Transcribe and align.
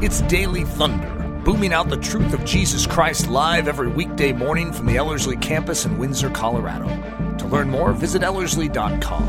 It's 0.00 0.20
Daily 0.22 0.62
Thunder, 0.62 1.42
booming 1.44 1.72
out 1.72 1.88
the 1.88 1.96
truth 1.96 2.32
of 2.32 2.44
Jesus 2.44 2.86
Christ 2.86 3.26
live 3.28 3.66
every 3.66 3.88
weekday 3.88 4.30
morning 4.32 4.72
from 4.72 4.86
the 4.86 4.96
Ellerslie 4.96 5.36
campus 5.38 5.86
in 5.86 5.98
Windsor, 5.98 6.30
Colorado. 6.30 6.86
To 7.38 7.46
learn 7.48 7.68
more, 7.68 7.92
visit 7.92 8.22
Ellerslie.com. 8.22 9.26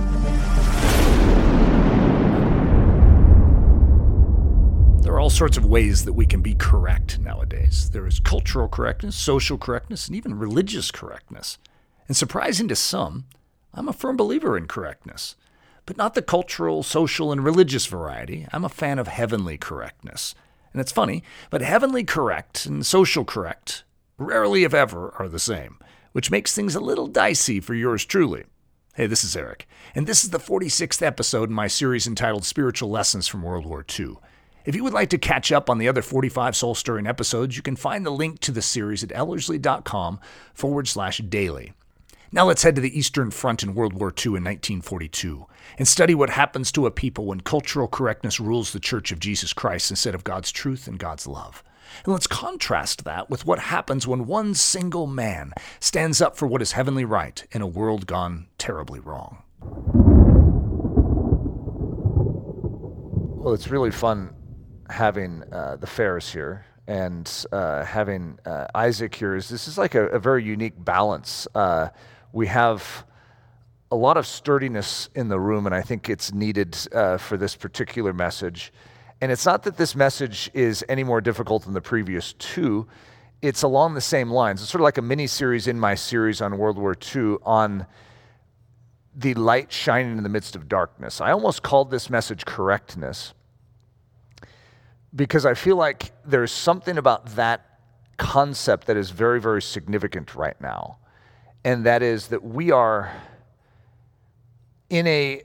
There 5.01 5.11
are 5.11 5.19
all 5.19 5.31
sorts 5.31 5.57
of 5.57 5.65
ways 5.65 6.05
that 6.05 6.13
we 6.13 6.27
can 6.27 6.43
be 6.43 6.53
correct 6.53 7.17
nowadays. 7.17 7.89
There 7.89 8.05
is 8.05 8.19
cultural 8.19 8.67
correctness, 8.67 9.15
social 9.15 9.57
correctness, 9.57 10.05
and 10.05 10.15
even 10.15 10.37
religious 10.37 10.91
correctness. 10.91 11.57
And 12.07 12.15
surprising 12.15 12.67
to 12.67 12.75
some, 12.75 13.25
I'm 13.73 13.89
a 13.89 13.93
firm 13.93 14.17
believer 14.17 14.55
in 14.55 14.67
correctness, 14.67 15.35
but 15.87 15.97
not 15.97 16.13
the 16.13 16.21
cultural, 16.21 16.83
social, 16.83 17.31
and 17.31 17.43
religious 17.43 17.87
variety. 17.87 18.45
I'm 18.53 18.63
a 18.63 18.69
fan 18.69 18.99
of 18.99 19.07
heavenly 19.07 19.57
correctness. 19.57 20.35
And 20.73 20.79
it's 20.81 20.91
funny, 20.91 21.23
but 21.49 21.61
heavenly 21.61 22.03
correct 22.03 22.65
and 22.65 22.85
social 22.85 23.25
correct 23.25 23.83
rarely, 24.17 24.63
if 24.63 24.73
ever, 24.73 25.13
are 25.17 25.29
the 25.29 25.39
same, 25.39 25.79
which 26.11 26.29
makes 26.29 26.53
things 26.53 26.75
a 26.75 26.79
little 26.79 27.07
dicey 27.07 27.59
for 27.59 27.73
yours 27.73 28.05
truly. 28.05 28.43
Hey, 28.95 29.07
this 29.07 29.23
is 29.23 29.35
Eric, 29.35 29.67
and 29.95 30.05
this 30.05 30.23
is 30.23 30.31
the 30.31 30.39
46th 30.39 31.01
episode 31.01 31.49
in 31.49 31.55
my 31.55 31.67
series 31.67 32.05
entitled 32.05 32.43
Spiritual 32.43 32.89
Lessons 32.89 33.27
from 33.27 33.43
World 33.43 33.65
War 33.65 33.85
II. 33.97 34.17
If 34.65 34.75
you 34.75 34.83
would 34.83 34.93
like 34.93 35.09
to 35.11 35.17
catch 35.17 35.51
up 35.51 35.69
on 35.69 35.77
the 35.77 35.87
other 35.87 36.01
45 36.01 36.55
soul 36.55 36.75
stirring 36.75 37.07
episodes, 37.07 37.55
you 37.55 37.63
can 37.63 37.77
find 37.77 38.05
the 38.05 38.11
link 38.11 38.39
to 38.41 38.51
the 38.51 38.61
series 38.61 39.03
at 39.03 39.11
ellerslie.com 39.11 40.19
forward 40.53 40.87
slash 40.87 41.19
daily. 41.19 41.73
Now 42.31 42.45
let's 42.45 42.61
head 42.61 42.75
to 42.75 42.81
the 42.81 42.97
Eastern 42.97 43.31
Front 43.31 43.63
in 43.63 43.73
World 43.73 43.93
War 43.93 44.09
II 44.09 44.35
in 44.35 44.43
1942 44.43 45.47
and 45.77 45.87
study 45.87 46.15
what 46.15 46.29
happens 46.29 46.71
to 46.71 46.85
a 46.85 46.91
people 46.91 47.25
when 47.25 47.41
cultural 47.41 47.87
correctness 47.87 48.39
rules 48.39 48.73
the 48.73 48.79
Church 48.79 49.11
of 49.11 49.19
Jesus 49.19 49.53
Christ 49.53 49.89
instead 49.89 50.15
of 50.15 50.23
God's 50.23 50.51
truth 50.51 50.87
and 50.87 50.99
God's 50.99 51.27
love. 51.27 51.63
And 52.05 52.13
let's 52.13 52.27
contrast 52.27 53.03
that 53.05 53.29
with 53.29 53.45
what 53.45 53.59
happens 53.59 54.07
when 54.07 54.25
one 54.25 54.53
single 54.53 55.07
man 55.07 55.53
stands 55.79 56.21
up 56.21 56.37
for 56.37 56.47
what 56.47 56.61
is 56.61 56.73
heavenly 56.73 57.05
right 57.05 57.45
in 57.51 57.61
a 57.61 57.67
world 57.67 58.05
gone 58.07 58.47
terribly 58.57 58.99
wrong. 58.99 59.43
Well, 63.41 63.53
it's 63.53 63.69
really 63.69 63.91
fun 63.91 64.35
having 64.89 65.43
uh, 65.51 65.77
the 65.77 65.87
Ferris 65.87 66.31
here 66.31 66.65
and 66.87 67.45
uh, 67.51 67.85
having 67.85 68.39
uh, 68.45 68.67
Isaac 68.75 69.15
here. 69.15 69.35
Is 69.35 69.49
this 69.49 69.67
is 69.67 69.77
like 69.77 69.95
a, 69.95 70.07
a 70.07 70.19
very 70.19 70.43
unique 70.43 70.73
balance. 70.83 71.47
Uh, 71.55 71.89
we 72.33 72.47
have 72.47 73.05
a 73.91 73.95
lot 73.95 74.17
of 74.17 74.27
sturdiness 74.27 75.09
in 75.15 75.29
the 75.29 75.39
room, 75.39 75.65
and 75.65 75.73
I 75.73 75.81
think 75.81 76.09
it's 76.09 76.33
needed 76.33 76.77
uh, 76.93 77.17
for 77.17 77.37
this 77.37 77.55
particular 77.55 78.13
message. 78.13 78.71
And 79.21 79.31
it's 79.31 79.45
not 79.45 79.63
that 79.63 79.77
this 79.77 79.95
message 79.95 80.49
is 80.53 80.85
any 80.87 81.03
more 81.03 81.21
difficult 81.21 81.65
than 81.65 81.73
the 81.73 81.81
previous 81.81 82.33
two, 82.33 82.87
it's 83.41 83.63
along 83.63 83.93
the 83.93 84.01
same 84.01 84.29
lines. 84.29 84.61
It's 84.61 84.69
sort 84.69 84.81
of 84.81 84.83
like 84.83 84.97
a 84.97 85.01
mini 85.01 85.27
series 85.27 85.67
in 85.67 85.79
my 85.79 85.95
series 85.95 86.41
on 86.41 86.57
World 86.57 86.77
War 86.77 86.95
II 87.15 87.37
on 87.43 87.85
the 89.15 89.33
light 89.33 89.71
shining 89.71 90.17
in 90.17 90.23
the 90.23 90.29
midst 90.29 90.55
of 90.55 90.67
darkness. 90.67 91.21
I 91.21 91.31
almost 91.31 91.63
called 91.63 91.89
this 91.89 92.09
message 92.09 92.45
correctness 92.45 93.33
because 95.15 95.45
I 95.45 95.53
feel 95.53 95.77
like 95.77 96.11
there's 96.25 96.51
something 96.51 96.97
about 96.97 97.35
that 97.37 97.79
concept 98.17 98.87
that 98.87 98.97
is 98.97 99.09
very, 99.09 99.39
very 99.39 99.61
significant 99.61 100.35
right 100.35 100.59
now 100.61 100.97
and 101.63 101.85
that 101.85 102.01
is 102.01 102.27
that 102.27 102.43
we 102.43 102.71
are 102.71 103.11
in 104.89 105.07
a 105.07 105.43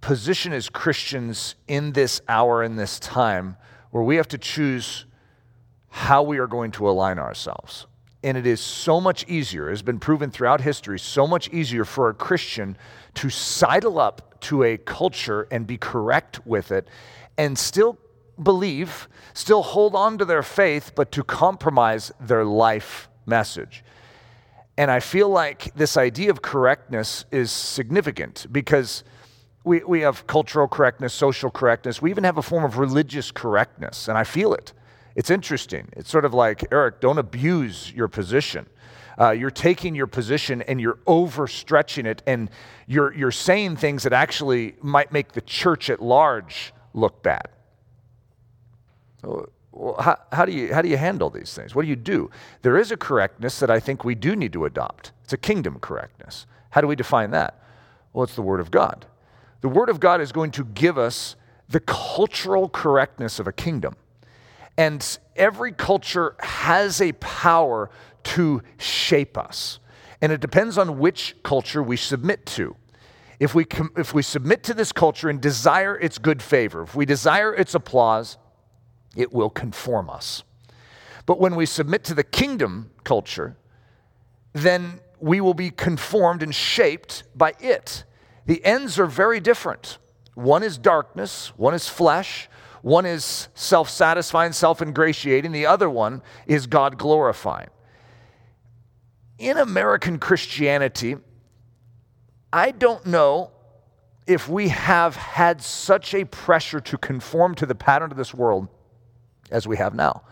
position 0.00 0.52
as 0.52 0.68
Christians 0.68 1.54
in 1.66 1.92
this 1.92 2.20
hour, 2.28 2.62
in 2.62 2.76
this 2.76 2.98
time, 2.98 3.56
where 3.90 4.02
we 4.02 4.16
have 4.16 4.28
to 4.28 4.38
choose 4.38 5.06
how 5.88 6.22
we 6.22 6.38
are 6.38 6.46
going 6.46 6.70
to 6.72 6.88
align 6.88 7.18
ourselves. 7.18 7.86
And 8.22 8.36
it 8.36 8.46
is 8.46 8.60
so 8.60 9.00
much 9.00 9.26
easier, 9.28 9.70
has 9.70 9.82
been 9.82 10.00
proven 10.00 10.30
throughout 10.30 10.60
history, 10.60 10.98
so 10.98 11.26
much 11.26 11.48
easier 11.50 11.84
for 11.84 12.08
a 12.08 12.14
Christian 12.14 12.76
to 13.14 13.30
sidle 13.30 13.98
up 13.98 14.40
to 14.40 14.64
a 14.64 14.76
culture 14.76 15.46
and 15.50 15.66
be 15.66 15.78
correct 15.78 16.46
with 16.46 16.70
it 16.72 16.88
and 17.36 17.58
still 17.58 17.98
believe, 18.42 19.08
still 19.34 19.62
hold 19.62 19.94
on 19.94 20.18
to 20.18 20.24
their 20.24 20.42
faith, 20.42 20.92
but 20.94 21.10
to 21.12 21.22
compromise 21.22 22.12
their 22.20 22.44
life 22.44 23.08
message. 23.26 23.84
And 24.78 24.92
I 24.92 25.00
feel 25.00 25.28
like 25.28 25.74
this 25.74 25.96
idea 25.96 26.30
of 26.30 26.40
correctness 26.40 27.24
is 27.32 27.50
significant 27.50 28.46
because 28.52 29.02
we, 29.64 29.82
we 29.82 30.02
have 30.02 30.28
cultural 30.28 30.68
correctness, 30.68 31.12
social 31.12 31.50
correctness. 31.50 32.00
We 32.00 32.10
even 32.10 32.22
have 32.22 32.38
a 32.38 32.42
form 32.42 32.64
of 32.64 32.78
religious 32.78 33.32
correctness, 33.32 34.06
and 34.06 34.16
I 34.16 34.22
feel 34.22 34.54
it. 34.54 34.72
It's 35.16 35.30
interesting. 35.30 35.88
It's 35.94 36.08
sort 36.08 36.24
of 36.24 36.32
like, 36.32 36.64
Eric, 36.70 37.00
don't 37.00 37.18
abuse 37.18 37.92
your 37.92 38.06
position. 38.06 38.66
Uh, 39.20 39.32
you're 39.32 39.50
taking 39.50 39.96
your 39.96 40.06
position 40.06 40.62
and 40.62 40.80
you're 40.80 41.00
overstretching 41.08 42.06
it, 42.06 42.22
and 42.24 42.48
you're, 42.86 43.12
you're 43.12 43.32
saying 43.32 43.78
things 43.78 44.04
that 44.04 44.12
actually 44.12 44.76
might 44.80 45.10
make 45.10 45.32
the 45.32 45.40
church 45.40 45.90
at 45.90 46.00
large 46.00 46.72
look 46.94 47.20
bad. 47.24 47.48
How, 50.00 50.18
how, 50.32 50.44
do 50.44 50.52
you, 50.52 50.74
how 50.74 50.82
do 50.82 50.88
you 50.88 50.96
handle 50.96 51.30
these 51.30 51.54
things? 51.54 51.74
What 51.74 51.82
do 51.82 51.88
you 51.88 51.96
do? 51.96 52.30
There 52.62 52.76
is 52.76 52.90
a 52.90 52.96
correctness 52.96 53.60
that 53.60 53.70
I 53.70 53.78
think 53.80 54.04
we 54.04 54.14
do 54.14 54.34
need 54.34 54.52
to 54.54 54.64
adopt. 54.64 55.12
It's 55.24 55.32
a 55.32 55.38
kingdom 55.38 55.78
correctness. 55.80 56.46
How 56.70 56.80
do 56.80 56.86
we 56.86 56.96
define 56.96 57.30
that? 57.30 57.62
Well, 58.12 58.24
it's 58.24 58.34
the 58.34 58.42
Word 58.42 58.60
of 58.60 58.70
God. 58.70 59.06
The 59.60 59.68
Word 59.68 59.88
of 59.88 60.00
God 60.00 60.20
is 60.20 60.32
going 60.32 60.50
to 60.52 60.64
give 60.64 60.98
us 60.98 61.36
the 61.68 61.80
cultural 61.80 62.68
correctness 62.68 63.38
of 63.38 63.46
a 63.46 63.52
kingdom. 63.52 63.96
And 64.76 65.18
every 65.36 65.72
culture 65.72 66.36
has 66.40 67.00
a 67.00 67.12
power 67.12 67.90
to 68.24 68.62
shape 68.78 69.36
us. 69.36 69.78
And 70.20 70.32
it 70.32 70.40
depends 70.40 70.78
on 70.78 70.98
which 70.98 71.36
culture 71.42 71.82
we 71.82 71.96
submit 71.96 72.46
to. 72.46 72.76
If 73.38 73.54
we, 73.54 73.64
com- 73.64 73.92
if 73.96 74.12
we 74.14 74.22
submit 74.22 74.64
to 74.64 74.74
this 74.74 74.90
culture 74.90 75.28
and 75.28 75.40
desire 75.40 75.96
its 75.96 76.18
good 76.18 76.42
favor, 76.42 76.82
if 76.82 76.94
we 76.94 77.06
desire 77.06 77.54
its 77.54 77.74
applause, 77.74 78.36
it 79.18 79.32
will 79.32 79.50
conform 79.50 80.08
us. 80.08 80.44
But 81.26 81.40
when 81.40 81.56
we 81.56 81.66
submit 81.66 82.04
to 82.04 82.14
the 82.14 82.22
kingdom 82.24 82.92
culture, 83.04 83.56
then 84.54 85.00
we 85.20 85.40
will 85.40 85.54
be 85.54 85.70
conformed 85.70 86.42
and 86.42 86.54
shaped 86.54 87.24
by 87.34 87.52
it. 87.60 88.04
The 88.46 88.64
ends 88.64 88.98
are 88.98 89.06
very 89.06 89.40
different. 89.40 89.98
One 90.34 90.62
is 90.62 90.78
darkness, 90.78 91.48
one 91.56 91.74
is 91.74 91.88
flesh, 91.88 92.48
one 92.80 93.04
is 93.04 93.48
self 93.54 93.90
satisfying, 93.90 94.52
self 94.52 94.80
ingratiating, 94.80 95.50
the 95.50 95.66
other 95.66 95.90
one 95.90 96.22
is 96.46 96.68
God 96.68 96.96
glorifying. 96.96 97.68
In 99.36 99.58
American 99.58 100.18
Christianity, 100.18 101.16
I 102.52 102.70
don't 102.70 103.04
know 103.04 103.50
if 104.28 104.48
we 104.48 104.68
have 104.68 105.16
had 105.16 105.60
such 105.60 106.14
a 106.14 106.24
pressure 106.24 106.80
to 106.80 106.96
conform 106.96 107.54
to 107.56 107.66
the 107.66 107.74
pattern 107.74 108.12
of 108.12 108.16
this 108.16 108.32
world 108.32 108.68
as 109.50 109.66
we 109.66 109.76
have 109.76 109.94
now 109.94 110.22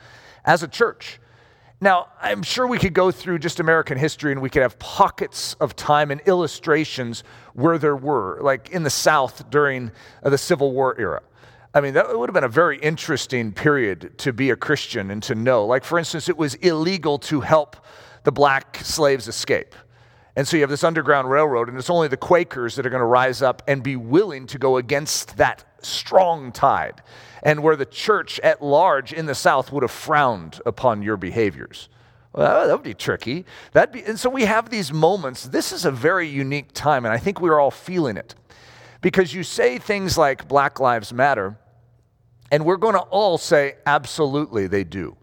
as 0.47 0.63
a 0.63 0.69
church. 0.69 1.19
Now, 1.79 2.09
I'm 2.23 2.43
sure 2.43 2.67
we 2.67 2.79
could 2.79 2.95
go 2.95 3.11
through 3.11 3.41
just 3.41 3.61
American 3.61 3.99
history 3.99 4.33
and 4.33 4.41
we 4.41 4.49
could 4.49 4.63
have 4.63 4.79
pockets 4.79 5.55
of 5.61 5.77
time 5.77 6.11
and 6.11 6.23
illustrations 6.23 7.23
where 7.53 7.77
there 7.77 7.97
were, 7.97 8.39
like 8.41 8.71
in 8.71 8.83
the 8.83 8.91
South 8.91 9.51
during 9.51 9.91
uh, 10.23 10.31
the 10.31 10.39
Civil 10.39 10.73
War 10.73 10.99
era. 10.99 11.21
I 11.75 11.83
mean, 11.83 11.93
that 11.93 12.17
would 12.19 12.31
have 12.31 12.35
been 12.35 12.45
a 12.45 12.49
very 12.49 12.79
interesting 12.79 13.53
period 13.53 14.17
to 14.19 14.33
be 14.33 14.49
a 14.49 14.57
Christian 14.57 15.11
and 15.11 15.23
to 15.25 15.35
know. 15.35 15.67
Like, 15.67 15.85
for 15.85 15.99
instance, 15.99 16.31
it 16.31 16.39
was 16.39 16.55
illegal 16.55 17.19
to 17.19 17.43
help 17.43 17.77
the 18.25 18.33
black 18.33 18.79
slaves 18.79 19.29
escape. 19.29 19.75
And 20.35 20.49
so 20.49 20.57
you 20.57 20.63
have 20.63 20.71
this 20.71 20.85
Underground 20.85 21.29
Railroad, 21.29 21.69
and 21.69 21.77
it's 21.77 21.91
only 21.91 22.09
the 22.09 22.17
Quakers 22.17 22.77
that 22.77 22.87
are 22.87 22.91
going 22.91 23.01
to 23.01 23.07
rise 23.07 23.43
up 23.43 23.63
and 23.69 23.83
be 23.83 23.97
willing 23.97 24.47
to 24.47 24.59
go 24.59 24.79
against 24.79 25.37
that 25.37 25.65
strong 25.83 26.53
tide 26.53 27.03
and 27.43 27.63
where 27.63 27.77
the 27.77 27.87
church 27.87 28.41
at 28.41 28.63
large 28.63 29.13
in 29.13 29.27
the 29.27 29.35
South 29.35 29.73
would 29.73 29.83
have 29.83 29.91
frowned 29.91 30.61
upon 30.67 31.03
your 31.03 31.17
behaviors. 31.17 31.89
Well, 32.33 32.67
that 32.67 32.73
would 32.73 32.83
be 32.83 32.95
tricky. 32.95 33.47
That'd 33.73 33.93
be, 33.93 34.03
and 34.03 34.21
so 34.21 34.29
we 34.29 34.45
have 34.45 34.69
these 34.69 34.93
moments. 34.93 35.45
This 35.45 35.73
is 35.73 35.85
a 35.85 35.91
very 35.91 36.29
unique 36.29 36.73
time, 36.73 37.05
and 37.05 37.15
I 37.15 37.19
think 37.19 37.41
we're 37.41 37.59
all 37.59 37.71
feeling 37.71 38.17
it. 38.17 38.35
Because 39.01 39.33
you 39.33 39.43
say 39.43 39.79
things 39.79 40.19
like 40.19 40.47
Black 40.47 40.79
Lives 40.79 41.13
Matter, 41.13 41.59
and 42.51 42.65
we're 42.65 42.77
going 42.77 42.95
to 42.95 43.01
all 43.01 43.39
say, 43.39 43.77
absolutely, 43.87 44.67
they 44.67 44.85
do. 44.85 45.17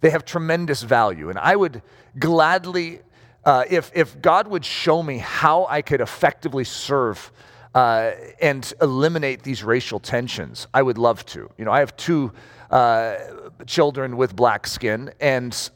They 0.00 0.10
have 0.10 0.24
tremendous 0.24 0.82
value. 0.82 1.30
And 1.30 1.38
I 1.38 1.56
would 1.56 1.82
gladly, 2.18 3.00
uh, 3.44 3.64
if, 3.68 3.90
if 3.94 4.20
God 4.20 4.48
would 4.48 4.64
show 4.64 5.02
me 5.02 5.18
how 5.18 5.66
I 5.66 5.82
could 5.82 6.00
effectively 6.00 6.64
serve 6.64 7.32
uh, 7.74 8.12
and 8.40 8.72
eliminate 8.80 9.42
these 9.42 9.62
racial 9.64 9.98
tensions. 9.98 10.66
I 10.74 10.82
would 10.82 10.98
love 10.98 11.24
to. 11.26 11.50
You 11.58 11.64
know, 11.64 11.72
I 11.72 11.80
have 11.80 11.96
two 11.96 12.32
uh, 12.70 13.16
children 13.66 14.16
with 14.16 14.36
black 14.36 14.66
skin, 14.66 15.12
and 15.20 15.70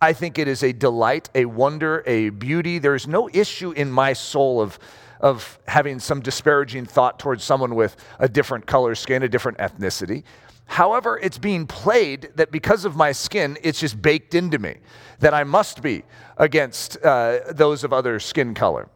I 0.00 0.12
think 0.12 0.38
it 0.38 0.48
is 0.48 0.62
a 0.62 0.72
delight, 0.72 1.30
a 1.34 1.44
wonder, 1.44 2.02
a 2.06 2.30
beauty. 2.30 2.78
There 2.78 2.94
is 2.94 3.06
no 3.06 3.28
issue 3.32 3.72
in 3.72 3.90
my 3.90 4.12
soul 4.12 4.60
of 4.60 4.78
of 5.20 5.58
having 5.66 5.98
some 5.98 6.20
disparaging 6.20 6.84
thought 6.84 7.18
towards 7.18 7.42
someone 7.42 7.74
with 7.74 7.96
a 8.18 8.28
different 8.28 8.66
color 8.66 8.94
skin, 8.94 9.22
a 9.22 9.28
different 9.28 9.56
ethnicity. 9.58 10.22
However, 10.66 11.18
it's 11.22 11.38
being 11.38 11.66
played 11.66 12.30
that 12.34 12.50
because 12.50 12.84
of 12.84 12.96
my 12.96 13.12
skin, 13.12 13.56
it's 13.62 13.80
just 13.80 14.00
baked 14.02 14.34
into 14.34 14.58
me 14.58 14.76
that 15.20 15.32
I 15.32 15.44
must 15.44 15.80
be 15.80 16.02
against 16.36 17.02
uh, 17.02 17.38
those 17.50 17.84
of 17.84 17.92
other 17.92 18.18
skin 18.18 18.52
color. 18.52 18.88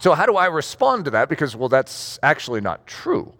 So, 0.00 0.14
how 0.14 0.26
do 0.26 0.36
I 0.36 0.46
respond 0.46 1.04
to 1.04 1.10
that? 1.12 1.28
Because, 1.28 1.54
well, 1.54 1.68
that's 1.68 2.18
actually 2.22 2.60
not 2.60 2.86
true. 2.86 3.34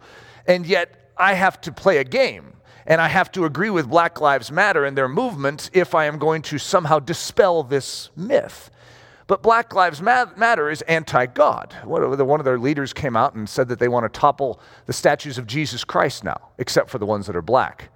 And 0.47 0.67
yet, 0.67 1.11
I 1.17 1.35
have 1.35 1.61
to 1.63 1.73
play 1.73 1.99
a 1.99 2.05
game 2.05 2.55
and 2.87 3.01
I 3.01 3.09
have 3.09 3.31
to 3.33 3.45
agree 3.45 3.71
with 3.71 3.89
Black 3.89 4.21
Lives 4.21 4.51
Matter 4.51 4.85
and 4.85 4.97
their 4.97 5.09
movement 5.09 5.71
if 5.73 5.95
I 5.95 6.07
am 6.07 6.19
going 6.19 6.43
to 6.43 6.59
somehow 6.59 6.99
dispel 6.99 7.63
this 7.63 8.11
myth. 8.17 8.71
But 9.27 9.43
Black 9.43 9.75
Lives 9.75 10.03
Matter 10.03 10.71
is 10.71 10.83
anti 10.83 11.27
God. 11.27 11.75
One 11.85 12.03
of 12.41 12.45
their 12.45 12.59
leaders 12.59 12.93
came 12.93 13.17
out 13.17 13.35
and 13.35 13.49
said 13.49 13.69
that 13.69 13.79
they 13.79 13.87
want 13.87 14.13
to 14.13 14.21
topple 14.21 14.61
the 14.87 14.93
statues 14.93 15.39
of 15.39 15.47
Jesus 15.47 15.85
Christ 15.85 16.25
now, 16.25 16.49
except 16.59 16.91
for 16.91 16.99
the 16.99 17.07
ones 17.07 17.27
that 17.27 17.37
are 17.37 17.43
black. 17.43 17.91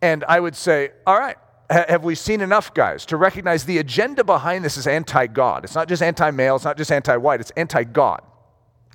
And 0.00 0.24
I 0.24 0.40
would 0.40 0.56
say, 0.56 0.90
all 1.06 1.18
right, 1.18 1.36
have 1.70 2.04
we 2.04 2.14
seen 2.14 2.40
enough, 2.40 2.74
guys, 2.74 3.06
to 3.06 3.16
recognize 3.16 3.64
the 3.64 3.78
agenda 3.78 4.24
behind 4.24 4.64
this 4.64 4.76
is 4.76 4.86
anti 4.86 5.26
God? 5.26 5.64
It's 5.64 5.74
not 5.74 5.88
just 5.88 6.02
anti 6.02 6.30
male, 6.30 6.56
it's 6.56 6.64
not 6.64 6.76
just 6.76 6.92
anti 6.92 7.16
white, 7.16 7.40
it's 7.40 7.52
anti 7.52 7.84
God. 7.84 8.22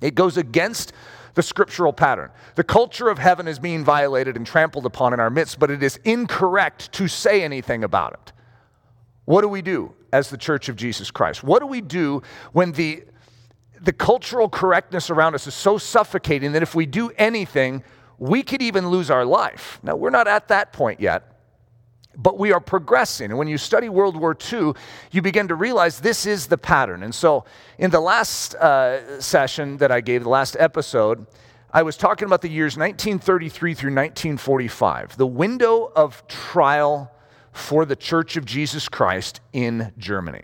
It 0.00 0.14
goes 0.14 0.36
against 0.36 0.92
the 1.34 1.42
scriptural 1.42 1.92
pattern. 1.92 2.30
The 2.54 2.64
culture 2.64 3.08
of 3.08 3.18
heaven 3.18 3.48
is 3.48 3.58
being 3.58 3.84
violated 3.84 4.36
and 4.36 4.46
trampled 4.46 4.86
upon 4.86 5.12
in 5.12 5.20
our 5.20 5.30
midst, 5.30 5.58
but 5.58 5.70
it 5.70 5.82
is 5.82 5.98
incorrect 6.04 6.92
to 6.92 7.08
say 7.08 7.42
anything 7.42 7.84
about 7.84 8.14
it. 8.14 8.32
What 9.24 9.42
do 9.42 9.48
we 9.48 9.62
do 9.62 9.94
as 10.12 10.30
the 10.30 10.38
church 10.38 10.68
of 10.68 10.76
Jesus 10.76 11.10
Christ? 11.10 11.44
What 11.44 11.60
do 11.60 11.66
we 11.66 11.80
do 11.80 12.22
when 12.52 12.72
the, 12.72 13.04
the 13.80 13.92
cultural 13.92 14.48
correctness 14.48 15.10
around 15.10 15.34
us 15.34 15.46
is 15.46 15.54
so 15.54 15.78
suffocating 15.78 16.52
that 16.52 16.62
if 16.62 16.74
we 16.74 16.86
do 16.86 17.10
anything, 17.16 17.84
we 18.18 18.42
could 18.42 18.62
even 18.62 18.88
lose 18.88 19.10
our 19.10 19.24
life? 19.24 19.78
Now, 19.82 19.96
we're 19.96 20.10
not 20.10 20.26
at 20.26 20.48
that 20.48 20.72
point 20.72 21.00
yet 21.00 21.37
but 22.18 22.36
we 22.36 22.52
are 22.52 22.60
progressing. 22.60 23.30
And 23.30 23.38
when 23.38 23.48
you 23.48 23.56
study 23.56 23.88
World 23.88 24.16
War 24.16 24.36
II, 24.52 24.72
you 25.12 25.22
begin 25.22 25.48
to 25.48 25.54
realize 25.54 26.00
this 26.00 26.26
is 26.26 26.48
the 26.48 26.58
pattern. 26.58 27.04
And 27.04 27.14
so, 27.14 27.44
in 27.78 27.90
the 27.90 28.00
last 28.00 28.56
uh, 28.56 29.20
session 29.20 29.76
that 29.78 29.92
I 29.92 30.00
gave, 30.00 30.24
the 30.24 30.28
last 30.28 30.56
episode, 30.58 31.26
I 31.72 31.82
was 31.82 31.96
talking 31.96 32.26
about 32.26 32.42
the 32.42 32.48
years 32.48 32.76
1933 32.76 33.74
through 33.74 33.90
1945, 33.90 35.16
the 35.16 35.26
window 35.26 35.92
of 35.94 36.26
trial 36.26 37.12
for 37.52 37.84
the 37.84 37.96
Church 37.96 38.36
of 38.36 38.44
Jesus 38.44 38.88
Christ 38.88 39.40
in 39.52 39.92
Germany. 39.96 40.42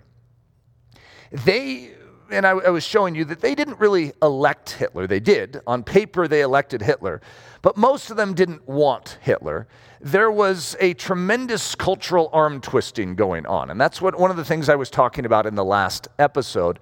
They, 1.32 1.93
and 2.34 2.46
I, 2.46 2.50
I 2.50 2.70
was 2.70 2.84
showing 2.84 3.14
you 3.14 3.24
that 3.26 3.40
they 3.40 3.54
didn't 3.54 3.78
really 3.78 4.12
elect 4.22 4.70
Hitler. 4.70 5.06
They 5.06 5.20
did. 5.20 5.60
On 5.66 5.82
paper, 5.82 6.28
they 6.28 6.42
elected 6.42 6.82
Hitler. 6.82 7.20
But 7.62 7.76
most 7.76 8.10
of 8.10 8.16
them 8.16 8.34
didn't 8.34 8.68
want 8.68 9.18
Hitler 9.22 9.66
there 10.04 10.30
was 10.30 10.76
a 10.80 10.92
tremendous 10.92 11.74
cultural 11.74 12.28
arm 12.30 12.60
twisting 12.60 13.14
going 13.14 13.46
on. 13.46 13.70
And 13.70 13.80
that's 13.80 14.02
what 14.02 14.18
one 14.18 14.30
of 14.30 14.36
the 14.36 14.44
things 14.44 14.68
I 14.68 14.74
was 14.74 14.90
talking 14.90 15.24
about 15.24 15.46
in 15.46 15.54
the 15.54 15.64
last 15.64 16.08
episode 16.18 16.78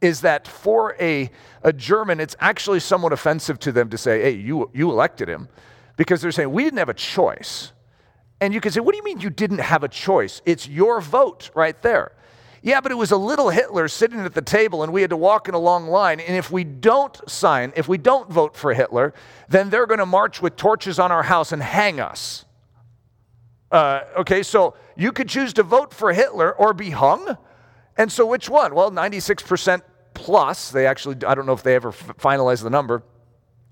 is 0.00 0.22
that 0.22 0.48
for 0.48 0.96
a, 1.00 1.30
a 1.62 1.72
German, 1.72 2.18
it's 2.18 2.34
actually 2.40 2.80
somewhat 2.80 3.12
offensive 3.12 3.60
to 3.60 3.70
them 3.70 3.90
to 3.90 3.96
say, 3.96 4.22
hey, 4.22 4.32
you, 4.32 4.68
you 4.74 4.90
elected 4.90 5.28
him, 5.28 5.48
because 5.96 6.20
they're 6.20 6.32
saying, 6.32 6.50
we 6.50 6.64
didn't 6.64 6.80
have 6.80 6.88
a 6.88 6.94
choice. 6.94 7.72
And 8.40 8.52
you 8.52 8.60
can 8.60 8.72
say, 8.72 8.80
what 8.80 8.92
do 8.92 8.96
you 8.96 9.04
mean 9.04 9.20
you 9.20 9.30
didn't 9.30 9.60
have 9.60 9.84
a 9.84 9.88
choice? 9.88 10.42
It's 10.44 10.68
your 10.68 11.00
vote 11.00 11.50
right 11.54 11.80
there. 11.80 12.10
Yeah, 12.64 12.80
but 12.80 12.90
it 12.90 12.94
was 12.94 13.10
a 13.10 13.18
little 13.18 13.50
Hitler 13.50 13.88
sitting 13.88 14.20
at 14.20 14.32
the 14.32 14.40
table 14.40 14.82
and 14.82 14.90
we 14.90 15.02
had 15.02 15.10
to 15.10 15.18
walk 15.18 15.48
in 15.48 15.54
a 15.54 15.58
long 15.58 15.86
line. 15.86 16.18
And 16.18 16.34
if 16.34 16.50
we 16.50 16.64
don't 16.64 17.20
sign, 17.28 17.74
if 17.76 17.88
we 17.88 17.98
don't 17.98 18.30
vote 18.30 18.56
for 18.56 18.72
Hitler, 18.72 19.12
then 19.50 19.68
they're 19.68 19.86
going 19.86 19.98
to 19.98 20.06
march 20.06 20.40
with 20.40 20.56
torches 20.56 20.98
on 20.98 21.12
our 21.12 21.24
house 21.24 21.52
and 21.52 21.62
hang 21.62 22.00
us. 22.00 22.46
Uh, 23.70 24.04
okay, 24.16 24.42
so 24.42 24.74
you 24.96 25.12
could 25.12 25.28
choose 25.28 25.52
to 25.52 25.62
vote 25.62 25.92
for 25.92 26.14
Hitler 26.14 26.54
or 26.54 26.72
be 26.72 26.88
hung. 26.88 27.36
And 27.98 28.10
so 28.10 28.24
which 28.24 28.48
one? 28.48 28.74
Well, 28.74 28.90
96% 28.90 29.82
plus, 30.14 30.70
they 30.70 30.86
actually, 30.86 31.16
I 31.26 31.34
don't 31.34 31.44
know 31.44 31.52
if 31.52 31.62
they 31.62 31.74
ever 31.74 31.90
f- 31.90 32.16
finalized 32.16 32.62
the 32.62 32.70
number, 32.70 33.02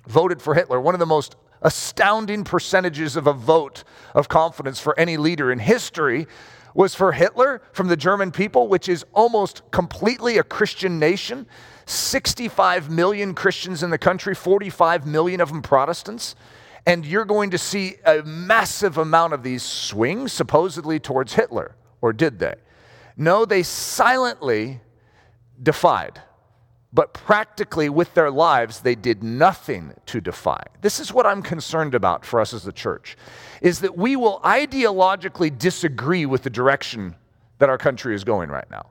voted 0.06 0.42
for 0.42 0.54
Hitler. 0.54 0.78
One 0.78 0.94
of 0.94 1.00
the 1.00 1.06
most 1.06 1.36
astounding 1.62 2.44
percentages 2.44 3.16
of 3.16 3.26
a 3.26 3.32
vote 3.32 3.84
of 4.14 4.28
confidence 4.28 4.80
for 4.80 4.98
any 5.00 5.16
leader 5.16 5.50
in 5.50 5.60
history 5.60 6.26
was 6.74 6.94
for 6.94 7.12
Hitler 7.12 7.62
from 7.72 7.88
the 7.88 7.96
German 7.96 8.30
people, 8.30 8.68
which 8.68 8.88
is 8.88 9.04
almost 9.12 9.62
completely 9.70 10.38
a 10.38 10.42
Christian 10.42 10.98
nation. 10.98 11.46
65 11.86 12.90
million 12.90 13.34
Christians 13.34 13.82
in 13.82 13.90
the 13.90 13.98
country, 13.98 14.34
45 14.34 15.06
million 15.06 15.40
of 15.40 15.48
them 15.48 15.62
Protestants. 15.62 16.34
And 16.86 17.04
you're 17.04 17.24
going 17.24 17.50
to 17.50 17.58
see 17.58 17.96
a 18.04 18.22
massive 18.22 18.98
amount 18.98 19.34
of 19.34 19.42
these 19.42 19.62
swing, 19.62 20.28
supposedly 20.28 20.98
towards 20.98 21.34
Hitler. 21.34 21.76
Or 22.00 22.12
did 22.12 22.38
they? 22.38 22.54
No, 23.16 23.44
they 23.44 23.62
silently 23.62 24.80
defied. 25.62 26.20
But 26.92 27.14
practically, 27.14 27.88
with 27.88 28.12
their 28.14 28.30
lives, 28.30 28.80
they 28.80 28.94
did 28.94 29.22
nothing 29.22 29.94
to 30.06 30.20
defy. 30.20 30.62
This 30.82 31.00
is 31.00 31.12
what 31.12 31.24
I'm 31.24 31.42
concerned 31.42 31.94
about 31.94 32.24
for 32.24 32.38
us 32.38 32.52
as 32.52 32.64
the 32.64 32.72
church, 32.72 33.16
is 33.62 33.80
that 33.80 33.96
we 33.96 34.14
will 34.14 34.40
ideologically 34.44 35.56
disagree 35.56 36.26
with 36.26 36.42
the 36.42 36.50
direction 36.50 37.14
that 37.58 37.70
our 37.70 37.78
country 37.78 38.14
is 38.14 38.24
going 38.24 38.50
right 38.50 38.70
now 38.70 38.86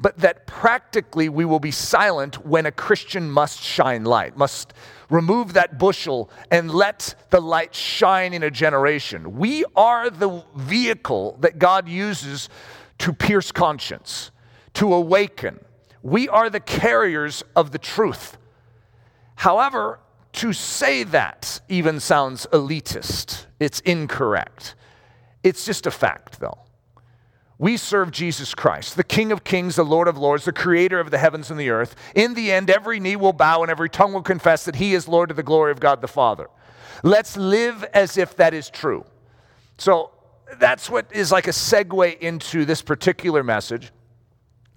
but 0.00 0.18
that 0.18 0.46
practically 0.46 1.28
we 1.28 1.44
will 1.44 1.58
be 1.58 1.70
silent 1.70 2.46
when 2.46 2.66
a 2.66 2.72
Christian 2.72 3.30
must 3.30 3.60
shine 3.60 4.04
light, 4.04 4.36
must 4.36 4.72
remove 5.10 5.54
that 5.54 5.78
bushel 5.78 6.30
and 6.50 6.70
let 6.70 7.14
the 7.30 7.40
light 7.40 7.74
shine 7.74 8.32
in 8.32 8.42
a 8.42 8.50
generation. 8.50 9.36
We 9.38 9.64
are 9.74 10.10
the 10.10 10.44
vehicle 10.54 11.36
that 11.40 11.58
God 11.58 11.88
uses 11.88 12.48
to 12.98 13.12
pierce 13.12 13.50
conscience, 13.50 14.30
to 14.74 14.94
awaken. 14.94 15.58
We 16.02 16.28
are 16.28 16.48
the 16.50 16.60
carriers 16.60 17.42
of 17.56 17.72
the 17.72 17.78
truth. 17.78 18.36
However, 19.36 20.00
to 20.34 20.52
say 20.52 21.04
that 21.04 21.60
even 21.68 22.00
sounds 22.00 22.46
elitist. 22.52 23.46
It's 23.58 23.80
incorrect. 23.80 24.74
It's 25.42 25.64
just 25.64 25.86
a 25.86 25.90
fact, 25.90 26.40
though. 26.40 26.58
We 27.58 27.76
serve 27.76 28.12
Jesus 28.12 28.54
Christ, 28.54 28.96
the 28.96 29.02
King 29.02 29.32
of 29.32 29.42
kings, 29.42 29.74
the 29.74 29.84
Lord 29.84 30.06
of 30.06 30.16
lords, 30.16 30.44
the 30.44 30.52
creator 30.52 31.00
of 31.00 31.10
the 31.10 31.18
heavens 31.18 31.50
and 31.50 31.58
the 31.58 31.70
earth. 31.70 31.96
In 32.14 32.34
the 32.34 32.52
end, 32.52 32.70
every 32.70 33.00
knee 33.00 33.16
will 33.16 33.32
bow 33.32 33.62
and 33.62 33.70
every 33.70 33.88
tongue 33.88 34.12
will 34.12 34.22
confess 34.22 34.64
that 34.64 34.76
he 34.76 34.94
is 34.94 35.08
Lord 35.08 35.30
to 35.30 35.34
the 35.34 35.42
glory 35.42 35.72
of 35.72 35.80
God 35.80 36.00
the 36.00 36.06
Father. 36.06 36.48
Let's 37.02 37.36
live 37.36 37.84
as 37.94 38.16
if 38.16 38.36
that 38.36 38.54
is 38.54 38.70
true. 38.70 39.04
So 39.76 40.12
that's 40.60 40.88
what 40.88 41.06
is 41.12 41.32
like 41.32 41.48
a 41.48 41.52
segue 41.52 42.18
into 42.20 42.64
this 42.64 42.80
particular 42.80 43.42
message. 43.42 43.90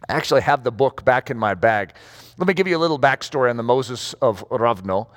I 0.09 0.13
actually 0.13 0.41
have 0.41 0.63
the 0.63 0.71
book 0.71 1.05
back 1.05 1.29
in 1.29 1.37
my 1.37 1.53
bag. 1.53 1.93
Let 2.37 2.47
me 2.47 2.53
give 2.53 2.67
you 2.67 2.77
a 2.77 2.79
little 2.79 2.99
backstory 2.99 3.49
on 3.49 3.57
the 3.57 3.63
Moses 3.63 4.13
of 4.15 4.47
Rovno. 4.49 5.07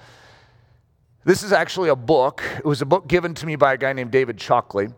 This 1.24 1.42
is 1.42 1.52
actually 1.52 1.88
a 1.88 1.96
book. 1.96 2.42
It 2.58 2.66
was 2.66 2.82
a 2.82 2.86
book 2.86 3.08
given 3.08 3.32
to 3.34 3.46
me 3.46 3.56
by 3.56 3.72
a 3.72 3.78
guy 3.78 3.94
named 3.94 4.10
David 4.10 4.36
Chalkley. 4.36 4.92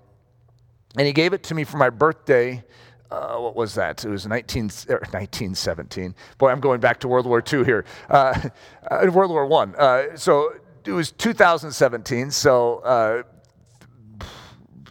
And 0.96 1.06
he 1.06 1.12
gave 1.12 1.32
it 1.32 1.44
to 1.44 1.54
me 1.54 1.62
for 1.62 1.76
my 1.76 1.90
birthday. 1.90 2.64
Uh, 3.10 3.36
what 3.36 3.54
was 3.54 3.74
that? 3.74 4.04
It 4.04 4.08
was 4.08 4.26
19, 4.26 4.64
1917. 4.64 6.14
Boy, 6.38 6.50
I'm 6.50 6.58
going 6.60 6.80
back 6.80 6.98
to 7.00 7.08
World 7.08 7.26
War 7.26 7.40
II 7.40 7.64
here. 7.64 7.84
Uh, 8.10 8.48
uh, 8.90 9.08
World 9.12 9.30
War 9.30 9.50
I. 9.52 9.80
Uh, 9.80 10.16
so 10.16 10.52
it 10.84 10.92
was 10.92 11.12
2017. 11.12 12.32
So 12.32 12.78
uh, 12.78 13.22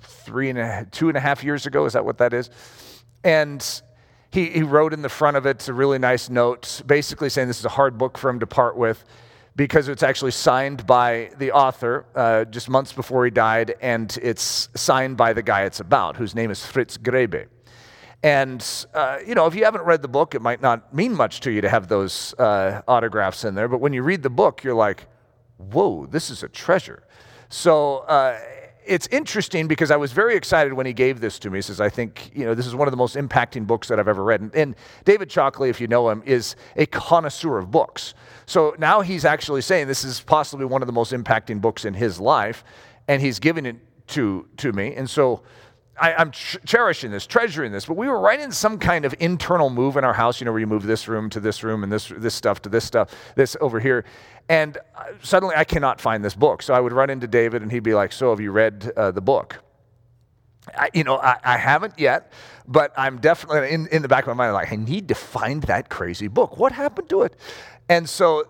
three 0.01 0.49
and 0.49 0.59
a, 0.59 0.87
two 0.91 1.09
and 1.09 1.17
a 1.17 1.21
half 1.21 1.43
years 1.43 1.65
ago. 1.65 1.85
Is 1.85 1.93
that 1.93 2.05
what 2.05 2.17
that 2.19 2.33
is? 2.33 2.49
And 3.25 3.81
he, 4.35 4.49
he 4.49 4.63
wrote 4.63 4.91
in 4.93 5.01
the 5.01 5.09
front 5.09 5.37
of 5.37 5.45
it 5.45 5.65
a 5.69 5.73
really 5.73 5.97
nice 5.97 6.29
note, 6.29 6.81
basically 6.85 7.29
saying 7.29 7.47
this 7.47 7.59
is 7.59 7.65
a 7.65 7.69
hard 7.69 7.97
book 7.97 8.17
for 8.17 8.29
him 8.29 8.41
to 8.41 8.45
part 8.45 8.75
with 8.75 9.03
because 9.55 9.87
it's 9.87 10.03
actually 10.03 10.31
signed 10.31 10.85
by 10.85 11.31
the 11.37 11.53
author 11.53 12.05
uh, 12.15 12.43
just 12.43 12.67
months 12.67 12.91
before 12.91 13.23
he 13.23 13.31
died, 13.31 13.75
and 13.79 14.19
it's 14.21 14.67
signed 14.75 15.15
by 15.15 15.31
the 15.31 15.41
guy 15.41 15.63
it's 15.63 15.79
about, 15.79 16.17
whose 16.17 16.35
name 16.35 16.51
is 16.51 16.65
Fritz 16.65 16.97
Graebe. 16.97 17.45
And, 18.21 18.85
uh, 18.93 19.19
you 19.25 19.35
know, 19.35 19.45
if 19.45 19.55
you 19.55 19.63
haven't 19.63 19.83
read 19.83 20.01
the 20.01 20.09
book, 20.09 20.35
it 20.35 20.41
might 20.41 20.61
not 20.61 20.93
mean 20.93 21.13
much 21.13 21.39
to 21.41 21.51
you 21.51 21.61
to 21.61 21.69
have 21.69 21.87
those 21.87 22.33
uh, 22.33 22.81
autographs 22.89 23.45
in 23.45 23.55
there, 23.55 23.69
but 23.69 23.79
when 23.79 23.93
you 23.93 24.03
read 24.03 24.21
the 24.21 24.29
book, 24.29 24.65
you're 24.65 24.73
like, 24.73 25.07
whoa, 25.55 26.05
this 26.05 26.29
is 26.29 26.43
a 26.43 26.49
treasure. 26.49 27.03
So, 27.47 27.99
uh, 27.99 28.37
it's 28.85 29.07
interesting 29.07 29.67
because 29.67 29.91
I 29.91 29.97
was 29.97 30.11
very 30.11 30.35
excited 30.35 30.73
when 30.73 30.85
he 30.85 30.93
gave 30.93 31.19
this 31.19 31.39
to 31.39 31.49
me. 31.49 31.57
He 31.57 31.61
says, 31.61 31.81
I 31.81 31.89
think, 31.89 32.31
you 32.33 32.45
know, 32.45 32.53
this 32.53 32.67
is 32.67 32.75
one 32.75 32.87
of 32.87 32.91
the 32.91 32.97
most 32.97 33.15
impacting 33.15 33.65
books 33.65 33.87
that 33.87 33.99
I've 33.99 34.07
ever 34.07 34.23
read. 34.23 34.41
And, 34.41 34.55
and 34.55 34.75
David 35.03 35.29
Chalkley, 35.29 35.69
if 35.69 35.81
you 35.81 35.87
know 35.87 36.09
him, 36.09 36.21
is 36.25 36.55
a 36.75 36.85
connoisseur 36.85 37.57
of 37.57 37.71
books. 37.71 38.13
So 38.45 38.75
now 38.77 39.01
he's 39.01 39.25
actually 39.25 39.61
saying 39.61 39.87
this 39.87 40.03
is 40.03 40.21
possibly 40.21 40.65
one 40.65 40.81
of 40.81 40.87
the 40.87 40.93
most 40.93 41.11
impacting 41.11 41.61
books 41.61 41.85
in 41.85 41.93
his 41.93 42.19
life, 42.19 42.63
and 43.07 43.21
he's 43.21 43.39
giving 43.39 43.65
it 43.65 43.77
to, 44.07 44.47
to 44.57 44.71
me. 44.71 44.93
And 44.93 45.09
so 45.09 45.41
I, 45.97 46.21
am 46.21 46.31
ch- 46.31 46.57
cherishing 46.65 47.11
this, 47.11 47.25
treasuring 47.25 47.71
this, 47.71 47.85
but 47.85 47.95
we 47.95 48.07
were 48.07 48.19
right 48.19 48.39
in 48.39 48.51
some 48.51 48.79
kind 48.79 49.05
of 49.05 49.15
internal 49.19 49.69
move 49.69 49.95
in 49.95 50.03
our 50.03 50.13
house, 50.13 50.41
you 50.41 50.45
know, 50.45 50.51
where 50.51 50.59
you 50.59 50.67
move 50.67 50.83
this 50.83 51.07
room 51.07 51.29
to 51.29 51.39
this 51.39 51.63
room 51.63 51.83
and 51.83 51.91
this, 51.91 52.09
this 52.09 52.35
stuff 52.35 52.61
to 52.63 52.69
this 52.69 52.83
stuff, 52.83 53.11
this 53.35 53.55
over 53.61 53.79
here. 53.79 54.03
And 54.49 54.77
uh, 54.95 55.05
suddenly 55.23 55.55
I 55.55 55.63
cannot 55.63 56.01
find 56.01 56.23
this 56.23 56.35
book. 56.35 56.61
So 56.61 56.73
I 56.73 56.79
would 56.79 56.91
run 56.91 57.09
into 57.09 57.27
David 57.27 57.61
and 57.61 57.71
he'd 57.71 57.83
be 57.83 57.93
like, 57.93 58.11
So 58.11 58.29
have 58.29 58.39
you 58.39 58.51
read 58.51 58.91
uh, 58.95 59.11
the 59.11 59.21
book? 59.21 59.57
I, 60.77 60.89
you 60.93 61.03
know, 61.03 61.17
I, 61.17 61.37
I, 61.43 61.57
haven't 61.57 61.99
yet, 61.99 62.33
but 62.67 62.91
I'm 62.97 63.19
definitely 63.19 63.71
in, 63.71 63.87
in 63.87 64.01
the 64.01 64.07
back 64.07 64.25
of 64.25 64.35
my 64.35 64.45
mind, 64.45 64.53
like, 64.53 64.71
I 64.71 64.77
need 64.77 65.09
to 65.09 65.15
find 65.15 65.61
that 65.63 65.89
crazy 65.89 66.27
book. 66.27 66.57
What 66.57 66.71
happened 66.71 67.07
to 67.09 67.21
it? 67.21 67.35
And 67.87 68.09
so 68.09 68.45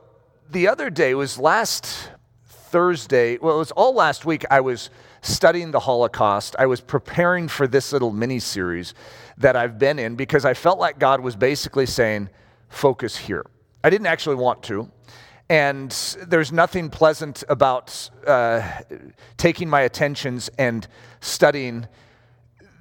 the 0.49 0.69
other 0.69 0.89
day 0.89 1.13
was 1.13 1.37
last 1.37 2.09
Thursday, 2.45 3.37
well, 3.37 3.55
it 3.55 3.59
was 3.59 3.71
all 3.71 3.93
last 3.93 4.25
week. 4.25 4.45
I 4.49 4.61
was 4.61 4.89
studying 5.25 5.71
the 5.71 5.79
Holocaust. 5.79 6.55
I 6.59 6.65
was 6.65 6.81
preparing 6.81 7.47
for 7.47 7.67
this 7.67 7.91
little 7.91 8.11
mini 8.11 8.39
series 8.39 8.93
that 9.37 9.55
I've 9.55 9.79
been 9.79 9.99
in 9.99 10.15
because 10.15 10.45
I 10.45 10.53
felt 10.53 10.79
like 10.79 10.99
God 10.99 11.19
was 11.19 11.35
basically 11.35 11.85
saying, 11.85 12.29
focus 12.69 13.17
here. 13.17 13.45
I 13.83 13.89
didn't 13.89 14.07
actually 14.07 14.35
want 14.35 14.63
to. 14.63 14.89
And 15.49 15.91
there's 16.27 16.51
nothing 16.51 16.89
pleasant 16.89 17.43
about 17.49 18.09
uh, 18.25 18.67
taking 19.37 19.69
my 19.69 19.81
attentions 19.81 20.49
and 20.57 20.87
studying 21.19 21.87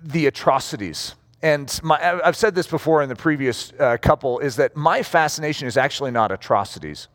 the 0.03 0.27
atrocities. 0.27 1.15
And 1.43 1.79
my, 1.83 2.21
I've 2.25 2.37
said 2.37 2.55
this 2.55 2.67
before 2.67 3.03
in 3.03 3.11
the 3.11 3.17
previous 3.17 3.73
uh, 3.79 3.99
couple 4.01 4.39
is 4.39 4.57
that 4.57 4.77
my 4.77 5.03
fascination 5.03 5.69
is 5.69 5.77
actually 5.77 6.11
not 6.11 6.33
atrocities. 6.33 7.09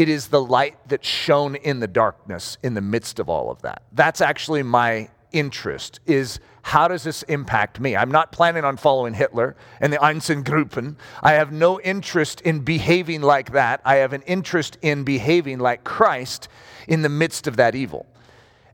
It 0.00 0.08
is 0.08 0.28
the 0.28 0.42
light 0.42 0.78
that 0.88 1.04
shone 1.04 1.56
in 1.56 1.80
the 1.80 1.86
darkness 1.86 2.56
in 2.62 2.72
the 2.72 2.80
midst 2.80 3.18
of 3.18 3.28
all 3.28 3.50
of 3.50 3.60
that. 3.60 3.82
That's 3.92 4.22
actually 4.22 4.62
my 4.62 5.10
interest 5.30 6.00
is 6.06 6.40
how 6.62 6.88
does 6.88 7.02
this 7.02 7.22
impact 7.24 7.80
me? 7.80 7.94
I'm 7.94 8.10
not 8.10 8.32
planning 8.32 8.64
on 8.64 8.78
following 8.78 9.12
Hitler 9.12 9.56
and 9.78 9.92
the 9.92 9.98
Einsatzgruppen. 9.98 10.96
I 11.22 11.32
have 11.32 11.52
no 11.52 11.78
interest 11.82 12.40
in 12.40 12.60
behaving 12.60 13.20
like 13.20 13.52
that. 13.52 13.82
I 13.84 13.96
have 13.96 14.14
an 14.14 14.22
interest 14.22 14.78
in 14.80 15.04
behaving 15.04 15.58
like 15.58 15.84
Christ 15.84 16.48
in 16.88 17.02
the 17.02 17.10
midst 17.10 17.46
of 17.46 17.56
that 17.56 17.74
evil. 17.74 18.06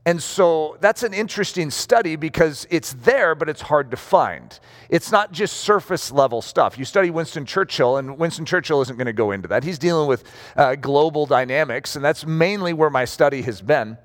And 0.07 0.23
so 0.23 0.77
that's 0.79 1.03
an 1.03 1.13
interesting 1.13 1.69
study 1.69 2.15
because 2.15 2.65
it's 2.69 2.93
there, 2.93 3.35
but 3.35 3.49
it's 3.49 3.59
hard 3.59 3.91
to 3.91 3.97
find. 3.97 4.57
It's 4.89 5.11
not 5.11 5.33
just 5.33 5.57
surface 5.57 6.13
level 6.13 6.41
stuff. 6.41 6.77
You 6.79 6.85
study 6.85 7.09
Winston 7.09 7.45
Churchill, 7.45 7.97
and 7.97 8.17
Winston 8.17 8.45
Churchill 8.45 8.81
isn't 8.83 8.95
going 8.95 9.07
to 9.07 9.11
go 9.11 9.31
into 9.31 9.49
that. 9.49 9.65
He's 9.65 9.77
dealing 9.77 10.07
with 10.07 10.23
uh, 10.55 10.75
global 10.75 11.25
dynamics, 11.25 11.97
and 11.97 12.05
that's 12.05 12.25
mainly 12.25 12.71
where 12.71 12.89
my 12.89 13.03
study 13.03 13.41
has 13.41 13.61
been. 13.61 13.97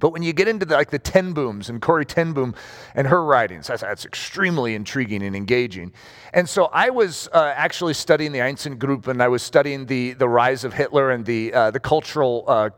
But 0.00 0.10
when 0.10 0.22
you 0.22 0.34
get 0.34 0.48
into 0.48 0.66
the, 0.66 0.74
like 0.74 0.90
the 0.90 0.98
ten 0.98 1.32
booms 1.32 1.70
and 1.70 1.80
Corrie 1.80 2.04
ten 2.04 2.34
Boom 2.34 2.54
and 2.94 3.06
her 3.06 3.24
writings, 3.24 3.68
that's, 3.68 3.80
that's, 3.80 4.04
extremely 4.04 4.74
intriguing 4.74 5.22
and 5.22 5.34
engaging. 5.34 5.94
And 6.34 6.46
so 6.46 6.66
I 6.66 6.90
was 6.90 7.30
uh, 7.32 7.54
actually 7.56 7.94
studying 7.94 8.32
the 8.32 8.40
Einsatzgruppen, 8.40 9.08
and 9.08 9.22
I 9.22 9.28
was 9.28 9.42
studying 9.42 9.86
the, 9.86 10.12
the 10.12 10.28
rise 10.28 10.64
of 10.64 10.74
Hitler 10.74 11.10
and 11.10 11.24
the, 11.24 11.54
uh, 11.54 11.70
the 11.70 11.80
cultural 11.80 12.44
uh, 12.46 12.68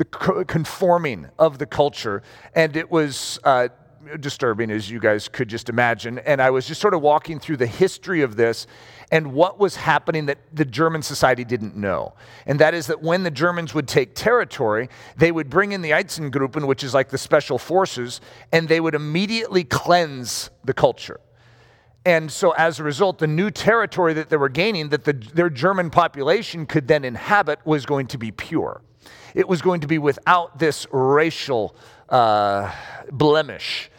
the 0.00 0.44
conforming 0.46 1.28
of 1.38 1.58
the 1.58 1.66
culture. 1.66 2.22
And 2.54 2.74
it 2.74 2.90
was 2.90 3.38
uh, 3.44 3.68
disturbing, 4.18 4.70
as 4.70 4.90
you 4.90 4.98
guys 4.98 5.28
could 5.28 5.46
just 5.46 5.68
imagine. 5.68 6.20
And 6.20 6.40
I 6.40 6.48
was 6.48 6.66
just 6.66 6.80
sort 6.80 6.94
of 6.94 7.02
walking 7.02 7.38
through 7.38 7.58
the 7.58 7.66
history 7.66 8.22
of 8.22 8.34
this 8.34 8.66
and 9.12 9.34
what 9.34 9.58
was 9.58 9.76
happening 9.76 10.24
that 10.24 10.38
the 10.54 10.64
German 10.64 11.02
society 11.02 11.44
didn't 11.44 11.76
know. 11.76 12.14
And 12.46 12.58
that 12.60 12.72
is 12.72 12.86
that 12.86 13.02
when 13.02 13.24
the 13.24 13.30
Germans 13.30 13.74
would 13.74 13.86
take 13.86 14.14
territory, 14.14 14.88
they 15.18 15.32
would 15.32 15.50
bring 15.50 15.72
in 15.72 15.82
the 15.82 15.90
Einsatzgruppen, 15.90 16.66
which 16.66 16.82
is 16.82 16.94
like 16.94 17.10
the 17.10 17.18
special 17.18 17.58
forces, 17.58 18.22
and 18.52 18.68
they 18.68 18.80
would 18.80 18.94
immediately 18.94 19.64
cleanse 19.64 20.48
the 20.64 20.72
culture. 20.72 21.20
And 22.06 22.32
so, 22.32 22.52
as 22.52 22.80
a 22.80 22.84
result, 22.84 23.18
the 23.18 23.26
new 23.26 23.50
territory 23.50 24.14
that 24.14 24.30
they 24.30 24.38
were 24.38 24.48
gaining, 24.48 24.88
that 24.88 25.04
the, 25.04 25.12
their 25.12 25.50
German 25.50 25.90
population 25.90 26.64
could 26.64 26.88
then 26.88 27.04
inhabit, 27.04 27.58
was 27.66 27.84
going 27.84 28.06
to 28.06 28.16
be 28.16 28.30
pure 28.30 28.80
it 29.34 29.48
was 29.48 29.62
going 29.62 29.80
to 29.80 29.86
be 29.86 29.98
without 29.98 30.58
this 30.58 30.86
racial 30.92 31.74
uh, 32.08 32.72
blemish. 33.10 33.90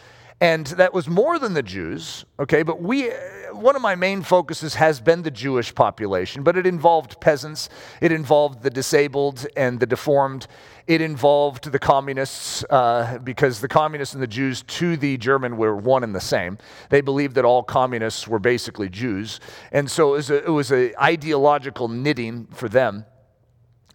And 0.41 0.65
that 0.67 0.91
was 0.91 1.07
more 1.07 1.37
than 1.37 1.53
the 1.53 1.61
Jews, 1.61 2.25
okay? 2.39 2.63
But 2.63 2.81
we, 2.81 3.11
one 3.51 3.75
of 3.75 3.81
my 3.83 3.93
main 3.93 4.23
focuses 4.23 4.73
has 4.73 4.99
been 4.99 5.21
the 5.21 5.29
Jewish 5.29 5.73
population, 5.73 6.41
but 6.41 6.57
it 6.57 6.65
involved 6.65 7.21
peasants, 7.21 7.69
it 8.01 8.11
involved 8.11 8.63
the 8.63 8.71
disabled 8.71 9.45
and 9.55 9.79
the 9.79 9.85
deformed, 9.85 10.47
it 10.87 10.99
involved 10.99 11.71
the 11.71 11.77
communists, 11.77 12.63
uh, 12.71 13.19
because 13.23 13.61
the 13.61 13.67
communists 13.67 14.15
and 14.15 14.23
the 14.23 14.27
Jews 14.27 14.63
to 14.63 14.97
the 14.97 15.15
German 15.17 15.57
were 15.57 15.75
one 15.75 16.03
and 16.03 16.15
the 16.15 16.19
same. 16.19 16.57
They 16.89 17.01
believed 17.01 17.35
that 17.35 17.45
all 17.45 17.61
communists 17.61 18.27
were 18.27 18.39
basically 18.39 18.89
Jews. 18.89 19.39
And 19.71 19.91
so 19.91 20.15
it 20.15 20.17
was, 20.17 20.29
a, 20.31 20.43
it 20.43 20.49
was 20.49 20.71
an 20.71 20.93
ideological 20.99 21.87
knitting 21.87 22.47
for 22.47 22.67
them. 22.67 23.05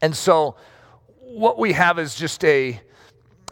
And 0.00 0.14
so, 0.14 0.54
what 1.36 1.58
we 1.58 1.74
have 1.74 1.98
is 1.98 2.14
just 2.14 2.42
a, 2.44 2.80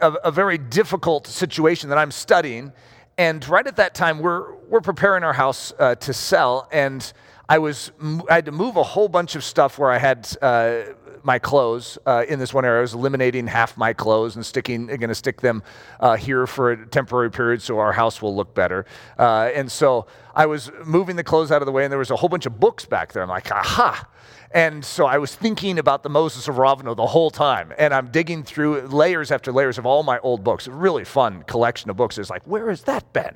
a, 0.01 0.13
a, 0.25 0.31
very 0.31 0.57
difficult 0.57 1.27
situation 1.27 1.91
that 1.91 1.99
I'm 1.99 2.11
studying. 2.11 2.73
And 3.19 3.47
right 3.47 3.67
at 3.67 3.77
that 3.77 3.95
time, 3.95 4.21
we're, 4.21 4.55
we're 4.71 4.81
preparing 4.81 5.23
our 5.23 5.35
house 5.35 5.71
uh, 5.79 5.95
to 5.97 6.15
sell. 6.15 6.67
And 6.73 7.13
I, 7.47 7.59
was, 7.59 7.93
I 8.31 8.37
had 8.37 8.47
to 8.47 8.53
move 8.53 8.77
a 8.77 8.83
whole 8.83 9.09
bunch 9.09 9.37
of 9.37 9.45
stuff 9.45 9.79
where 9.79 9.91
I 9.91 9.99
had 9.99 10.27
uh, 10.41 10.83
my 11.25 11.39
clothes 11.39 11.99
uh, 12.07 12.25
in 12.29 12.39
this 12.39 12.53
one 12.53 12.65
area. 12.65 12.79
I 12.79 12.83
was 12.83 12.95
eliminating 12.95 13.47
half 13.47 13.77
my 13.77 13.93
clothes 13.93 14.37
and 14.37 14.45
sticking, 14.45 14.87
going 14.87 15.01
to 15.09 15.15
stick 15.15 15.41
them 15.41 15.63
uh, 16.01 16.17
here 16.17 16.47
for 16.47 16.73
a 16.73 16.87
temporary 16.87 17.31
period 17.31 17.63
so 17.63 17.79
our 17.79 17.93
house 17.93 18.21
will 18.21 18.35
look 18.35 18.55
better. 18.55 18.85
Uh, 19.19 19.51
and 19.55 19.71
so 19.71 20.07
I 20.35 20.47
was 20.47 20.71
moving 20.85 21.17
the 21.17 21.25
clothes 21.25 21.51
out 21.51 21.63
of 21.63 21.67
the 21.67 21.73
way, 21.73 21.85
and 21.85 21.93
there 21.93 21.99
was 21.99 22.11
a 22.11 22.17
whole 22.17 22.29
bunch 22.29 22.47
of 22.47 22.61
books 22.61 22.85
back 22.85 23.13
there. 23.13 23.23
I'm 23.23 23.29
like, 23.29 23.51
aha! 23.51 24.09
And 24.55 24.85
so 24.85 25.07
I 25.07 25.19
was 25.19 25.35
thinking 25.35 25.81
about 25.81 26.05
the 26.05 26.09
Moses 26.09 26.47
of 26.47 26.55
Rovno 26.55 26.95
the 26.95 27.07
whole 27.07 27.29
time. 27.29 27.73
And 27.77 27.93
I'm 27.93 28.13
digging 28.13 28.45
through 28.45 28.83
layers 28.83 29.33
after 29.33 29.51
layers 29.51 29.79
of 29.79 29.87
all 29.87 30.05
my 30.05 30.21
old 30.21 30.45
books. 30.45 30.69
Really 30.69 31.05
fun 31.05 31.43
collection 31.43 31.91
of 31.91 31.97
books. 31.97 32.19
It's 32.19 32.31
like, 32.31 32.47
where 32.47 32.69
has 32.69 32.83
that 32.83 33.13
been? 33.13 33.35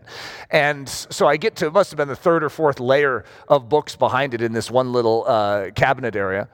And 0.51 0.89
so 0.89 1.27
I 1.27 1.37
get 1.37 1.57
to, 1.57 1.67
it 1.67 1.73
must 1.73 1.91
have 1.91 1.97
been 1.97 2.07
the 2.07 2.15
third 2.15 2.45
or 2.45 2.49
fourth 2.49 2.79
layer 2.79 3.25
of 3.49 3.69
books 3.69 3.97
behind 3.97 4.33
it 4.33 4.41
in 4.41 4.53
this 4.53 4.71
one 4.71 4.93
little 4.93 5.25
uh, 5.27 5.71
cabinet 5.73 6.15
area. 6.15 6.49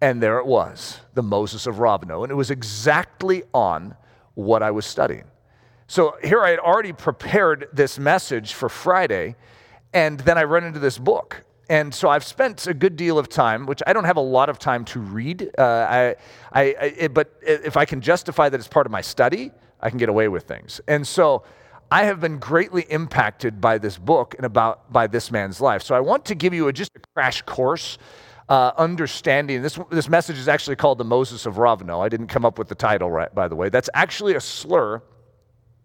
And 0.00 0.22
there 0.22 0.38
it 0.38 0.46
was, 0.46 1.00
the 1.14 1.22
Moses 1.22 1.66
of 1.66 1.76
Rovno. 1.76 2.22
And 2.22 2.30
it 2.30 2.36
was 2.36 2.50
exactly 2.50 3.42
on 3.52 3.96
what 4.34 4.62
I 4.62 4.70
was 4.70 4.86
studying. 4.86 5.24
So 5.86 6.16
here 6.22 6.42
I 6.42 6.50
had 6.50 6.58
already 6.58 6.92
prepared 6.92 7.68
this 7.72 7.98
message 7.98 8.52
for 8.52 8.68
Friday. 8.68 9.36
And 9.92 10.20
then 10.20 10.38
I 10.38 10.44
run 10.44 10.64
into 10.64 10.78
this 10.78 10.98
book 10.98 11.44
and 11.70 11.94
so 11.94 12.08
I've 12.08 12.24
spent 12.24 12.66
a 12.66 12.72
good 12.72 12.96
deal 12.96 13.18
of 13.18 13.28
time, 13.28 13.66
which 13.66 13.82
I 13.86 13.92
don't 13.92 14.04
have 14.04 14.16
a 14.16 14.22
lot 14.22 14.48
of 14.48 14.58
time 14.58 14.84
to 14.86 15.00
read. 15.00 15.50
Uh, 15.58 15.62
I, 15.62 16.16
I, 16.52 16.94
I 17.02 17.08
but 17.08 17.32
if 17.42 17.76
I 17.76 17.84
can 17.84 18.00
justify 18.00 18.48
that 18.48 18.58
it's 18.58 18.68
part 18.68 18.86
of 18.86 18.92
my 18.92 19.02
study, 19.02 19.50
I 19.80 19.90
can 19.90 19.98
get 19.98 20.08
away 20.08 20.28
with 20.28 20.44
things. 20.44 20.80
And 20.88 21.06
so 21.06 21.44
I 21.90 22.04
have 22.04 22.20
been 22.20 22.38
greatly 22.38 22.82
impacted 22.88 23.60
by 23.60 23.78
this 23.78 23.98
book 23.98 24.34
and 24.36 24.46
about 24.46 24.90
by 24.90 25.06
this 25.06 25.30
man's 25.30 25.60
life. 25.60 25.82
So 25.82 25.94
I 25.94 26.00
want 26.00 26.24
to 26.26 26.34
give 26.34 26.54
you 26.54 26.68
a, 26.68 26.72
just 26.72 26.92
a 26.96 27.00
crash 27.14 27.42
course. 27.42 27.98
Uh, 28.48 28.72
understanding 28.78 29.60
this 29.60 29.78
this 29.90 30.08
message 30.08 30.38
is 30.38 30.48
actually 30.48 30.76
called 30.76 30.96
the 30.96 31.04
Moses 31.04 31.44
of 31.44 31.56
Rovno. 31.56 32.02
I 32.02 32.08
didn't 32.08 32.28
come 32.28 32.46
up 32.46 32.58
with 32.58 32.68
the 32.68 32.74
title 32.74 33.10
right, 33.10 33.34
by 33.34 33.46
the 33.46 33.54
way. 33.54 33.68
That's 33.68 33.90
actually 33.92 34.36
a 34.36 34.40
slur. 34.40 35.02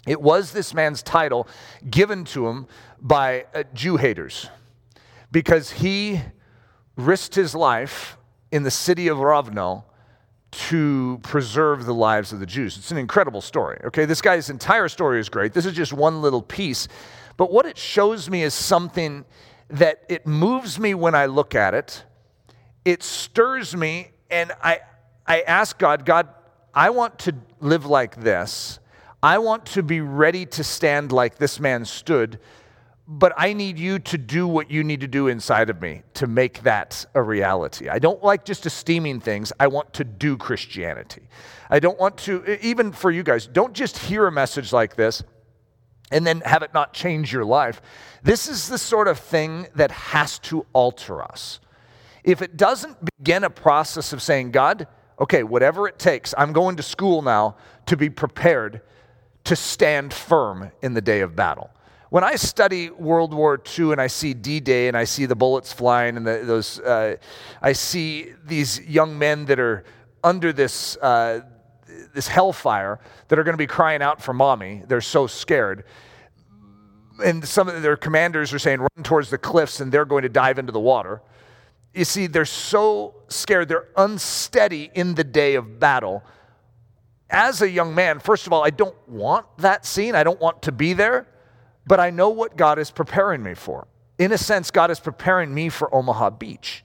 It 0.08 0.22
was 0.22 0.52
this 0.52 0.74
man's 0.74 1.04
title 1.04 1.48
given 1.90 2.24
to 2.26 2.48
him 2.48 2.68
by 3.02 3.46
uh, 3.54 3.64
Jew 3.74 3.98
haters 3.98 4.50
because 5.32 5.72
he 5.72 6.22
risked 6.96 7.36
his 7.36 7.54
life 7.54 8.18
in 8.52 8.64
the 8.64 8.72
city 8.72 9.08
of 9.08 9.18
Rovno 9.18 9.84
to 10.52 11.20
preserve 11.24 11.86
the 11.86 11.94
lives 11.94 12.32
of 12.32 12.40
the 12.40 12.46
Jews. 12.46 12.78
It's 12.78 12.92
an 12.92 12.98
incredible 12.98 13.42
story. 13.42 13.80
Okay, 13.86 14.06
this 14.06 14.22
guy's 14.22 14.50
entire 14.50 14.88
story 14.88 15.20
is 15.20 15.28
great. 15.28 15.54
This 15.54 15.66
is 15.66 15.74
just 15.74 15.92
one 15.92 16.22
little 16.22 16.44
piece. 16.44 16.88
But 17.38 17.52
what 17.52 17.66
it 17.66 17.78
shows 17.78 18.30
me 18.30 18.44
is 18.44 18.54
something 18.54 19.26
that 19.70 20.04
it 20.08 20.28
moves 20.28 20.80
me 20.80 20.94
when 20.94 21.16
I 21.16 21.26
look 21.26 21.56
at 21.56 21.74
it. 21.74 22.04
It 22.86 23.04
stirs 23.04 23.76
me 23.76 24.12
and 24.30 24.52
I 24.64 24.80
I 25.26 25.42
ask 25.42 25.78
God, 25.78 26.06
God, 26.06 26.28
I 26.74 26.90
want 26.90 27.20
to 27.20 27.36
live 27.62 27.86
like 27.86 28.22
this. 28.22 28.80
I 29.22 29.38
want 29.38 29.66
to 29.68 29.84
be 29.84 30.02
ready 30.02 30.46
to 30.48 30.64
stand 30.64 31.14
like 31.14 31.38
this 31.38 31.60
man 31.60 31.86
stood 31.86 32.40
but 33.08 33.34
I 33.36 33.54
need 33.54 33.78
you 33.78 34.00
to 34.00 34.18
do 34.18 34.48
what 34.48 34.72
you 34.72 34.84
need 34.84 35.02
to 35.02 35.08
do 35.08 35.28
inside 35.28 35.70
of 35.70 35.82
me 35.82 36.04
to 36.16 36.28
make 36.28 36.64
that 36.64 37.06
a 37.14 37.22
reality. 37.22 37.90
I 37.90 38.00
don't 38.00 38.24
like 38.24 38.46
just 38.46 38.66
esteeming 38.66 39.20
things, 39.20 39.52
I 39.60 39.68
want 39.68 39.94
to 39.94 40.04
do 40.04 40.38
Christianity. 40.38 41.28
I 41.70 41.80
don't 41.80 42.00
want 42.00 42.18
to, 42.20 42.66
even 42.66 42.92
for 42.92 43.12
you 43.12 43.24
guys, 43.24 43.46
don't 43.48 43.74
just 43.74 43.98
hear 43.98 44.28
a 44.28 44.32
message 44.32 44.72
like 44.72 44.96
this 44.96 45.24
and 46.12 46.26
then 46.26 46.42
have 46.42 46.64
it 46.64 46.74
not 46.74 46.94
change 46.94 47.34
your 47.34 47.46
life. 47.46 47.82
This 48.22 48.48
is 48.48 48.70
the 48.70 48.78
sort 48.78 49.08
of 49.08 49.20
thing 49.20 49.68
that 49.76 49.92
has 49.92 50.40
to 50.40 50.66
alter 50.72 51.22
us. 51.22 51.60
If 52.24 52.42
it 52.42 52.58
doesn't 52.58 52.98
begin 53.18 53.44
a 53.44 53.50
process 53.50 54.14
of 54.14 54.22
saying, 54.22 54.52
God, 54.52 54.88
okay, 55.20 55.44
whatever 55.44 55.88
it 55.88 56.00
takes, 56.00 56.34
I'm 56.38 56.54
going 56.54 56.78
to 56.78 56.84
school 56.84 57.22
now 57.22 57.58
to 57.88 57.98
be 57.98 58.10
prepared 58.10 58.82
to 59.44 59.56
stand 59.56 60.14
firm 60.14 60.72
in 60.82 60.94
the 60.94 61.02
day 61.02 61.22
of 61.22 61.36
battle 61.36 61.70
when 62.14 62.24
I 62.24 62.36
study 62.36 62.92
World 62.92 63.34
War 63.34 63.60
II 63.80 63.92
and 63.92 64.00
I 64.00 64.06
see 64.06 64.36
D 64.36 64.60
Day 64.60 64.88
and 64.88 64.96
I 64.96 65.04
see 65.04 65.26
the 65.26 65.36
bullets 65.36 65.74
flying 65.74 66.16
and 66.16 66.28
the, 66.28 66.44
those, 66.44 66.80
uh, 66.80 67.16
I 67.60 67.74
see 67.74 68.34
these 68.46 68.80
young 68.82 69.18
men 69.18 69.46
that 69.46 69.60
are 69.60 69.84
under 70.24 70.54
this, 70.54 70.96
uh, 70.98 71.42
this 72.14 72.28
hellfire 72.28 73.00
that 73.30 73.40
are 73.40 73.44
going 73.44 73.56
to 73.56 73.58
be 73.58 73.66
crying 73.66 74.04
out 74.04 74.22
for 74.22 74.32
mommy. 74.32 74.84
They're 74.88 75.02
so 75.02 75.26
scared. 75.26 75.86
And 77.26 77.44
some 77.48 77.68
of 77.68 77.82
their 77.82 77.98
commanders 77.98 78.54
are 78.54 78.60
saying, 78.60 78.82
run 78.82 79.04
towards 79.04 79.32
the 79.32 79.40
cliffs 79.40 79.80
and 79.80 79.92
they're 79.92 80.06
going 80.06 80.22
to 80.22 80.30
dive 80.30 80.60
into 80.60 80.72
the 80.72 80.80
water. 80.80 81.20
You 81.94 82.06
see, 82.06 82.28
they're 82.28 82.46
so 82.46 83.16
scared, 83.28 83.68
they're 83.68 83.88
unsteady 83.96 84.90
in 84.94 85.16
the 85.16 85.24
day 85.24 85.56
of 85.56 85.80
battle. 85.80 86.24
As 87.30 87.62
a 87.62 87.70
young 87.70 87.94
man, 87.94 88.20
first 88.20 88.48
of 88.48 88.54
all, 88.54 88.64
I 88.64 88.70
don't 88.70 88.96
want 89.08 89.46
that 89.60 89.86
scene. 89.86 90.16
I 90.16 90.24
don't 90.24 90.40
want 90.40 90.64
to 90.64 90.72
be 90.72 90.94
there, 90.94 91.28
but 91.86 92.00
I 92.00 92.10
know 92.10 92.30
what 92.30 92.58
God 92.58 92.80
is 92.80 92.92
preparing 92.92 93.44
me 93.44 93.54
for. 93.54 93.88
In 94.18 94.32
a 94.32 94.38
sense, 94.38 94.72
God 94.72 94.92
is 94.92 95.00
preparing 95.00 95.54
me 95.54 95.70
for 95.70 95.94
Omaha 95.94 96.32
Beach. 96.32 96.84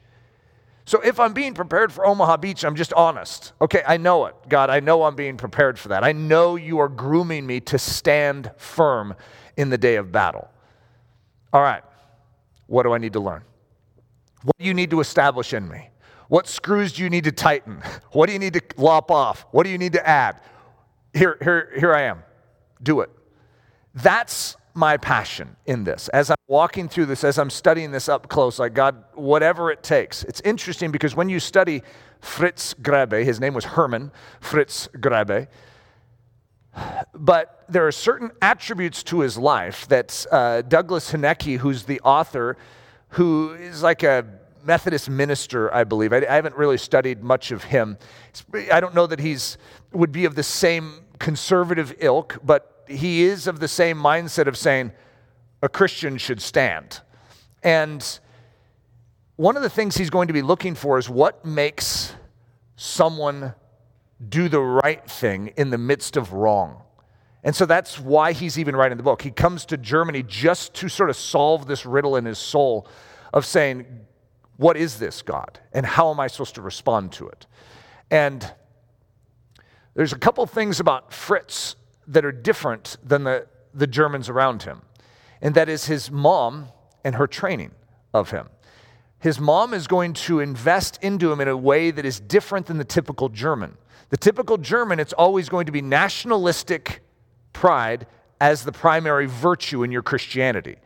So 0.84 1.00
if 1.02 1.20
I'm 1.20 1.34
being 1.34 1.52
prepared 1.52 1.92
for 1.92 2.06
Omaha 2.06 2.38
Beach, 2.38 2.64
I'm 2.64 2.74
just 2.74 2.94
honest. 2.94 3.52
Okay, 3.60 3.82
I 3.86 3.98
know 3.98 4.24
it. 4.24 4.34
God, 4.48 4.70
I 4.70 4.80
know 4.80 5.02
I'm 5.02 5.14
being 5.16 5.36
prepared 5.36 5.78
for 5.78 5.88
that. 5.88 6.02
I 6.02 6.12
know 6.12 6.56
you 6.56 6.78
are 6.78 6.88
grooming 6.88 7.46
me 7.46 7.60
to 7.60 7.78
stand 7.78 8.50
firm 8.56 9.14
in 9.58 9.68
the 9.68 9.76
day 9.76 9.96
of 9.96 10.10
battle. 10.10 10.48
All 11.52 11.60
right, 11.60 11.82
what 12.66 12.84
do 12.84 12.92
I 12.92 12.98
need 12.98 13.12
to 13.14 13.20
learn? 13.20 13.42
What 14.42 14.56
do 14.58 14.64
you 14.64 14.74
need 14.74 14.90
to 14.90 15.00
establish 15.00 15.52
in 15.52 15.68
me? 15.68 15.90
What 16.28 16.46
screws 16.46 16.92
do 16.92 17.02
you 17.02 17.10
need 17.10 17.24
to 17.24 17.32
tighten? 17.32 17.82
What 18.12 18.26
do 18.26 18.32
you 18.32 18.38
need 18.38 18.54
to 18.54 18.62
lop 18.76 19.10
off? 19.10 19.46
What 19.50 19.64
do 19.64 19.70
you 19.70 19.78
need 19.78 19.92
to 19.92 20.06
add? 20.06 20.40
Here, 21.12 21.36
here, 21.40 21.72
here 21.78 21.94
I 21.94 22.02
am. 22.02 22.22
Do 22.82 23.00
it. 23.00 23.10
That's 23.94 24.56
my 24.74 24.96
passion 24.96 25.56
in 25.66 25.84
this. 25.84 26.08
As 26.08 26.30
I'm 26.30 26.36
walking 26.46 26.88
through 26.88 27.06
this, 27.06 27.24
as 27.24 27.38
I'm 27.38 27.50
studying 27.50 27.90
this 27.90 28.08
up 28.08 28.28
close, 28.28 28.58
like 28.58 28.74
God, 28.74 29.04
whatever 29.14 29.70
it 29.70 29.82
takes. 29.82 30.24
It's 30.24 30.40
interesting 30.42 30.90
because 30.90 31.16
when 31.16 31.28
you 31.28 31.40
study 31.40 31.82
Fritz 32.20 32.74
Graebe, 32.74 33.24
his 33.24 33.40
name 33.40 33.54
was 33.54 33.64
Herman 33.64 34.12
Fritz 34.40 34.88
Graebe, 34.94 35.48
but 37.12 37.64
there 37.68 37.86
are 37.86 37.92
certain 37.92 38.30
attributes 38.40 39.02
to 39.04 39.20
his 39.20 39.36
life 39.36 39.88
that 39.88 40.26
uh, 40.30 40.62
Douglas 40.62 41.12
Huneke, 41.12 41.58
who's 41.58 41.84
the 41.84 42.00
author, 42.00 42.56
who 43.10 43.52
is 43.52 43.82
like 43.82 44.02
a 44.02 44.24
Methodist 44.64 45.08
minister, 45.08 45.72
I 45.72 45.84
believe. 45.84 46.12
I, 46.12 46.18
I 46.18 46.34
haven't 46.34 46.56
really 46.56 46.78
studied 46.78 47.22
much 47.22 47.52
of 47.52 47.64
him. 47.64 47.96
I 48.70 48.80
don't 48.80 48.94
know 48.94 49.06
that 49.06 49.20
he's 49.20 49.56
would 49.92 50.12
be 50.12 50.24
of 50.26 50.34
the 50.34 50.42
same 50.42 51.04
conservative 51.18 51.94
ilk, 52.00 52.38
but 52.44 52.84
he 52.86 53.22
is 53.22 53.46
of 53.46 53.60
the 53.60 53.68
same 53.68 53.96
mindset 53.96 54.46
of 54.46 54.56
saying 54.56 54.92
a 55.62 55.68
Christian 55.68 56.18
should 56.18 56.42
stand. 56.42 57.00
And 57.62 58.20
one 59.36 59.56
of 59.56 59.62
the 59.62 59.70
things 59.70 59.96
he's 59.96 60.10
going 60.10 60.28
to 60.28 60.34
be 60.34 60.42
looking 60.42 60.74
for 60.74 60.98
is 60.98 61.08
what 61.08 61.44
makes 61.44 62.14
someone 62.76 63.54
do 64.28 64.48
the 64.48 64.60
right 64.60 65.08
thing 65.08 65.48
in 65.56 65.70
the 65.70 65.78
midst 65.78 66.16
of 66.16 66.32
wrong. 66.32 66.82
And 67.44 67.54
so 67.54 67.66
that's 67.66 67.98
why 67.98 68.32
he's 68.32 68.58
even 68.58 68.74
writing 68.74 68.96
the 68.96 69.04
book. 69.04 69.22
He 69.22 69.30
comes 69.30 69.64
to 69.66 69.76
Germany 69.76 70.22
just 70.22 70.74
to 70.74 70.88
sort 70.88 71.08
of 71.08 71.16
solve 71.16 71.66
this 71.66 71.86
riddle 71.86 72.16
in 72.16 72.24
his 72.24 72.38
soul 72.38 72.88
of 73.32 73.46
saying, 73.46 73.86
What 74.56 74.76
is 74.76 74.98
this, 74.98 75.22
God? 75.22 75.60
And 75.72 75.86
how 75.86 76.10
am 76.10 76.18
I 76.18 76.26
supposed 76.26 76.56
to 76.56 76.62
respond 76.62 77.12
to 77.12 77.28
it? 77.28 77.46
And 78.10 78.50
there's 79.94 80.12
a 80.12 80.18
couple 80.18 80.46
things 80.46 80.80
about 80.80 81.12
Fritz 81.12 81.76
that 82.08 82.24
are 82.24 82.32
different 82.32 82.96
than 83.04 83.24
the, 83.24 83.46
the 83.74 83.86
Germans 83.86 84.28
around 84.28 84.62
him, 84.62 84.82
and 85.42 85.54
that 85.54 85.68
is 85.68 85.86
his 85.86 86.10
mom 86.10 86.68
and 87.04 87.14
her 87.16 87.26
training 87.26 87.72
of 88.14 88.30
him. 88.30 88.48
His 89.20 89.40
mom 89.40 89.74
is 89.74 89.86
going 89.86 90.12
to 90.14 90.40
invest 90.40 90.98
into 91.02 91.32
him 91.32 91.40
in 91.40 91.48
a 91.48 91.56
way 91.56 91.90
that 91.90 92.04
is 92.04 92.20
different 92.20 92.66
than 92.66 92.78
the 92.78 92.84
typical 92.84 93.28
German. 93.28 93.76
The 94.10 94.16
typical 94.16 94.56
German, 94.56 95.00
it's 95.00 95.12
always 95.12 95.48
going 95.48 95.66
to 95.66 95.72
be 95.72 95.82
nationalistic 95.82 97.02
pride 97.52 98.06
as 98.40 98.64
the 98.64 98.72
primary 98.72 99.26
virtue 99.26 99.82
in 99.82 99.90
your 99.90 100.02
Christianity. 100.02 100.76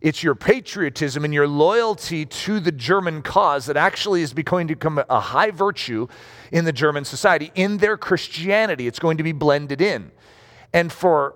It's 0.00 0.22
your 0.22 0.34
patriotism 0.34 1.24
and 1.24 1.34
your 1.34 1.46
loyalty 1.46 2.24
to 2.24 2.58
the 2.58 2.72
German 2.72 3.20
cause 3.20 3.66
that 3.66 3.76
actually 3.76 4.22
is 4.22 4.32
going 4.32 4.68
to 4.68 4.74
become 4.74 5.02
a 5.10 5.20
high 5.20 5.50
virtue 5.50 6.08
in 6.50 6.64
the 6.64 6.72
German 6.72 7.04
society. 7.04 7.52
In 7.54 7.76
their 7.76 7.98
Christianity, 7.98 8.86
it's 8.86 8.98
going 8.98 9.18
to 9.18 9.22
be 9.22 9.32
blended 9.32 9.82
in. 9.82 10.10
And 10.72 10.90
for 10.90 11.34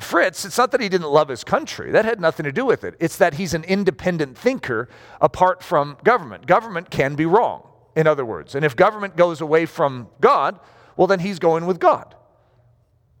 Fritz, 0.00 0.44
it's 0.44 0.58
not 0.58 0.72
that 0.72 0.80
he 0.80 0.88
didn't 0.88 1.10
love 1.10 1.28
his 1.28 1.44
country. 1.44 1.92
That 1.92 2.04
had 2.04 2.20
nothing 2.20 2.44
to 2.44 2.52
do 2.52 2.64
with 2.64 2.82
it. 2.82 2.96
It's 2.98 3.16
that 3.18 3.34
he's 3.34 3.54
an 3.54 3.62
independent 3.64 4.36
thinker 4.36 4.88
apart 5.20 5.62
from 5.62 5.98
government. 6.02 6.46
Government 6.46 6.90
can 6.90 7.14
be 7.14 7.26
wrong, 7.26 7.68
in 7.94 8.08
other 8.08 8.24
words. 8.24 8.56
And 8.56 8.64
if 8.64 8.74
government 8.74 9.16
goes 9.16 9.40
away 9.40 9.66
from 9.66 10.08
God, 10.20 10.58
well, 10.96 11.06
then 11.06 11.20
he's 11.20 11.38
going 11.38 11.66
with 11.66 11.78
God. 11.78 12.16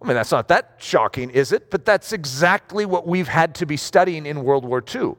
I 0.02 0.06
mean, 0.06 0.16
that's 0.16 0.32
not 0.32 0.48
that 0.48 0.74
shocking, 0.78 1.30
is 1.30 1.52
it? 1.52 1.70
But 1.70 1.84
that's 1.84 2.12
exactly 2.12 2.84
what 2.84 3.06
we've 3.06 3.28
had 3.28 3.54
to 3.56 3.66
be 3.66 3.76
studying 3.76 4.26
in 4.26 4.42
World 4.42 4.64
War 4.64 4.82
II. 4.94 5.14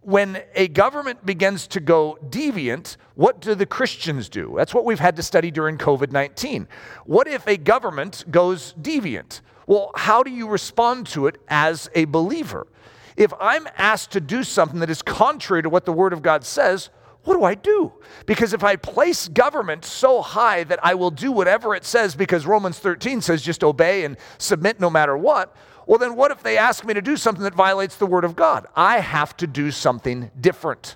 When 0.00 0.42
a 0.54 0.68
government 0.68 1.24
begins 1.24 1.66
to 1.68 1.80
go 1.80 2.18
deviant, 2.28 2.96
what 3.14 3.40
do 3.40 3.54
the 3.54 3.66
Christians 3.66 4.28
do? 4.28 4.54
That's 4.56 4.72
what 4.72 4.84
we've 4.84 5.00
had 5.00 5.16
to 5.16 5.22
study 5.22 5.50
during 5.50 5.78
COVID 5.78 6.12
19. 6.12 6.68
What 7.04 7.26
if 7.26 7.46
a 7.46 7.56
government 7.56 8.24
goes 8.30 8.74
deviant? 8.80 9.40
Well, 9.66 9.90
how 9.96 10.22
do 10.22 10.30
you 10.30 10.48
respond 10.48 11.06
to 11.08 11.26
it 11.26 11.40
as 11.48 11.90
a 11.94 12.04
believer? 12.04 12.68
If 13.16 13.32
I'm 13.40 13.66
asked 13.76 14.12
to 14.12 14.20
do 14.20 14.44
something 14.44 14.80
that 14.80 14.90
is 14.90 15.02
contrary 15.02 15.62
to 15.62 15.70
what 15.70 15.86
the 15.86 15.92
Word 15.92 16.12
of 16.12 16.22
God 16.22 16.44
says, 16.44 16.90
what 17.26 17.34
do 17.34 17.42
I 17.42 17.56
do? 17.56 17.92
Because 18.24 18.52
if 18.52 18.62
I 18.62 18.76
place 18.76 19.26
government 19.26 19.84
so 19.84 20.22
high 20.22 20.62
that 20.64 20.78
I 20.82 20.94
will 20.94 21.10
do 21.10 21.32
whatever 21.32 21.74
it 21.74 21.84
says 21.84 22.14
because 22.14 22.46
Romans 22.46 22.78
13 22.78 23.20
says 23.20 23.42
just 23.42 23.64
obey 23.64 24.04
and 24.04 24.16
submit 24.38 24.78
no 24.78 24.88
matter 24.88 25.16
what, 25.16 25.54
well, 25.86 25.98
then 25.98 26.14
what 26.14 26.30
if 26.30 26.44
they 26.44 26.56
ask 26.56 26.84
me 26.84 26.94
to 26.94 27.02
do 27.02 27.16
something 27.16 27.42
that 27.42 27.54
violates 27.54 27.96
the 27.96 28.06
Word 28.06 28.24
of 28.24 28.36
God? 28.36 28.66
I 28.76 29.00
have 29.00 29.36
to 29.38 29.46
do 29.48 29.72
something 29.72 30.30
different. 30.40 30.94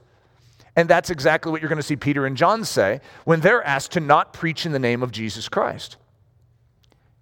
And 0.77 0.89
that's 0.89 1.11
exactly 1.11 1.51
what 1.51 1.61
you're 1.61 1.69
going 1.69 1.79
to 1.79 1.83
see 1.83 1.97
Peter 1.97 2.25
and 2.27 2.37
John 2.37 2.65
say 2.65 3.01
when 3.25 3.41
they're 3.41 3.65
asked 3.65 3.93
to 3.93 4.01
not 4.01 4.33
preach 4.33 4.65
in 4.65 4.73
the 4.73 4.79
name 4.79 5.03
of 5.03 5.11
Jesus 5.11 5.49
Christ. 5.49 5.97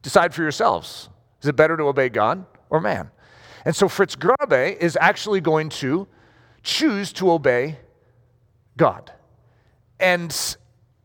Decide 0.02 0.34
for 0.34 0.42
yourselves. 0.42 1.08
Is 1.40 1.48
it 1.48 1.56
better 1.56 1.78
to 1.78 1.84
obey 1.84 2.10
God 2.10 2.44
or 2.68 2.78
man? 2.78 3.10
And 3.64 3.74
so 3.74 3.88
Fritz 3.88 4.16
Graebe 4.16 4.76
is 4.76 4.98
actually 5.00 5.40
going 5.40 5.70
to 5.70 6.08
choose 6.62 7.10
to 7.14 7.30
obey 7.30 7.78
God. 8.78 9.12
And 10.00 10.30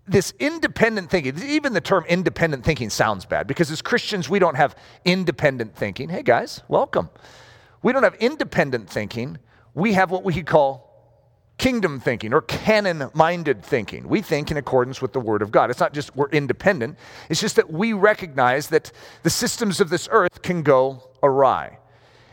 this 0.07 0.33
independent 0.39 1.09
thinking, 1.09 1.37
even 1.43 1.73
the 1.73 1.81
term 1.81 2.05
independent 2.05 2.63
thinking 2.63 2.89
sounds 2.89 3.25
bad 3.25 3.47
because 3.47 3.71
as 3.71 3.81
Christians, 3.81 4.29
we 4.29 4.39
don't 4.39 4.55
have 4.55 4.75
independent 5.03 5.75
thinking. 5.75 6.09
Hey 6.09 6.23
guys, 6.23 6.61
welcome. 6.67 7.09
We 7.81 7.91
don't 7.91 8.03
have 8.03 8.15
independent 8.15 8.89
thinking. 8.89 9.37
We 9.73 9.93
have 9.93 10.11
what 10.11 10.23
we 10.23 10.33
could 10.33 10.45
call 10.45 10.93
kingdom 11.57 11.99
thinking 11.99 12.33
or 12.33 12.41
canon 12.41 13.09
minded 13.13 13.63
thinking. 13.63 14.07
We 14.07 14.21
think 14.21 14.51
in 14.51 14.57
accordance 14.57 15.01
with 15.01 15.13
the 15.13 15.19
Word 15.19 15.41
of 15.41 15.51
God. 15.51 15.69
It's 15.69 15.79
not 15.79 15.93
just 15.93 16.15
we're 16.15 16.29
independent, 16.29 16.97
it's 17.29 17.41
just 17.41 17.55
that 17.55 17.71
we 17.71 17.93
recognize 17.93 18.67
that 18.67 18.91
the 19.23 19.29
systems 19.29 19.79
of 19.79 19.89
this 19.89 20.07
earth 20.11 20.41
can 20.41 20.63
go 20.63 21.09
awry. 21.21 21.79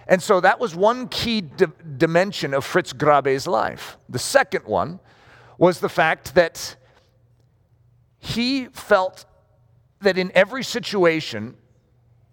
And 0.07 0.21
so 0.21 0.41
that 0.41 0.59
was 0.59 0.75
one 0.75 1.07
key 1.07 1.41
di- 1.41 1.67
dimension 1.97 2.53
of 2.53 2.65
Fritz 2.65 2.93
Graebe's 2.93 3.47
life. 3.47 3.97
The 4.09 4.19
second 4.19 4.65
one 4.65 4.99
was 5.61 5.79
the 5.79 5.91
fact 5.91 6.35
that 6.35 6.75
he 8.19 8.65
felt 8.73 9.27
that 10.01 10.17
in 10.17 10.33
every 10.35 10.65
situation, 10.65 11.55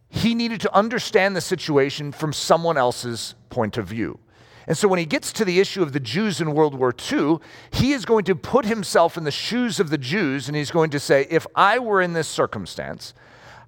he 0.08 0.34
needed 0.34 0.62
to 0.62 0.74
understand 0.74 1.36
the 1.36 1.42
situation 1.42 2.14
from 2.14 2.32
someone 2.32 2.78
else's 2.78 3.36
point 3.50 3.78
of 3.78 3.86
view. 3.86 4.18
And 4.66 4.78
so 4.78 4.88
when 4.88 4.98
he 4.98 5.06
gets 5.06 5.34
to 5.34 5.46
the 5.46 5.60
issue 5.60 5.84
of 5.84 5.92
the 5.92 6.00
Jews 6.00 6.40
in 6.40 6.54
World 6.54 6.74
War 6.74 6.96
II, 7.12 7.40
he 7.72 7.92
is 7.92 8.06
going 8.06 8.24
to 8.26 8.36
put 8.36 8.64
himself 8.64 9.18
in 9.18 9.26
the 9.26 9.32
shoes 9.32 9.82
of 9.82 9.90
the 9.90 9.98
Jews 9.98 10.48
and 10.48 10.56
he's 10.56 10.72
going 10.72 10.92
to 10.92 11.00
say, 11.00 11.28
if 11.30 11.46
I 11.54 11.80
were 11.80 12.02
in 12.02 12.14
this 12.14 12.30
circumstance, 12.30 13.14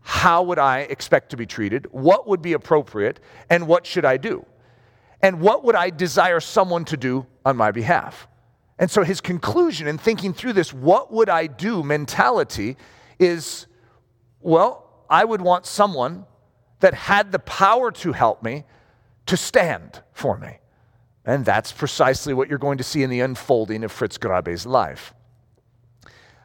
how 0.03 0.41
would 0.43 0.59
I 0.59 0.79
expect 0.79 1.31
to 1.31 1.37
be 1.37 1.45
treated? 1.45 1.85
What 1.91 2.29
would 2.29 2.41
be 2.41 2.53
appropriate? 2.53 3.19
And 3.49 3.67
what 3.67 3.85
should 3.85 4.05
I 4.05 4.15
do? 4.15 4.45
And 5.21 5.41
what 5.41 5.65
would 5.65 5.75
I 5.75 5.89
desire 5.89 6.39
someone 6.39 6.85
to 6.85 6.95
do 6.95 7.25
on 7.45 7.57
my 7.57 7.71
behalf? 7.71 8.28
And 8.79 8.89
so 8.89 9.03
his 9.03 9.19
conclusion 9.19 9.87
in 9.87 9.97
thinking 9.97 10.33
through 10.33 10.53
this, 10.53 10.73
what 10.73 11.11
would 11.11 11.27
I 11.29 11.47
do 11.47 11.83
mentality 11.83 12.77
is, 13.19 13.67
well, 14.39 15.05
I 15.09 15.25
would 15.25 15.41
want 15.41 15.65
someone 15.65 16.25
that 16.79 16.93
had 16.93 17.33
the 17.33 17.39
power 17.39 17.91
to 17.91 18.13
help 18.13 18.41
me 18.41 18.63
to 19.25 19.35
stand 19.35 20.01
for 20.13 20.37
me. 20.37 20.59
And 21.25 21.43
that's 21.43 21.73
precisely 21.73 22.33
what 22.33 22.47
you're 22.47 22.57
going 22.57 22.77
to 22.77 22.83
see 22.83 23.03
in 23.03 23.09
the 23.09 23.19
unfolding 23.19 23.83
of 23.83 23.91
Fritz 23.91 24.17
Graebe's 24.17 24.65
life. 24.65 25.13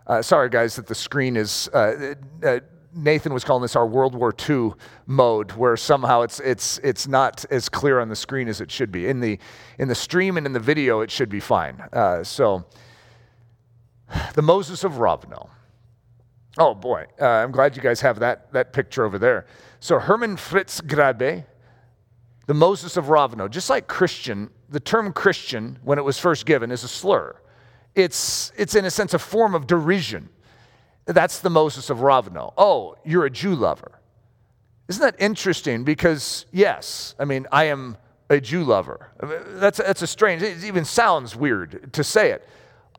Uh, 0.07 0.21
sorry, 0.21 0.51
guys, 0.51 0.75
that 0.77 0.89
the 0.89 0.95
screen 0.95 1.37
is 1.37 1.69
uh, 1.73 2.15
uh, 2.43 2.61
Nathan 2.95 3.33
was 3.35 3.45
calling 3.45 3.63
this 3.63 3.77
our 3.77 3.87
World 3.87 4.15
War 4.15 4.35
II 4.49 4.73
mode, 5.07 5.53
where 5.53 5.77
somehow 5.77 6.23
it's, 6.23 6.41
it's, 6.41 6.79
it's 6.79 7.07
not 7.07 7.45
as 7.51 7.69
clear 7.69 8.01
on 8.01 8.09
the 8.09 8.17
screen 8.17 8.49
as 8.49 8.61
it 8.61 8.71
should 8.71 8.93
be. 8.93 9.09
In 9.09 9.21
the, 9.21 9.39
in 9.79 9.89
the 9.89 9.95
stream 9.95 10.37
and 10.37 10.47
in 10.47 10.53
the 10.53 10.61
video, 10.61 11.01
it 11.01 11.11
should 11.11 11.29
be 11.29 11.41
fine. 11.41 11.83
Uh, 11.93 12.23
so, 12.23 12.65
the 14.35 14.43
Moses 14.43 14.85
of 14.85 14.93
Rovno. 14.95 15.49
Oh 16.57 16.75
boy, 16.75 17.07
uh, 17.21 17.27
I'm 17.27 17.51
glad 17.51 17.75
you 17.75 17.83
guys 17.83 18.01
have 18.03 18.21
that, 18.21 18.53
that 18.53 18.73
picture 18.73 19.05
over 19.05 19.19
there. 19.19 19.47
So, 19.81 19.99
Herman 19.99 20.37
Fritz 20.37 20.81
Graebe, 20.81 21.45
the 22.47 22.55
Moses 22.55 22.97
of 22.97 23.07
Rovno, 23.07 23.51
just 23.51 23.69
like 23.69 23.89
Christian, 23.89 24.51
the 24.69 24.79
term 24.79 25.13
Christian, 25.13 25.79
when 25.83 25.99
it 25.99 26.03
was 26.03 26.19
first 26.19 26.47
given, 26.47 26.71
is 26.71 26.85
a 26.85 26.89
slur. 26.89 27.37
It's, 27.95 28.53
it's 28.57 28.75
in 28.75 28.85
a 28.85 28.91
sense 28.91 29.15
a 29.15 29.19
form 29.19 29.55
of 29.55 29.67
derision. 29.67 30.29
That's 31.07 31.41
the 31.41 31.51
Moses 31.51 31.91
of 31.91 31.99
Rovno. 31.99 32.53
Oh, 32.57 32.97
you're 33.05 33.27
a 33.27 33.31
Jew 33.31 33.55
lover. 33.55 34.01
Isn't 34.89 35.03
that 35.03 35.17
interesting? 35.19 35.85
Because, 35.85 36.47
yes, 36.53 37.15
I 37.19 37.25
mean, 37.25 37.47
I 37.53 37.65
am 37.65 37.97
a 38.31 38.41
Jew 38.41 38.65
lover. 38.65 39.11
That's, 39.21 39.79
that's 39.79 40.03
a 40.03 40.07
strange, 40.07 40.43
it 40.43 40.65
even 40.65 40.85
sounds 40.85 41.37
weird 41.37 41.93
to 41.93 42.05
say 42.05 42.31
it. 42.31 42.49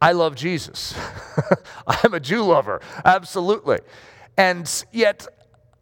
I 0.01 0.11
love 0.11 0.35
Jesus. 0.35 0.93
I'm 1.87 2.13
a 2.13 2.19
Jew 2.19 2.43
lover, 2.43 2.81
absolutely. 3.03 3.79
And 4.37 4.69
yet, 4.91 5.27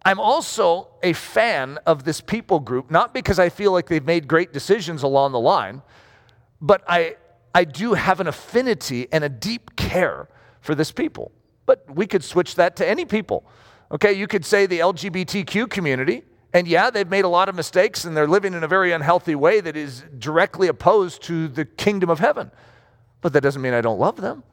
I'm 0.06 0.20
also 0.20 0.90
a 1.02 1.14
fan 1.14 1.80
of 1.86 2.04
this 2.04 2.22
people 2.22 2.60
group, 2.60 2.92
not 2.92 3.14
because 3.14 3.40
I 3.40 3.50
feel 3.50 3.72
like 3.72 3.88
they've 3.88 4.06
made 4.06 4.28
great 4.28 4.54
decisions 4.54 5.04
along 5.04 5.32
the 5.32 5.40
line, 5.40 5.82
but 6.62 6.84
I, 6.88 7.16
I 7.56 7.64
do 7.64 7.94
have 7.94 8.20
an 8.20 8.28
affinity 8.28 9.08
and 9.12 9.24
a 9.24 9.30
deep 9.30 9.76
care 9.76 10.28
for 10.62 10.76
this 10.76 10.92
people. 10.92 11.32
But 11.66 11.86
we 11.94 12.08
could 12.08 12.24
switch 12.24 12.56
that 12.56 12.76
to 12.78 12.88
any 12.88 13.06
people. 13.06 13.46
Okay, 13.92 14.14
you 14.14 14.28
could 14.28 14.46
say 14.46 14.66
the 14.66 14.80
LGBTQ 14.80 15.70
community, 15.70 16.24
and 16.54 16.68
yeah, 16.68 16.90
they've 16.90 17.10
made 17.10 17.26
a 17.26 17.30
lot 17.30 17.50
of 17.50 17.56
mistakes 17.56 18.06
and 18.06 18.16
they're 18.16 18.28
living 18.28 18.54
in 18.54 18.64
a 18.64 18.68
very 18.68 18.92
unhealthy 18.92 19.34
way 19.34 19.60
that 19.60 19.76
is 19.76 20.04
directly 20.20 20.68
opposed 20.68 21.24
to 21.24 21.48
the 21.48 21.66
kingdom 21.66 22.10
of 22.10 22.20
heaven. 22.20 22.52
But 23.22 23.34
that 23.34 23.42
doesn't 23.42 23.62
mean 23.62 23.74
I 23.74 23.82
don't 23.82 24.00
love 24.00 24.18
them. 24.18 24.44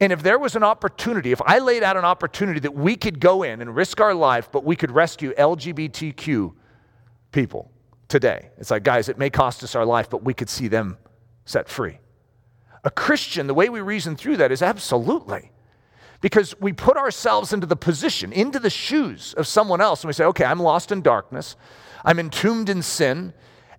And 0.00 0.12
if 0.12 0.22
there 0.22 0.38
was 0.38 0.56
an 0.56 0.62
opportunity, 0.62 1.32
if 1.32 1.42
I 1.42 1.58
laid 1.58 1.82
out 1.82 1.96
an 1.96 2.04
opportunity 2.04 2.60
that 2.60 2.74
we 2.74 2.96
could 2.96 3.20
go 3.20 3.42
in 3.42 3.60
and 3.60 3.74
risk 3.74 4.00
our 4.00 4.14
life, 4.14 4.48
but 4.50 4.64
we 4.64 4.76
could 4.76 4.92
rescue 4.92 5.34
LGBTQ 5.34 6.54
people 7.32 7.70
today, 8.08 8.50
it's 8.56 8.70
like, 8.70 8.82
guys, 8.82 9.08
it 9.08 9.18
may 9.18 9.28
cost 9.28 9.62
us 9.62 9.74
our 9.74 9.84
life, 9.84 10.08
but 10.08 10.22
we 10.22 10.32
could 10.32 10.48
see 10.48 10.68
them 10.68 10.96
set 11.44 11.68
free. 11.68 11.98
A 12.84 12.90
Christian, 12.90 13.46
the 13.46 13.54
way 13.54 13.68
we 13.68 13.80
reason 13.80 14.16
through 14.16 14.38
that 14.38 14.52
is 14.52 14.62
absolutely. 14.62 15.50
Because 16.20 16.58
we 16.60 16.72
put 16.72 16.96
ourselves 16.96 17.52
into 17.52 17.66
the 17.66 17.76
position, 17.76 18.32
into 18.32 18.58
the 18.58 18.70
shoes 18.70 19.32
of 19.34 19.46
someone 19.46 19.80
else, 19.80 20.02
and 20.02 20.08
we 20.08 20.12
say, 20.12 20.24
okay, 20.24 20.44
I'm 20.44 20.60
lost 20.60 20.92
in 20.92 21.00
darkness, 21.00 21.56
I'm 22.04 22.18
entombed 22.18 22.68
in 22.68 22.82
sin, 22.82 23.32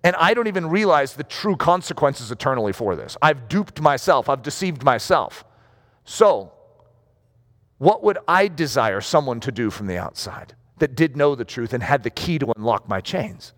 and 0.04 0.16
I 0.16 0.34
don't 0.34 0.48
even 0.48 0.68
realize 0.68 1.14
the 1.14 1.24
true 1.24 1.56
consequences 1.56 2.32
eternally 2.32 2.72
for 2.72 2.96
this. 2.96 3.16
I've 3.22 3.48
duped 3.48 3.80
myself, 3.80 4.28
I've 4.28 4.42
deceived 4.42 4.82
myself. 4.82 5.44
So, 6.04 6.52
what 7.78 8.02
would 8.02 8.18
I 8.26 8.48
desire 8.48 9.00
someone 9.00 9.40
to 9.40 9.52
do 9.52 9.70
from 9.70 9.86
the 9.86 9.98
outside 9.98 10.54
that 10.78 10.94
did 10.94 11.16
know 11.16 11.34
the 11.34 11.44
truth 11.44 11.72
and 11.72 11.82
had 11.82 12.02
the 12.02 12.10
key 12.10 12.38
to 12.38 12.52
unlock 12.56 12.88
my 12.88 13.00
chains? 13.00 13.52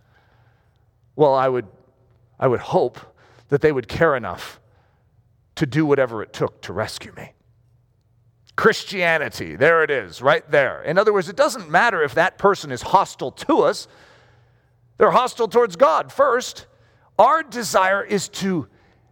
Well, 1.16 1.34
I 1.34 1.48
would, 1.48 1.66
I 2.38 2.48
would 2.48 2.60
hope 2.60 2.98
that 3.48 3.60
they 3.60 3.70
would 3.70 3.86
care 3.86 4.16
enough 4.16 4.60
to 5.56 5.66
do 5.66 5.86
whatever 5.86 6.22
it 6.22 6.32
took 6.32 6.60
to 6.62 6.72
rescue 6.72 7.12
me. 7.16 7.33
Christianity, 8.56 9.56
there 9.56 9.82
it 9.82 9.90
is, 9.90 10.22
right 10.22 10.48
there. 10.50 10.82
In 10.82 10.96
other 10.96 11.12
words, 11.12 11.28
it 11.28 11.36
doesn't 11.36 11.70
matter 11.70 12.02
if 12.02 12.14
that 12.14 12.38
person 12.38 12.70
is 12.70 12.82
hostile 12.82 13.32
to 13.32 13.62
us, 13.62 13.88
they're 14.96 15.10
hostile 15.10 15.48
towards 15.48 15.74
God 15.74 16.12
first. 16.12 16.66
Our 17.18 17.42
desire 17.42 18.02
is 18.02 18.28
to 18.28 18.68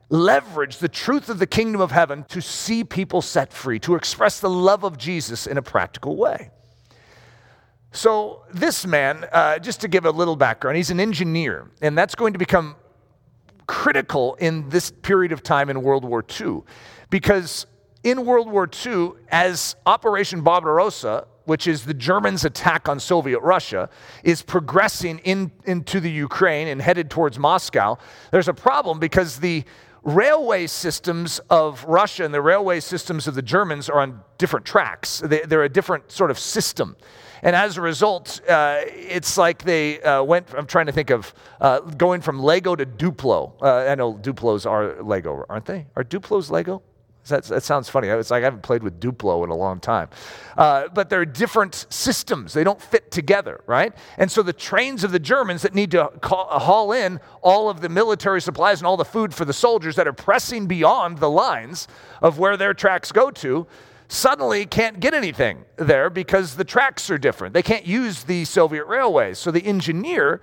leverage 0.08 0.78
the 0.78 0.88
truth 0.88 1.28
of 1.28 1.38
the 1.38 1.46
kingdom 1.46 1.80
of 1.80 1.90
heaven 1.90 2.24
to 2.28 2.40
see 2.40 2.84
people 2.84 3.22
set 3.22 3.52
free, 3.52 3.78
to 3.80 3.94
express 3.94 4.40
the 4.40 4.50
love 4.50 4.84
of 4.84 4.98
Jesus 4.98 5.46
in 5.46 5.56
a 5.56 5.62
practical 5.62 6.16
way. 6.16 6.50
So, 7.92 8.44
this 8.52 8.86
man, 8.86 9.26
uh, 9.32 9.58
just 9.58 9.80
to 9.82 9.88
give 9.88 10.06
a 10.06 10.10
little 10.10 10.36
background, 10.36 10.76
he's 10.76 10.90
an 10.90 11.00
engineer, 11.00 11.70
and 11.82 11.96
that's 11.96 12.14
going 12.14 12.32
to 12.32 12.38
become 12.38 12.76
critical 13.66 14.34
in 14.36 14.68
this 14.68 14.90
period 14.90 15.32
of 15.32 15.42
time 15.42 15.68
in 15.68 15.82
World 15.82 16.04
War 16.04 16.24
II. 16.40 16.62
Because 17.10 17.66
in 18.02 18.24
World 18.24 18.50
War 18.50 18.68
II, 18.84 19.12
as 19.30 19.76
Operation 19.86 20.42
Barbarossa, 20.42 21.26
which 21.44 21.66
is 21.66 21.84
the 21.84 21.94
Germans' 21.94 22.44
attack 22.44 22.88
on 22.88 23.00
Soviet 23.00 23.40
Russia, 23.40 23.88
is 24.22 24.42
progressing 24.42 25.18
in, 25.20 25.50
into 25.64 26.00
the 26.00 26.10
Ukraine 26.10 26.68
and 26.68 26.80
headed 26.80 27.10
towards 27.10 27.38
Moscow, 27.38 27.98
there's 28.30 28.48
a 28.48 28.54
problem 28.54 28.98
because 28.98 29.38
the 29.38 29.64
railway 30.02 30.66
systems 30.66 31.38
of 31.48 31.84
Russia 31.84 32.24
and 32.24 32.34
the 32.34 32.42
railway 32.42 32.80
systems 32.80 33.28
of 33.28 33.34
the 33.34 33.42
Germans 33.42 33.88
are 33.88 34.00
on 34.00 34.20
different 34.38 34.66
tracks. 34.66 35.22
They, 35.24 35.42
are 35.42 35.62
a 35.62 35.68
different 35.68 36.10
sort 36.10 36.30
of 36.30 36.38
system. 36.38 36.96
And 37.44 37.56
as 37.56 37.76
a 37.76 37.80
result, 37.80 38.40
uh, 38.48 38.80
it's 38.84 39.36
like 39.36 39.62
they 39.62 40.00
uh, 40.02 40.22
went, 40.22 40.48
I'm 40.56 40.66
trying 40.66 40.86
to 40.86 40.92
think 40.92 41.10
of 41.10 41.32
uh, 41.60 41.80
going 41.80 42.20
from 42.20 42.40
Lego 42.40 42.76
to 42.76 42.86
Duplo. 42.86 43.52
Uh, 43.60 43.90
I 43.90 43.94
know 43.94 44.14
Duplos 44.14 44.68
are 44.68 45.02
Lego, 45.02 45.44
aren't 45.48 45.66
they? 45.66 45.86
Are 45.96 46.04
Duplos 46.04 46.50
Lego? 46.50 46.82
That, 47.28 47.44
that 47.44 47.62
sounds 47.62 47.88
funny. 47.88 48.08
It's 48.08 48.30
like 48.30 48.42
I 48.42 48.46
haven't 48.46 48.62
played 48.62 48.82
with 48.82 48.98
Duplo 48.98 49.44
in 49.44 49.50
a 49.50 49.54
long 49.54 49.78
time. 49.78 50.08
Uh, 50.56 50.88
but 50.88 51.08
they're 51.08 51.24
different 51.24 51.86
systems. 51.88 52.52
They 52.52 52.64
don't 52.64 52.82
fit 52.82 53.12
together, 53.12 53.60
right? 53.66 53.92
And 54.18 54.30
so 54.30 54.42
the 54.42 54.52
trains 54.52 55.04
of 55.04 55.12
the 55.12 55.20
Germans 55.20 55.62
that 55.62 55.74
need 55.74 55.92
to 55.92 56.10
haul 56.24 56.92
in 56.92 57.20
all 57.40 57.70
of 57.70 57.80
the 57.80 57.88
military 57.88 58.40
supplies 58.40 58.80
and 58.80 58.86
all 58.86 58.96
the 58.96 59.04
food 59.04 59.32
for 59.32 59.44
the 59.44 59.52
soldiers 59.52 59.94
that 59.96 60.08
are 60.08 60.12
pressing 60.12 60.66
beyond 60.66 61.18
the 61.18 61.30
lines 61.30 61.86
of 62.20 62.38
where 62.40 62.56
their 62.56 62.74
tracks 62.74 63.12
go 63.12 63.30
to 63.30 63.66
suddenly 64.08 64.66
can't 64.66 65.00
get 65.00 65.14
anything 65.14 65.64
there 65.76 66.10
because 66.10 66.56
the 66.56 66.64
tracks 66.64 67.08
are 67.08 67.18
different. 67.18 67.54
They 67.54 67.62
can't 67.62 67.86
use 67.86 68.24
the 68.24 68.44
Soviet 68.44 68.84
railways. 68.84 69.38
So 69.38 69.50
the 69.50 69.64
engineer 69.64 70.42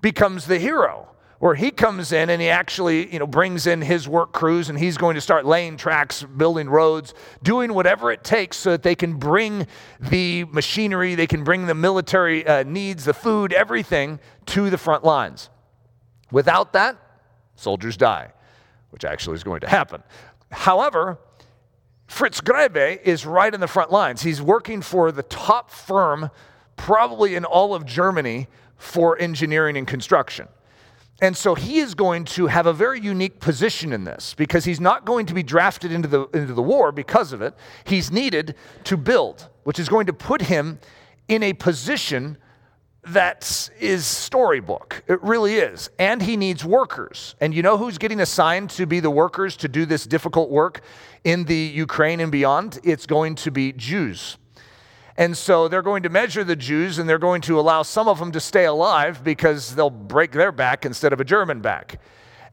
becomes 0.00 0.46
the 0.46 0.58
hero. 0.58 1.08
Where 1.40 1.54
he 1.54 1.70
comes 1.70 2.12
in 2.12 2.28
and 2.28 2.40
he 2.40 2.50
actually, 2.50 3.10
you 3.10 3.18
know, 3.18 3.26
brings 3.26 3.66
in 3.66 3.80
his 3.80 4.06
work 4.06 4.30
crews 4.32 4.68
and 4.68 4.78
he's 4.78 4.98
going 4.98 5.14
to 5.14 5.22
start 5.22 5.46
laying 5.46 5.78
tracks, 5.78 6.22
building 6.22 6.68
roads, 6.68 7.14
doing 7.42 7.72
whatever 7.72 8.12
it 8.12 8.22
takes 8.22 8.58
so 8.58 8.72
that 8.72 8.82
they 8.82 8.94
can 8.94 9.14
bring 9.14 9.66
the 9.98 10.44
machinery, 10.44 11.14
they 11.14 11.26
can 11.26 11.42
bring 11.42 11.66
the 11.66 11.74
military 11.74 12.46
uh, 12.46 12.62
needs, 12.64 13.06
the 13.06 13.14
food, 13.14 13.54
everything 13.54 14.20
to 14.46 14.68
the 14.68 14.76
front 14.76 15.02
lines. 15.02 15.48
Without 16.30 16.74
that, 16.74 16.98
soldiers 17.56 17.96
die, 17.96 18.32
which 18.90 19.06
actually 19.06 19.36
is 19.36 19.42
going 19.42 19.62
to 19.62 19.68
happen. 19.68 20.02
However, 20.52 21.18
Fritz 22.06 22.42
Graebe 22.42 23.00
is 23.02 23.24
right 23.24 23.54
in 23.54 23.60
the 23.60 23.66
front 23.66 23.90
lines. 23.90 24.20
He's 24.20 24.42
working 24.42 24.82
for 24.82 25.10
the 25.10 25.22
top 25.22 25.70
firm, 25.70 26.30
probably 26.76 27.34
in 27.34 27.46
all 27.46 27.74
of 27.74 27.86
Germany, 27.86 28.48
for 28.76 29.18
engineering 29.18 29.78
and 29.78 29.86
construction. 29.86 30.48
And 31.20 31.36
so 31.36 31.54
he 31.54 31.78
is 31.78 31.94
going 31.94 32.24
to 32.26 32.46
have 32.46 32.66
a 32.66 32.72
very 32.72 33.00
unique 33.00 33.40
position 33.40 33.92
in 33.92 34.04
this 34.04 34.34
because 34.34 34.64
he's 34.64 34.80
not 34.80 35.04
going 35.04 35.26
to 35.26 35.34
be 35.34 35.42
drafted 35.42 35.92
into 35.92 36.08
the, 36.08 36.26
into 36.32 36.54
the 36.54 36.62
war 36.62 36.92
because 36.92 37.32
of 37.32 37.42
it. 37.42 37.54
He's 37.84 38.10
needed 38.10 38.54
to 38.84 38.96
build, 38.96 39.48
which 39.64 39.78
is 39.78 39.88
going 39.88 40.06
to 40.06 40.12
put 40.12 40.42
him 40.42 40.78
in 41.28 41.42
a 41.42 41.52
position 41.52 42.38
that 43.04 43.70
is 43.78 44.06
storybook. 44.06 45.02
It 45.08 45.22
really 45.22 45.56
is. 45.56 45.90
And 45.98 46.22
he 46.22 46.36
needs 46.36 46.64
workers. 46.64 47.34
And 47.40 47.54
you 47.54 47.62
know 47.62 47.76
who's 47.76 47.98
getting 47.98 48.20
assigned 48.20 48.70
to 48.70 48.86
be 48.86 49.00
the 49.00 49.10
workers 49.10 49.56
to 49.58 49.68
do 49.68 49.86
this 49.86 50.06
difficult 50.06 50.50
work 50.50 50.82
in 51.24 51.44
the 51.44 51.54
Ukraine 51.54 52.20
and 52.20 52.30
beyond? 52.30 52.78
It's 52.84 53.06
going 53.06 53.36
to 53.36 53.50
be 53.50 53.72
Jews. 53.72 54.36
And 55.20 55.36
so 55.36 55.68
they're 55.68 55.82
going 55.82 56.02
to 56.04 56.08
measure 56.08 56.44
the 56.44 56.56
Jews 56.56 56.98
and 56.98 57.06
they're 57.06 57.18
going 57.18 57.42
to 57.42 57.60
allow 57.60 57.82
some 57.82 58.08
of 58.08 58.18
them 58.18 58.32
to 58.32 58.40
stay 58.40 58.64
alive 58.64 59.22
because 59.22 59.74
they'll 59.74 59.90
break 59.90 60.32
their 60.32 60.50
back 60.50 60.86
instead 60.86 61.12
of 61.12 61.20
a 61.20 61.26
German 61.26 61.60
back. 61.60 62.00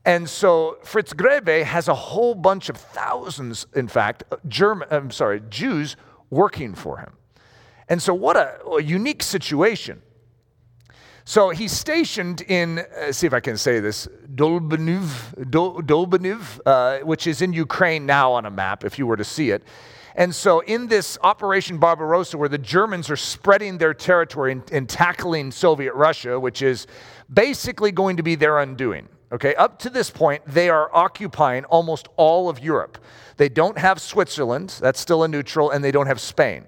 And 0.04 0.30
so 0.30 0.78
Fritz 0.84 1.14
Graebe 1.14 1.64
has 1.64 1.88
a 1.88 1.94
whole 1.94 2.36
bunch 2.36 2.68
of 2.68 2.76
thousands, 2.76 3.68
in 3.74 3.88
fact, 3.88 4.26
German, 4.50 4.90
I'm 4.92 5.12
sorry, 5.12 5.42
Jews 5.50 5.96
working 6.30 6.76
for 6.76 6.98
him. 6.98 7.14
And 7.88 8.02
so 8.02 8.14
what 8.14 8.36
a, 8.36 8.62
a 8.66 8.84
unique 8.84 9.24
situation. 9.24 10.02
So 11.24 11.52
he's 11.52 11.72
stationed 11.72 12.42
in, 12.42 12.80
uh, 12.80 13.14
see 13.14 13.28
if 13.28 13.34
I 13.34 13.40
can 13.40 13.56
say 13.56 13.80
this, 13.80 14.10
Dolbaniv, 14.36 15.36
Dolbaniv 15.46 16.60
uh, 16.66 17.06
which 17.06 17.28
is 17.28 17.42
in 17.42 17.54
Ukraine 17.54 18.06
now 18.06 18.34
on 18.34 18.46
a 18.46 18.52
map, 18.52 18.84
if 18.84 19.00
you 19.00 19.08
were 19.08 19.18
to 19.18 19.24
see 19.24 19.52
it. 19.52 19.64
And 20.18 20.34
so, 20.34 20.62
in 20.62 20.88
this 20.88 21.20
Operation 21.22 21.78
Barbarossa, 21.78 22.40
where 22.40 22.50
the 22.50 22.58
Germans 22.58 23.12
are 23.12 23.16
spreading 23.16 23.78
their 23.78 23.94
territory 23.94 24.52
and, 24.52 24.72
and, 24.72 24.90
tackling 24.90 25.52
Soviet 25.52 25.94
Russia, 25.94 26.40
which 26.40 26.64
is 26.64 26.88
basically 27.32 27.92
going 27.92 28.18
to 28.18 28.24
be 28.24 28.34
their 28.34 28.58
undoing. 28.58 29.08
Okay, 29.32 29.54
up 29.56 29.78
to 29.80 29.92
this 29.92 30.10
point, 30.10 30.42
they 30.48 30.70
are 30.70 30.90
occupying 30.92 31.66
almost 31.66 32.08
all 32.16 32.50
of 32.50 32.60
Europe. 32.60 32.98
They 33.36 33.48
don't 33.48 33.78
have 33.78 34.02
Switzerland, 34.02 34.76
that's 34.82 35.00
still 35.00 35.24
a 35.24 35.28
neutral, 35.28 35.70
and 35.70 35.84
they 35.84 35.92
don't 35.92 36.08
have 36.08 36.20
Spain. 36.20 36.66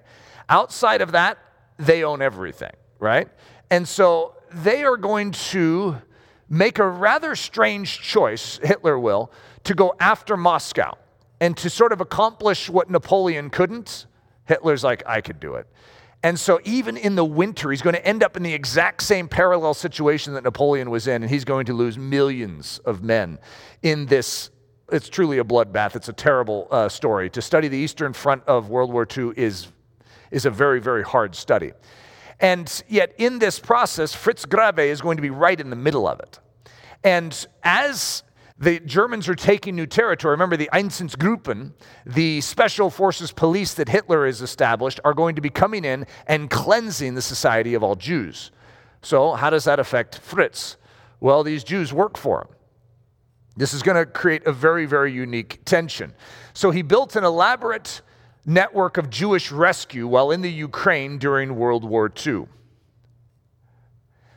Outside 0.48 1.02
of 1.02 1.14
that, 1.14 1.40
they 1.78 2.04
own 2.04 2.22
everything, 2.22 2.74
right? 3.00 3.30
And 3.72 3.88
so 3.88 4.36
they 4.54 4.84
are 4.84 4.98
going 4.98 5.32
to 5.32 5.96
make 6.50 6.78
a 6.78 6.88
rather 6.88 7.36
strange 7.36 8.00
choice, 8.02 8.60
Hitler 8.62 9.00
will, 9.00 9.32
to 9.64 9.74
go 9.74 9.96
after 10.00 10.38
Moscow 10.38 10.98
and 11.39 11.56
to 11.58 11.69
sort 11.69 11.91
of 11.91 12.02
accomplish 12.02 12.69
what 12.69 12.89
Napoleon 12.89 13.49
couldn't. 13.49 14.06
Hitler's 14.45 14.84
like, 14.84 15.04
I 15.06 15.21
could 15.21 15.39
do 15.39 15.56
it. 15.56 15.67
And 16.21 16.38
so, 16.38 16.60
even 16.65 16.97
in 16.97 17.15
the 17.15 17.23
winter, 17.23 17.71
he's 17.71 17.82
going 17.82 17.95
to 17.95 18.06
end 18.06 18.23
up 18.23 18.36
in 18.36 18.43
the 18.43 18.54
exact 18.54 19.04
same 19.04 19.30
parallel 19.30 19.73
situation 19.73 20.34
that 20.34 20.43
Napoleon 20.43 20.89
was 20.89 21.08
in, 21.08 21.23
and 21.23 21.32
he's 21.32 21.45
going 21.45 21.65
to 21.67 21.73
lose 21.73 21.97
millions 21.97 22.80
of 22.80 23.02
men 23.02 23.39
in 23.84 24.06
this. 24.06 24.49
It's 24.91 25.08
truly 25.08 25.38
a 25.38 25.45
bloodbath. 25.45 25.95
It's 25.95 26.10
a 26.10 26.13
terrible 26.13 26.67
uh, 26.71 26.89
story. 26.89 27.30
To 27.30 27.41
study 27.41 27.69
the 27.69 27.78
Eastern 27.78 28.12
Front 28.12 28.43
of 28.47 28.69
World 28.69 28.91
War 28.91 29.08
II 29.15 29.32
is, 29.38 29.67
is 30.30 30.45
a 30.45 30.49
very, 30.49 30.82
very 30.82 31.04
hard 31.04 31.36
study. 31.36 31.71
And 32.41 32.84
yet, 32.89 33.13
in 33.17 33.39
this 33.39 33.58
process, 33.58 34.13
Fritz 34.13 34.45
Graebe 34.45 34.88
is 34.88 34.99
going 34.99 35.15
to 35.17 35.21
be 35.21 35.30
right 35.30 35.60
in 35.60 35.69
the 35.69 35.75
middle 35.78 36.06
of 36.06 36.19
it. 36.19 36.39
And 37.02 37.47
as 37.63 38.23
the 38.60 38.82
Germans 38.82 39.30
are 39.30 39.36
taking 39.36 39.76
new 39.76 39.86
territory. 39.86 40.34
Remember, 40.34 40.58
the 40.58 40.69
Einsatzgruppen, 40.74 41.72
the 42.06 42.41
special 42.41 42.89
forces 42.89 43.32
police 43.32 43.74
that 43.76 43.88
Hitler 43.88 44.26
has 44.26 44.41
established, 44.41 45.00
are 45.06 45.13
going 45.13 45.36
to 45.36 45.41
be 45.41 45.50
coming 45.50 45.86
in 45.86 46.06
and 46.28 46.50
cleansing 46.50 47.15
the 47.15 47.22
society 47.22 47.74
of 47.74 47.84
all 47.84 47.95
Jews. 47.95 48.52
So, 49.02 49.32
how 49.32 49.50
does 49.50 49.63
that 49.63 49.80
affect 49.80 50.19
Fritz? 50.19 50.76
Well, 51.22 51.43
these 51.43 51.63
Jews 51.63 51.93
work 51.93 52.17
for 52.17 52.41
him. 52.41 52.56
This 53.56 53.74
is 53.74 53.82
going 53.82 53.95
to 53.95 54.06
create 54.06 54.45
a 54.45 54.52
very, 54.52 54.86
very 54.86 55.13
unique 55.13 55.63
tension. 55.63 56.13
So, 56.54 56.72
he 56.72 56.82
built 56.82 57.15
an 57.15 57.24
elaborate 57.24 58.02
network 58.45 58.98
of 58.98 59.10
Jewish 59.10 59.54
rescue 59.54 60.06
while 60.06 60.32
in 60.32 60.41
the 60.41 60.52
Ukraine 60.52 61.17
during 61.17 61.56
World 61.56 61.86
War 61.86 62.12
II. 62.26 62.48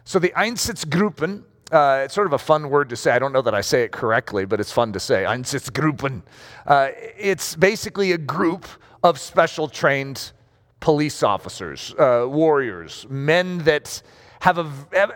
So, 0.04 0.20
the 0.20 0.30
Einsatzgruppen 0.36 1.42
uh, 1.72 2.02
it's 2.04 2.14
sort 2.14 2.26
of 2.26 2.34
a 2.34 2.38
fun 2.38 2.68
word 2.68 2.90
to 2.90 2.96
say. 2.96 3.12
I 3.12 3.18
don't 3.18 3.32
know 3.32 3.42
that 3.42 3.54
I 3.54 3.62
say 3.62 3.82
it 3.82 3.92
correctly, 3.92 4.44
but 4.44 4.60
it's 4.60 4.70
fun 4.70 4.92
to 4.92 5.00
say. 5.00 5.24
Einsatzgruppen. 5.24 6.22
Uh, 6.66 6.90
it's 7.18 7.56
basically 7.56 8.12
a 8.12 8.18
group 8.18 8.66
of 9.02 9.18
special 9.18 9.68
trained 9.68 10.32
police 10.80 11.22
officers, 11.22 11.94
uh, 11.98 12.26
warriors, 12.28 13.06
men 13.08 13.58
that 13.58 14.02
have, 14.40 14.58
a, 14.58 14.68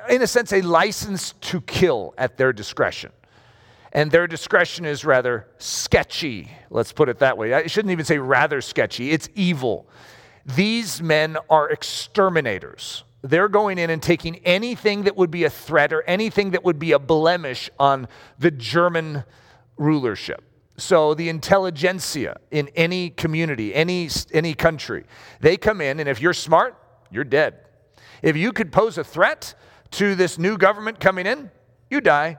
in 0.09 0.23
a 0.23 0.27
sense, 0.27 0.53
a 0.53 0.63
license 0.63 1.35
to 1.41 1.61
kill 1.61 2.15
at 2.17 2.37
their 2.37 2.53
discretion. 2.53 3.13
And 3.93 4.11
their 4.11 4.27
discretion 4.27 4.85
is 4.85 5.05
rather 5.05 5.49
sketchy, 5.59 6.51
let's 6.71 6.93
put 6.93 7.09
it 7.09 7.19
that 7.19 7.37
way. 7.37 7.55
I 7.55 7.67
shouldn't 7.67 7.93
even 7.93 8.05
say 8.05 8.19
rather 8.19 8.61
sketchy, 8.61 9.11
it's 9.11 9.29
evil. 9.35 9.89
These 10.45 11.03
men 11.03 11.37
are 11.51 11.69
exterminators. 11.71 13.05
They're 13.27 13.49
going 13.49 13.79
in 13.79 13.91
and 13.91 14.01
taking 14.01 14.37
anything 14.45 15.03
that 15.03 15.17
would 15.17 15.31
be 15.31 15.45
a 15.45 15.51
threat 15.51 15.93
or 15.93 16.03
anything 16.03 16.53
that 16.53 16.63
would 16.65 16.79
be 16.79 16.93
a 16.93 16.99
blemish 16.99 17.69
on 17.79 18.07
the 18.39 18.53
German 18.53 19.25
rulership. 19.77 20.45
So 20.77 21.15
the 21.15 21.29
intelligentsia 21.29 22.39
in 22.51 22.69
any 22.77 23.11
community, 23.11 23.75
any, 23.75 24.09
any 24.33 24.55
country, 24.55 25.05
they 25.41 25.57
come 25.57 25.81
in, 25.81 25.99
and 25.99 26.09
if 26.09 26.21
you're 26.21 26.35
smart, 26.35 26.77
you're 27.11 27.25
dead. 27.25 27.61
If 28.23 28.37
you 28.37 28.53
could 28.53 28.71
pose 28.71 28.97
a 28.97 29.05
threat 29.05 29.55
to 29.93 30.15
this 30.15 30.39
new 30.39 30.57
government 30.57 31.01
coming 31.01 31.27
in, 31.27 31.51
you 31.91 32.01
die. 32.01 32.39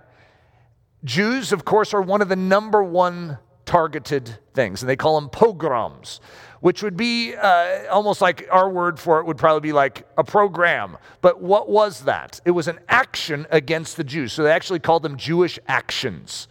Jews, 1.04 1.52
of 1.52 1.66
course, 1.66 1.94
are 1.94 2.02
one 2.02 2.22
of 2.22 2.30
the 2.30 2.36
number 2.36 2.84
one 2.84 3.40
targeted 3.66 4.40
things, 4.54 4.82
and 4.82 4.90
they 4.90 4.96
call 4.96 5.20
them 5.20 5.30
pogroms 5.30 6.22
which 6.60 6.84
would 6.84 6.98
be 6.98 7.36
uh, 7.36 7.86
almost 7.90 8.22
like 8.22 8.48
our 8.52 8.70
word 8.70 9.00
for 9.00 9.20
it 9.20 9.26
would 9.26 9.38
probably 9.38 9.70
be 9.70 9.74
like 9.74 10.08
a 10.18 10.24
program. 10.24 10.98
But 11.22 11.42
what 11.42 11.70
was 11.70 12.02
that? 12.02 12.42
It 12.46 12.52
was 12.52 12.68
an 12.68 12.80
action 12.90 13.48
against 13.52 13.98
the 13.98 14.04
Jews. 14.04 14.34
So 14.34 14.44
they 14.44 14.52
actually 14.52 14.80
called 14.80 15.04
them 15.04 15.18
Jewish 15.18 15.60
actions. 15.68 16.48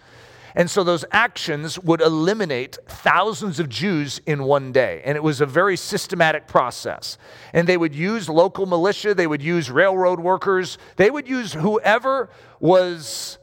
And 0.55 0.71
so 0.71 0.83
those 0.83 1.05
actions 1.13 1.79
would 1.81 2.01
eliminate 2.01 2.79
thousands 2.87 3.61
of 3.61 3.69
Jews 3.69 4.23
in 4.25 4.45
one 4.45 4.73
day. 4.73 5.03
And 5.05 5.15
it 5.15 5.23
was 5.23 5.43
a 5.43 5.47
very 5.47 5.77
systematic 5.77 6.47
process. 6.47 7.19
And 7.53 7.69
they 7.69 7.77
would 7.77 7.95
use 7.95 8.29
local 8.29 8.65
militia, 8.65 9.15
they 9.15 9.27
would 9.27 9.43
use 9.43 9.71
railroad 9.71 10.19
workers, 10.19 10.79
they 10.97 11.11
would 11.11 11.29
use 11.29 11.53
whoever 11.53 12.31
was 12.59 13.37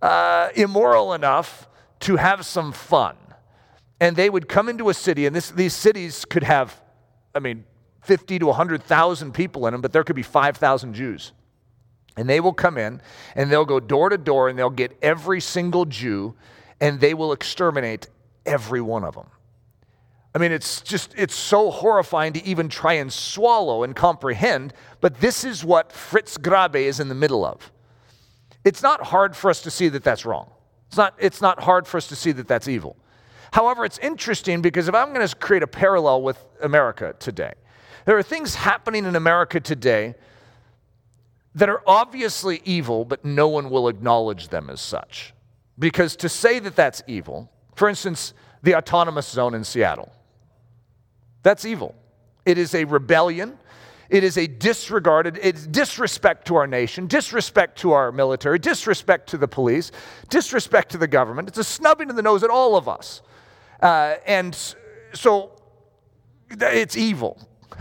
uh, 0.00 0.50
immoral 0.54 1.12
enough 1.12 1.68
to 2.00 2.16
have 2.16 2.46
some 2.46 2.70
fun 2.70 3.16
and 4.02 4.16
they 4.16 4.28
would 4.28 4.48
come 4.48 4.68
into 4.68 4.88
a 4.88 4.94
city, 4.94 5.26
and 5.26 5.36
this, 5.36 5.52
these 5.52 5.72
cities 5.72 6.24
could 6.24 6.42
have, 6.42 6.82
I 7.36 7.38
mean, 7.38 7.64
50 8.00 8.40
to 8.40 8.46
100,000 8.46 9.32
people 9.32 9.64
in 9.68 9.72
them, 9.72 9.80
but 9.80 9.92
there 9.92 10.02
could 10.02 10.16
be 10.16 10.24
5,000 10.24 10.92
Jews. 10.92 11.30
And 12.16 12.28
they 12.28 12.40
will 12.40 12.52
come 12.52 12.76
in 12.78 13.00
and 13.36 13.48
they'll 13.48 13.64
go 13.64 13.78
door 13.78 14.08
to 14.08 14.18
door 14.18 14.48
and 14.48 14.58
they'll 14.58 14.70
get 14.70 14.98
every 15.02 15.40
single 15.40 15.84
Jew 15.84 16.34
and 16.80 16.98
they 16.98 17.14
will 17.14 17.30
exterminate 17.30 18.08
every 18.44 18.80
one 18.80 19.04
of 19.04 19.14
them. 19.14 19.28
I 20.34 20.38
mean, 20.38 20.50
it's 20.50 20.80
just, 20.80 21.14
it's 21.16 21.36
so 21.36 21.70
horrifying 21.70 22.32
to 22.32 22.44
even 22.44 22.68
try 22.68 22.94
and 22.94 23.12
swallow 23.12 23.84
and 23.84 23.94
comprehend, 23.94 24.74
but 25.00 25.20
this 25.20 25.44
is 25.44 25.64
what 25.64 25.92
Fritz 25.92 26.36
Graebe 26.38 26.74
is 26.74 26.98
in 26.98 27.08
the 27.08 27.14
middle 27.14 27.44
of. 27.44 27.70
It's 28.64 28.82
not 28.82 29.00
hard 29.00 29.36
for 29.36 29.48
us 29.48 29.62
to 29.62 29.70
see 29.70 29.88
that 29.90 30.02
that's 30.02 30.26
wrong. 30.26 30.50
It's 30.88 30.96
not, 30.96 31.14
it's 31.20 31.40
not 31.40 31.60
hard 31.60 31.86
for 31.86 31.98
us 31.98 32.08
to 32.08 32.16
see 32.16 32.32
that 32.32 32.48
that's 32.48 32.66
evil. 32.66 32.96
However, 33.52 33.84
it's 33.84 33.98
interesting 33.98 34.62
because 34.62 34.88
if 34.88 34.94
I'm 34.94 35.12
going 35.12 35.26
to 35.26 35.36
create 35.36 35.62
a 35.62 35.66
parallel 35.66 36.22
with 36.22 36.42
America 36.62 37.14
today, 37.18 37.52
there 38.06 38.16
are 38.16 38.22
things 38.22 38.54
happening 38.54 39.04
in 39.04 39.14
America 39.14 39.60
today 39.60 40.14
that 41.54 41.68
are 41.68 41.82
obviously 41.86 42.62
evil, 42.64 43.04
but 43.04 43.24
no 43.24 43.48
one 43.48 43.68
will 43.68 43.88
acknowledge 43.88 44.48
them 44.48 44.70
as 44.70 44.80
such. 44.80 45.34
Because 45.78 46.16
to 46.16 46.28
say 46.28 46.58
that 46.60 46.74
that's 46.74 47.02
evil, 47.06 47.50
for 47.74 47.88
instance, 47.88 48.32
the 48.62 48.74
autonomous 48.74 49.28
zone 49.28 49.54
in 49.54 49.64
Seattle, 49.64 50.10
that's 51.42 51.64
evil. 51.64 51.94
It 52.46 52.56
is 52.56 52.74
a 52.74 52.84
rebellion. 52.84 53.58
It 54.08 54.24
is 54.24 54.36
a 54.36 54.46
disregarded, 54.46 55.38
it's 55.42 55.66
disrespect 55.66 56.46
to 56.48 56.56
our 56.56 56.66
nation, 56.66 57.06
disrespect 57.06 57.78
to 57.78 57.92
our 57.92 58.12
military, 58.12 58.58
disrespect 58.58 59.30
to 59.30 59.38
the 59.38 59.48
police, 59.48 59.90
disrespect 60.28 60.92
to 60.92 60.98
the 60.98 61.06
government. 61.06 61.48
It's 61.48 61.56
a 61.56 61.64
snubbing 61.64 62.10
in 62.10 62.16
the 62.16 62.20
nose 62.20 62.42
at 62.42 62.50
all 62.50 62.76
of 62.76 62.88
us. 62.88 63.22
Uh, 63.82 64.14
and 64.26 64.56
so 65.12 65.52
it's 66.50 66.96
evil. 66.96 67.38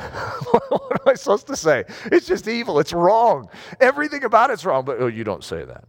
what 0.69 0.93
am 0.93 1.07
I 1.07 1.13
supposed 1.13 1.47
to 1.47 1.55
say? 1.55 1.83
It's 2.05 2.25
just 2.27 2.47
evil. 2.47 2.79
It's 2.79 2.93
wrong. 2.93 3.49
Everything 3.79 4.23
about 4.23 4.49
it's 4.49 4.65
wrong, 4.65 4.83
but 4.83 4.99
oh, 4.99 5.07
you 5.07 5.23
don't 5.23 5.43
say 5.43 5.63
that. 5.63 5.83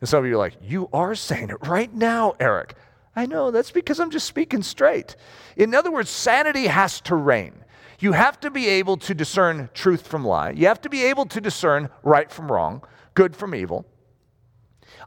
And 0.00 0.08
some 0.08 0.20
of 0.20 0.26
you 0.26 0.34
are 0.34 0.38
like, 0.38 0.54
you 0.62 0.88
are 0.92 1.14
saying 1.14 1.50
it 1.50 1.66
right 1.66 1.92
now, 1.92 2.34
Eric. 2.38 2.74
I 3.16 3.26
know, 3.26 3.50
that's 3.50 3.70
because 3.70 3.98
I'm 3.98 4.10
just 4.10 4.26
speaking 4.26 4.62
straight. 4.62 5.16
In 5.56 5.74
other 5.74 5.90
words, 5.90 6.10
sanity 6.10 6.66
has 6.68 7.00
to 7.02 7.16
reign. 7.16 7.64
You 7.98 8.12
have 8.12 8.38
to 8.40 8.50
be 8.50 8.68
able 8.68 8.96
to 8.98 9.14
discern 9.14 9.70
truth 9.74 10.06
from 10.06 10.24
lie. 10.24 10.50
You 10.50 10.66
have 10.66 10.80
to 10.82 10.88
be 10.88 11.04
able 11.04 11.26
to 11.26 11.40
discern 11.40 11.88
right 12.04 12.30
from 12.30 12.52
wrong, 12.52 12.82
good 13.14 13.34
from 13.34 13.56
evil. 13.56 13.86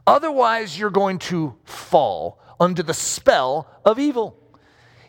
Otherwise, 0.06 0.78
you're 0.78 0.90
going 0.90 1.18
to 1.20 1.54
fall 1.64 2.41
under 2.62 2.82
the 2.82 2.94
spell 2.94 3.66
of 3.84 3.98
evil. 3.98 4.38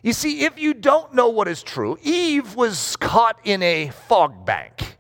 You 0.02 0.12
see, 0.12 0.44
if 0.44 0.60
you 0.60 0.74
don't 0.74 1.14
know 1.14 1.30
what 1.30 1.48
is 1.48 1.64
true, 1.64 1.98
Eve 2.02 2.56
was 2.56 2.98
caught 2.98 3.40
in 3.46 3.62
a 3.62 3.90
fog 4.08 4.46
bank. 4.46 4.98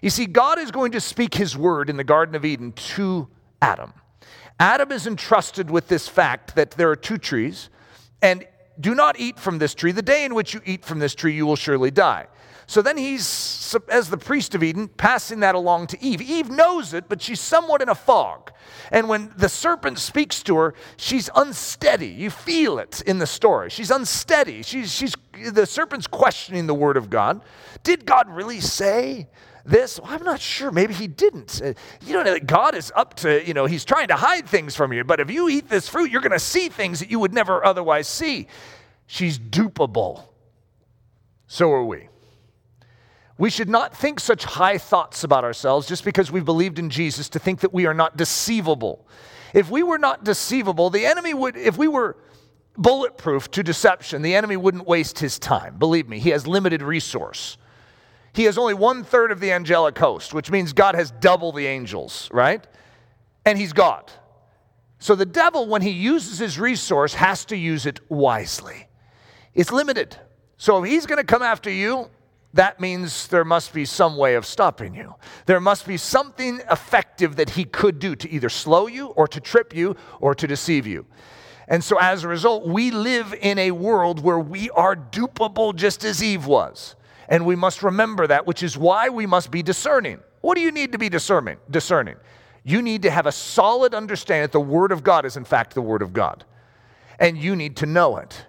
You 0.00 0.10
see, 0.10 0.26
God 0.26 0.58
is 0.58 0.70
going 0.70 0.92
to 0.92 1.00
speak 1.00 1.34
his 1.34 1.56
word 1.56 1.88
in 1.88 1.96
the 1.96 2.04
Garden 2.04 2.34
of 2.34 2.44
Eden 2.44 2.72
to 2.72 3.26
Adam. 3.62 3.94
Adam 4.60 4.92
is 4.92 5.06
entrusted 5.06 5.70
with 5.70 5.88
this 5.88 6.06
fact 6.06 6.54
that 6.54 6.72
there 6.72 6.90
are 6.90 6.96
two 6.96 7.18
trees, 7.18 7.70
and 8.22 8.46
do 8.78 8.94
not 8.94 9.18
eat 9.18 9.38
from 9.38 9.58
this 9.58 9.74
tree. 9.74 9.90
The 9.90 10.02
day 10.02 10.24
in 10.24 10.34
which 10.34 10.54
you 10.54 10.60
eat 10.64 10.84
from 10.84 10.98
this 10.98 11.14
tree, 11.14 11.32
you 11.32 11.46
will 11.46 11.56
surely 11.56 11.90
die. 11.90 12.26
So 12.66 12.82
then 12.82 12.96
he's, 12.96 13.76
as 13.88 14.08
the 14.08 14.16
priest 14.16 14.54
of 14.54 14.62
Eden, 14.62 14.88
passing 14.88 15.40
that 15.40 15.54
along 15.54 15.88
to 15.88 16.02
Eve. 16.02 16.22
Eve 16.22 16.50
knows 16.50 16.94
it, 16.94 17.08
but 17.08 17.20
she's 17.20 17.40
somewhat 17.40 17.82
in 17.82 17.88
a 17.88 17.94
fog. 17.94 18.52
And 18.90 19.08
when 19.08 19.32
the 19.36 19.48
serpent 19.48 19.98
speaks 19.98 20.42
to 20.44 20.56
her, 20.56 20.74
she's 20.96 21.28
unsteady. 21.34 22.08
You 22.08 22.30
feel 22.30 22.78
it 22.78 23.02
in 23.02 23.18
the 23.18 23.26
story. 23.26 23.70
She's 23.70 23.90
unsteady. 23.90 24.62
She's, 24.62 24.92
she's, 24.92 25.14
the 25.52 25.66
serpent's 25.66 26.06
questioning 26.06 26.66
the 26.66 26.74
word 26.74 26.96
of 26.96 27.10
God. 27.10 27.42
Did 27.82 28.06
God 28.06 28.28
really 28.30 28.60
say 28.60 29.28
this? 29.64 30.00
Well, 30.00 30.12
I'm 30.12 30.22
not 30.22 30.40
sure. 30.40 30.70
Maybe 30.70 30.94
he 30.94 31.06
didn't. 31.06 31.60
Uh, 31.62 31.74
you 32.06 32.22
know, 32.22 32.38
God 32.38 32.74
is 32.74 32.92
up 32.96 33.14
to, 33.16 33.46
you 33.46 33.52
know, 33.52 33.66
he's 33.66 33.84
trying 33.84 34.08
to 34.08 34.16
hide 34.16 34.48
things 34.48 34.74
from 34.74 34.92
you. 34.92 35.04
But 35.04 35.20
if 35.20 35.30
you 35.30 35.48
eat 35.50 35.68
this 35.68 35.88
fruit, 35.88 36.10
you're 36.10 36.22
going 36.22 36.32
to 36.32 36.38
see 36.38 36.70
things 36.70 37.00
that 37.00 37.10
you 37.10 37.18
would 37.18 37.34
never 37.34 37.64
otherwise 37.64 38.08
see. 38.08 38.46
She's 39.06 39.38
dupable. 39.38 40.24
So 41.46 41.70
are 41.72 41.84
we. 41.84 42.08
We 43.36 43.50
should 43.50 43.68
not 43.68 43.96
think 43.96 44.20
such 44.20 44.44
high 44.44 44.78
thoughts 44.78 45.24
about 45.24 45.44
ourselves 45.44 45.88
just 45.88 46.04
because 46.04 46.30
we've 46.30 46.44
believed 46.44 46.78
in 46.78 46.88
Jesus 46.88 47.28
to 47.30 47.38
think 47.38 47.60
that 47.60 47.74
we 47.74 47.86
are 47.86 47.94
not 47.94 48.16
deceivable. 48.16 49.06
If 49.52 49.70
we 49.70 49.82
were 49.82 49.98
not 49.98 50.24
deceivable, 50.24 50.90
the 50.90 51.06
enemy 51.06 51.34
would, 51.34 51.56
if 51.56 51.76
we 51.76 51.88
were 51.88 52.16
bulletproof 52.76 53.50
to 53.52 53.62
deception, 53.62 54.22
the 54.22 54.34
enemy 54.34 54.56
wouldn't 54.56 54.86
waste 54.86 55.18
his 55.18 55.38
time. 55.38 55.78
Believe 55.78 56.08
me, 56.08 56.18
he 56.20 56.30
has 56.30 56.46
limited 56.46 56.82
resource. 56.82 57.56
He 58.32 58.44
has 58.44 58.58
only 58.58 58.74
one 58.74 59.04
third 59.04 59.30
of 59.30 59.40
the 59.40 59.52
angelic 59.52 59.96
host, 59.96 60.34
which 60.34 60.50
means 60.50 60.72
God 60.72 60.94
has 60.94 61.12
double 61.12 61.52
the 61.52 61.66
angels, 61.66 62.28
right? 62.32 62.64
And 63.44 63.58
he's 63.58 63.72
God. 63.72 64.10
So 64.98 65.14
the 65.14 65.26
devil, 65.26 65.68
when 65.68 65.82
he 65.82 65.90
uses 65.90 66.38
his 66.38 66.58
resource, 66.58 67.14
has 67.14 67.44
to 67.46 67.56
use 67.56 67.86
it 67.86 68.00
wisely. 68.08 68.88
It's 69.54 69.70
limited. 69.70 70.16
So 70.56 70.82
if 70.82 70.90
he's 70.90 71.06
going 71.06 71.18
to 71.18 71.24
come 71.24 71.42
after 71.42 71.70
you, 71.70 72.10
that 72.54 72.78
means 72.78 73.26
there 73.26 73.44
must 73.44 73.72
be 73.72 73.84
some 73.84 74.16
way 74.16 74.36
of 74.36 74.46
stopping 74.46 74.94
you. 74.94 75.14
There 75.46 75.60
must 75.60 75.86
be 75.86 75.96
something 75.96 76.60
effective 76.70 77.36
that 77.36 77.50
he 77.50 77.64
could 77.64 77.98
do 77.98 78.14
to 78.14 78.30
either 78.30 78.48
slow 78.48 78.86
you 78.86 79.08
or 79.08 79.26
to 79.28 79.40
trip 79.40 79.74
you 79.74 79.96
or 80.20 80.36
to 80.36 80.46
deceive 80.46 80.86
you. 80.86 81.04
And 81.66 81.82
so 81.82 81.98
as 81.98 82.22
a 82.22 82.28
result, 82.28 82.66
we 82.66 82.92
live 82.92 83.34
in 83.40 83.58
a 83.58 83.72
world 83.72 84.20
where 84.20 84.38
we 84.38 84.70
are 84.70 84.94
dupable 84.94 85.74
just 85.74 86.04
as 86.04 86.22
Eve 86.22 86.46
was. 86.46 86.94
And 87.28 87.44
we 87.44 87.56
must 87.56 87.82
remember 87.82 88.26
that, 88.28 88.46
which 88.46 88.62
is 88.62 88.78
why 88.78 89.08
we 89.08 89.26
must 89.26 89.50
be 89.50 89.62
discerning. 89.62 90.20
What 90.40 90.54
do 90.54 90.60
you 90.60 90.70
need 90.70 90.92
to 90.92 90.98
be 90.98 91.08
discerning? 91.08 91.56
Discerning. 91.70 92.16
You 92.62 92.82
need 92.82 93.02
to 93.02 93.10
have 93.10 93.26
a 93.26 93.32
solid 93.32 93.94
understanding 93.94 94.44
that 94.44 94.52
the 94.52 94.60
Word 94.60 94.92
of 94.92 95.02
God 95.02 95.24
is, 95.24 95.36
in 95.36 95.44
fact, 95.44 95.74
the 95.74 95.82
Word 95.82 96.02
of 96.02 96.12
God. 96.12 96.44
And 97.18 97.36
you 97.36 97.56
need 97.56 97.76
to 97.78 97.86
know 97.86 98.18
it 98.18 98.46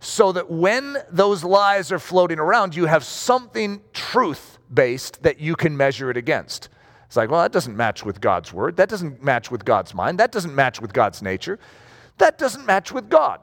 so 0.00 0.32
that 0.32 0.50
when 0.50 0.98
those 1.10 1.42
lies 1.42 1.90
are 1.90 1.98
floating 1.98 2.38
around, 2.38 2.74
you 2.74 2.86
have 2.86 3.04
something 3.04 3.80
truth 3.92 4.58
based 4.72 5.22
that 5.22 5.40
you 5.40 5.56
can 5.56 5.76
measure 5.76 6.10
it 6.10 6.16
against. 6.16 6.68
It's 7.06 7.16
like, 7.16 7.30
well, 7.30 7.42
that 7.42 7.52
doesn't 7.52 7.76
match 7.76 8.04
with 8.04 8.20
God's 8.20 8.52
Word. 8.52 8.76
That 8.76 8.88
doesn't 8.88 9.22
match 9.22 9.50
with 9.50 9.64
God's 9.64 9.94
mind. 9.94 10.18
That 10.18 10.30
doesn't 10.30 10.54
match 10.54 10.80
with 10.80 10.92
God's 10.92 11.22
nature. 11.22 11.58
That 12.18 12.38
doesn't 12.38 12.66
match 12.66 12.92
with 12.92 13.08
God. 13.08 13.40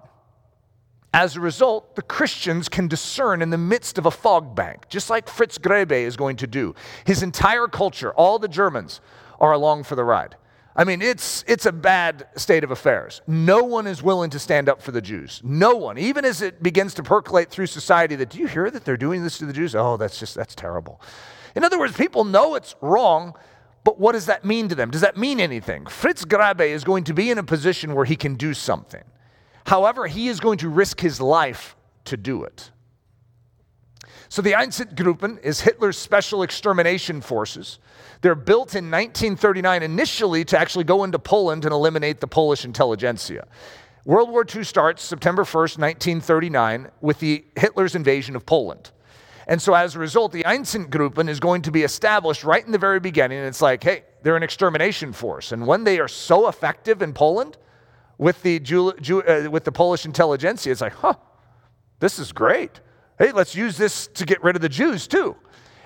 As 1.14 1.36
a 1.36 1.40
result, 1.40 1.96
the 1.96 2.02
Christians 2.02 2.70
can 2.70 2.88
discern 2.88 3.42
in 3.42 3.50
the 3.50 3.58
midst 3.58 3.98
of 3.98 4.06
a 4.06 4.12
fog 4.12 4.54
bank, 4.54 4.88
just 4.90 5.10
like 5.10 5.28
Fritz 5.28 5.58
Graebe 5.58 6.04
is 6.04 6.18
going 6.18 6.36
to 6.38 6.48
do. 6.48 6.76
His 7.06 7.24
entire 7.24 7.68
culture, 7.68 8.14
all 8.14 8.38
the 8.38 8.50
Germans, 8.50 9.02
are 9.40 9.54
along 9.54 9.84
for 9.84 9.96
the 9.96 10.04
ride. 10.04 10.36
I 10.78 10.84
mean, 10.84 11.02
it's, 11.02 11.46
it's 11.48 11.66
a 11.66 11.72
bad 11.72 12.28
state 12.36 12.66
of 12.66 12.72
affairs. 12.72 13.22
No 13.28 13.64
one 13.64 13.88
is 13.88 14.04
willing 14.04 14.30
to 14.32 14.40
stand 14.40 14.68
up 14.68 14.82
for 14.82 14.92
the 14.92 15.02
Jews. 15.02 15.40
No 15.44 15.76
one. 15.76 15.98
Even 15.98 16.26
as 16.26 16.42
it 16.42 16.62
begins 16.62 16.94
to 16.96 17.04
percolate 17.04 17.50
through 17.50 17.68
society 17.68 18.16
that, 18.18 18.30
do 18.30 18.40
you 18.40 18.48
hear 18.48 18.70
that 18.70 18.84
they're 18.84 18.98
doing 18.98 19.24
this 19.24 19.38
to 19.38 19.46
the 19.46 19.54
Jews? 19.54 19.74
Oh, 19.74 19.96
that's 19.96 20.20
just, 20.20 20.36
that's 20.36 20.54
terrible. 20.54 21.02
In 21.56 21.64
other 21.64 21.80
words, 21.80 21.96
people 21.96 22.26
know 22.26 22.56
it's 22.56 22.76
wrong, 22.82 23.36
but 23.86 24.00
what 24.00 24.12
does 24.12 24.26
that 24.26 24.44
mean 24.44 24.68
to 24.68 24.76
them? 24.76 24.92
Does 24.92 25.02
that 25.02 25.16
mean 25.16 25.40
anything? 25.40 25.86
Fritz 25.86 26.26
Graebe 26.26 26.68
is 26.68 26.84
going 26.84 27.06
to 27.06 27.14
be 27.14 27.32
in 27.32 27.38
a 27.38 27.44
position 27.44 27.96
where 27.96 28.06
he 28.06 28.18
can 28.18 28.36
do 28.36 28.54
something. 28.54 29.04
However, 29.66 30.08
he 30.08 30.28
is 30.28 30.42
going 30.42 30.58
to 30.58 30.70
risk 30.70 31.00
his 31.00 31.22
life 31.22 31.78
to 32.06 32.18
do 32.18 32.44
it. 32.44 32.72
So 34.30 34.42
the 34.42 34.54
Einsatzgruppen 34.54 35.42
is 35.44 35.62
Hitler's 35.62 35.98
special 35.98 36.44
extermination 36.44 37.22
forces. 37.22 37.80
They're 38.22 38.36
built 38.36 38.76
in 38.76 38.92
1939 38.92 39.84
initially 39.84 40.46
to 40.46 40.58
actually 40.58 40.84
go 40.84 41.04
into 41.04 41.20
Poland 41.20 41.66
and 41.66 41.74
eliminate 41.74 42.20
the 42.20 42.28
Polish 42.28 42.66
intelligentsia. 42.66 43.48
World 44.06 44.30
War 44.30 44.46
II 44.54 44.64
starts 44.64 45.04
September 45.04 45.44
1st, 45.44 45.78
1939, 45.80 46.92
with 47.02 47.20
the 47.20 47.46
Hitler's 47.56 47.96
invasion 47.96 48.36
of 48.36 48.46
Poland. 48.46 48.92
And 49.48 49.62
so 49.62 49.74
as 49.74 49.96
a 49.96 50.00
result, 50.00 50.32
the 50.32 50.44
Einsatzgruppen 50.44 51.30
is 51.30 51.40
going 51.40 51.62
to 51.64 51.72
be 51.72 51.84
established 51.84 52.44
right 52.44 52.66
in 52.66 52.72
the 52.72 52.78
very 52.78 53.00
beginning. 53.00 53.40
And 53.40 53.48
it's 53.48 53.62
like, 53.62 53.84
hey, 53.84 54.04
they're 54.24 54.38
an 54.38 54.44
extermination 54.44 55.14
force. 55.14 55.52
And 55.52 55.68
when 55.68 55.84
they 55.84 56.00
are 56.00 56.08
so 56.08 56.48
effective 56.48 57.02
in 57.02 57.14
Poland, 57.14 57.58
with 58.18 58.42
the, 58.44 58.60
Jew, 58.60 58.94
Jew, 59.02 59.22
uh, 59.22 59.50
with 59.50 59.64
the 59.64 59.72
Polish 59.72 60.06
intelligentsia. 60.06 60.72
It's 60.72 60.82
like, 60.82 60.94
huh, 60.94 61.16
this 62.00 62.20
is 62.20 62.32
great. 62.32 62.80
Hey, 63.18 63.32
let's 63.32 63.56
use 63.56 63.78
this 63.78 64.08
to 64.08 64.26
get 64.26 64.44
rid 64.44 64.56
of 64.56 64.62
the 64.62 64.70
Jews 64.70 65.08
too. 65.08 65.36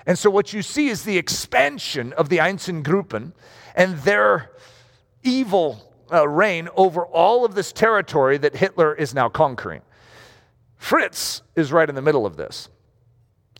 And 0.06 0.18
so 0.18 0.30
what 0.30 0.52
you 0.52 0.62
see 0.62 0.88
is 0.88 1.04
the 1.04 1.16
expansion 1.16 2.12
of 2.14 2.28
the 2.28 2.38
Einsatzgruppen 2.38 3.32
and 3.76 3.98
their 3.98 4.50
evil 5.22 5.94
uh, 6.12 6.26
reign 6.28 6.68
over 6.76 7.06
all 7.06 7.44
of 7.44 7.54
this 7.54 7.72
territory 7.72 8.38
that 8.38 8.56
Hitler 8.56 8.94
is 8.94 9.14
now 9.14 9.28
conquering. 9.28 9.82
Fritz 10.76 11.42
is 11.54 11.70
right 11.70 11.88
in 11.88 11.94
the 11.94 12.02
middle 12.02 12.26
of 12.26 12.36
this. 12.36 12.68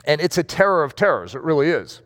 And 0.05 0.21
it's 0.21 0.39
a 0.39 0.43
terror 0.43 0.83
of 0.83 0.97
terrors, 0.97 1.35
it 1.35 1.43
really 1.43 1.69
is. 1.69 2.01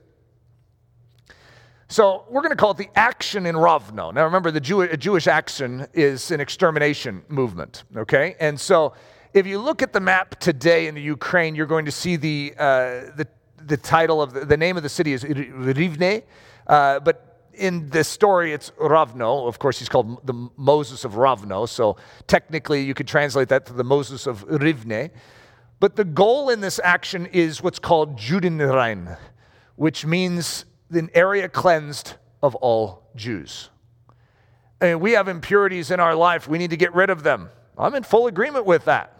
So 1.88 2.24
we're 2.28 2.40
going 2.40 2.50
to 2.50 2.56
call 2.56 2.72
it 2.72 2.76
the 2.76 2.90
action 2.96 3.46
in 3.46 3.54
Rovno. 3.54 4.12
Now 4.12 4.24
remember, 4.24 4.50
the 4.50 4.60
Jew, 4.60 4.86
Jewish 4.96 5.28
action 5.28 5.86
is 5.92 6.30
an 6.30 6.40
extermination 6.40 7.22
movement, 7.28 7.84
okay? 7.96 8.34
And 8.40 8.58
so 8.58 8.94
if 9.34 9.48
you 9.48 9.58
look 9.58 9.82
at 9.82 9.92
the 9.92 10.00
map 10.00 10.38
today 10.38 10.86
in 10.86 10.94
the 10.94 11.02
Ukraine, 11.02 11.56
you're 11.56 11.66
going 11.66 11.84
to 11.86 11.92
see 11.92 12.14
the, 12.14 12.54
uh, 12.56 12.64
the, 13.16 13.26
the 13.66 13.76
title 13.76 14.22
of 14.22 14.32
the, 14.32 14.44
the, 14.44 14.56
name 14.56 14.76
of 14.76 14.84
the 14.84 14.88
city 14.88 15.12
is 15.12 15.24
Rivne, 15.24 16.22
uh, 16.68 17.00
but 17.00 17.48
in 17.52 17.90
this 17.90 18.08
story 18.08 18.52
it's 18.52 18.70
Rovno. 18.78 19.48
Of 19.48 19.58
course, 19.58 19.80
he's 19.80 19.88
called 19.88 20.24
the 20.24 20.48
Moses 20.56 21.04
of 21.04 21.14
Rovno, 21.14 21.68
so 21.68 21.96
technically 22.28 22.84
you 22.84 22.94
could 22.94 23.08
translate 23.08 23.48
that 23.48 23.66
to 23.66 23.72
the 23.72 23.82
Moses 23.82 24.28
of 24.28 24.46
Rivne. 24.46 25.10
But 25.80 25.96
the 25.96 26.04
goal 26.04 26.50
in 26.50 26.60
this 26.60 26.80
action 26.82 27.26
is 27.26 27.60
what's 27.60 27.80
called 27.80 28.16
Judenrein, 28.16 29.18
which 29.74 30.06
means 30.06 30.64
an 30.90 31.10
area 31.12 31.48
cleansed 31.48 32.14
of 32.40 32.54
all 32.56 33.10
Jews. 33.16 33.70
I 34.80 34.90
mean, 34.90 35.00
we 35.00 35.12
have 35.12 35.26
impurities 35.26 35.90
in 35.90 35.98
our 35.98 36.14
life. 36.14 36.46
We 36.46 36.58
need 36.58 36.70
to 36.70 36.76
get 36.76 36.94
rid 36.94 37.10
of 37.10 37.24
them. 37.24 37.50
I'm 37.76 37.96
in 37.96 38.04
full 38.04 38.28
agreement 38.28 38.64
with 38.64 38.84
that. 38.84 39.13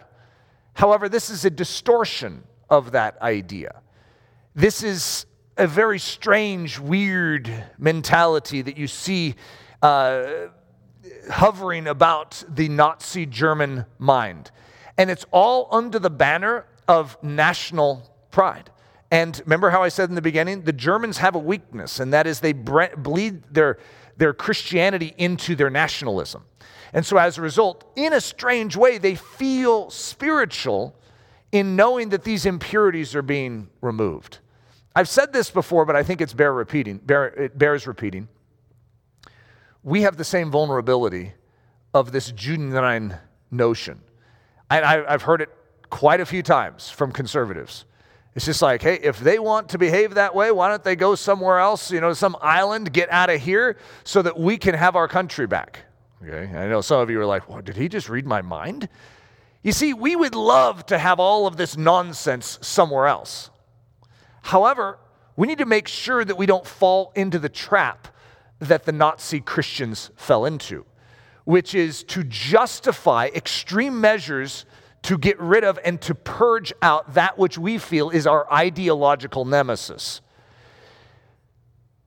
However, 0.75 1.09
this 1.09 1.29
is 1.29 1.45
a 1.45 1.49
distortion 1.49 2.43
of 2.69 2.91
that 2.91 3.19
idea. 3.21 3.81
This 4.53 4.83
is 4.83 5.25
a 5.57 5.67
very 5.67 5.99
strange, 5.99 6.79
weird 6.79 7.49
mentality 7.77 8.61
that 8.61 8.77
you 8.77 8.87
see 8.87 9.35
uh, 9.81 10.47
hovering 11.31 11.87
about 11.87 12.43
the 12.49 12.67
Nazi 12.69 13.25
German 13.25 13.85
mind. 13.99 14.51
And 14.97 15.09
it's 15.09 15.25
all 15.31 15.69
under 15.71 15.97
the 15.97 16.09
banner 16.09 16.65
of 16.87 17.17
national 17.23 18.09
pride. 18.31 18.69
And 19.11 19.39
remember 19.45 19.69
how 19.69 19.81
I 19.81 19.89
said 19.89 20.09
in 20.09 20.15
the 20.15 20.21
beginning? 20.21 20.63
The 20.63 20.73
Germans 20.73 21.19
have 21.19 21.35
a 21.35 21.39
weakness, 21.39 22.01
and 22.01 22.11
that 22.13 22.27
is 22.27 22.41
they 22.41 22.53
bleed 22.53 23.43
their, 23.49 23.77
their 24.17 24.33
Christianity 24.33 25.13
into 25.17 25.55
their 25.55 25.69
nationalism. 25.69 26.43
And 26.93 27.05
so, 27.05 27.17
as 27.17 27.37
a 27.37 27.41
result, 27.41 27.83
in 27.95 28.13
a 28.13 28.21
strange 28.21 28.75
way, 28.75 28.97
they 28.97 29.15
feel 29.15 29.89
spiritual 29.89 30.95
in 31.51 31.75
knowing 31.75 32.09
that 32.09 32.23
these 32.23 32.45
impurities 32.45 33.15
are 33.15 33.21
being 33.21 33.69
removed. 33.81 34.39
I've 34.95 35.09
said 35.09 35.33
this 35.33 35.49
before, 35.49 35.85
but 35.85 35.95
I 35.95 36.03
think 36.03 36.21
it's 36.21 36.33
bear 36.33 36.53
repeating, 36.53 36.97
bear, 36.97 37.27
it 37.27 37.57
bears 37.57 37.85
repeating. 37.85 38.27
We 39.83 40.01
have 40.03 40.17
the 40.17 40.23
same 40.23 40.51
vulnerability 40.51 41.33
of 41.93 42.11
this 42.11 42.31
Judenrein 42.31 43.19
notion. 43.51 44.01
And 44.69 44.83
I've 44.83 45.21
heard 45.21 45.41
it 45.41 45.49
quite 45.89 46.19
a 46.19 46.25
few 46.25 46.41
times 46.41 46.89
from 46.89 47.11
conservatives. 47.11 47.85
It's 48.35 48.45
just 48.45 48.61
like, 48.61 48.81
hey, 48.81 48.95
if 48.95 49.19
they 49.19 49.39
want 49.39 49.69
to 49.69 49.77
behave 49.77 50.15
that 50.15 50.35
way, 50.35 50.51
why 50.51 50.67
don't 50.67 50.83
they 50.83 50.97
go 50.97 51.15
somewhere 51.15 51.59
else, 51.59 51.91
you 51.91 52.01
know, 52.01 52.11
some 52.13 52.35
island, 52.41 52.91
get 52.91 53.09
out 53.09 53.29
of 53.29 53.39
here 53.41 53.77
so 54.03 54.21
that 54.21 54.37
we 54.37 54.57
can 54.57 54.75
have 54.75 54.95
our 54.97 55.07
country 55.07 55.47
back? 55.47 55.79
Okay. 56.27 56.57
I 56.57 56.67
know 56.67 56.81
some 56.81 56.99
of 57.01 57.09
you 57.09 57.19
are 57.21 57.25
like, 57.25 57.47
well, 57.47 57.61
did 57.61 57.77
he 57.77 57.87
just 57.87 58.09
read 58.09 58.25
my 58.25 58.41
mind? 58.41 58.89
You 59.61 59.71
see, 59.71 59.93
we 59.93 60.15
would 60.15 60.35
love 60.35 60.85
to 60.87 60.97
have 60.97 61.19
all 61.19 61.45
of 61.45 61.57
this 61.57 61.77
nonsense 61.77 62.57
somewhere 62.61 63.07
else. 63.07 63.51
However, 64.41 64.97
we 65.35 65.47
need 65.47 65.59
to 65.59 65.65
make 65.65 65.87
sure 65.87 66.23
that 66.23 66.37
we 66.37 66.45
don't 66.45 66.65
fall 66.65 67.11
into 67.15 67.39
the 67.39 67.49
trap 67.49 68.07
that 68.59 68.85
the 68.85 68.91
Nazi 68.91 69.41
Christians 69.41 70.11
fell 70.15 70.45
into, 70.45 70.85
which 71.43 71.75
is 71.75 72.03
to 72.05 72.23
justify 72.23 73.29
extreme 73.35 73.99
measures 73.99 74.65
to 75.03 75.17
get 75.17 75.39
rid 75.39 75.63
of 75.63 75.77
and 75.83 76.01
to 76.01 76.15
purge 76.15 76.73
out 76.81 77.13
that 77.13 77.37
which 77.37 77.57
we 77.57 77.77
feel 77.77 78.09
is 78.09 78.25
our 78.25 78.51
ideological 78.51 79.45
nemesis. 79.45 80.21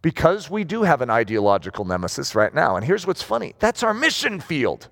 Because 0.01 0.49
we 0.49 0.65
do 0.65 0.83
have 0.85 1.03
an 1.03 1.11
ideological 1.11 1.85
nemesis 1.85 2.35
right 2.35 2.55
now. 2.55 2.77
And 2.77 2.85
here's 2.85 3.07
what's 3.07 3.23
funny 3.23 3.55
that's 3.59 3.83
our 3.83 3.95
mission 3.95 4.41
field. 4.41 4.89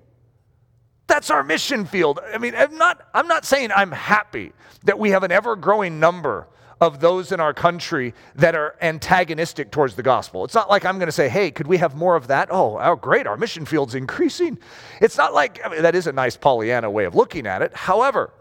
That's 1.07 1.29
our 1.29 1.43
mission 1.43 1.85
field. 1.85 2.19
I 2.33 2.37
mean, 2.37 2.53
I'm 2.53 2.77
not, 2.77 3.07
I'm 3.13 3.29
not 3.29 3.45
saying 3.45 3.71
I'm 3.73 3.91
happy 3.91 4.51
that 4.83 4.99
we 4.99 5.11
have 5.11 5.23
an 5.23 5.31
ever 5.31 5.55
growing 5.55 6.01
number 6.01 6.47
of 6.79 6.99
those 6.99 7.31
in 7.31 7.39
our 7.39 7.53
country 7.53 8.13
that 8.35 8.55
are 8.55 8.75
antagonistic 8.81 9.71
towards 9.71 9.95
the 9.95 10.03
gospel. 10.03 10.43
It's 10.43 10.53
not 10.53 10.69
like 10.69 10.85
I'm 10.85 10.97
going 10.97 11.07
to 11.07 11.13
say, 11.13 11.29
hey, 11.29 11.49
could 11.49 11.65
we 11.65 11.77
have 11.77 11.95
more 11.95 12.15
of 12.15 12.27
that? 12.27 12.49
Oh, 12.51 12.77
oh 12.79 12.95
great, 12.95 13.25
our 13.25 13.37
mission 13.37 13.65
field's 13.65 13.95
increasing. 13.95 14.59
It's 15.01 15.17
not 15.17 15.33
like, 15.33 15.59
I 15.65 15.69
mean, 15.69 15.81
that 15.81 15.95
is 15.95 16.07
a 16.07 16.11
nice 16.11 16.37
Pollyanna 16.37 16.91
way 16.91 17.05
of 17.05 17.15
looking 17.15 17.47
at 17.47 17.61
it. 17.61 17.75
However, 17.75 18.31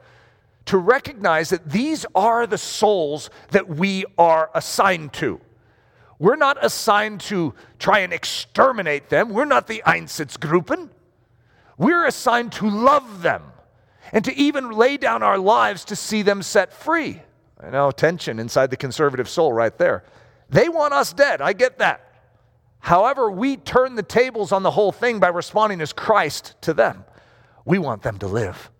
to 0.66 0.76
recognize 0.76 1.50
that 1.50 1.70
these 1.70 2.04
are 2.14 2.46
the 2.46 2.58
souls 2.58 3.30
that 3.52 3.68
we 3.68 4.04
are 4.18 4.50
assigned 4.54 5.12
to. 5.14 5.40
We're 6.18 6.36
not 6.36 6.64
assigned 6.64 7.20
to 7.22 7.54
try 7.78 8.00
and 8.00 8.12
exterminate 8.12 9.10
them. 9.10 9.30
We're 9.30 9.44
not 9.44 9.66
the 9.66 9.82
Einsatzgruppen. 9.86 10.88
We're 11.76 12.06
assigned 12.06 12.52
to 12.52 12.68
love 12.68 13.22
them 13.22 13.42
and 14.12 14.24
to 14.24 14.34
even 14.34 14.70
lay 14.70 14.96
down 14.96 15.22
our 15.22 15.38
lives 15.38 15.84
to 15.86 15.96
see 15.96 16.22
them 16.22 16.42
set 16.42 16.72
free. 16.72 17.20
I 17.60 17.70
know 17.70 17.90
tension 17.90 18.38
inside 18.38 18.70
the 18.70 18.76
conservative 18.76 19.28
soul 19.28 19.52
right 19.52 19.76
there. 19.76 20.04
They 20.48 20.68
want 20.68 20.94
us 20.94 21.12
dead. 21.12 21.40
I 21.40 21.52
get 21.52 21.78
that. 21.78 22.02
However, 22.78 23.30
we 23.30 23.56
turn 23.56 23.96
the 23.96 24.02
tables 24.02 24.52
on 24.52 24.62
the 24.62 24.70
whole 24.70 24.92
thing 24.92 25.18
by 25.18 25.28
responding 25.28 25.80
as 25.80 25.92
Christ 25.92 26.54
to 26.62 26.72
them. 26.72 27.04
We 27.64 27.78
want 27.78 28.02
them 28.02 28.18
to 28.18 28.28
live. 28.28 28.70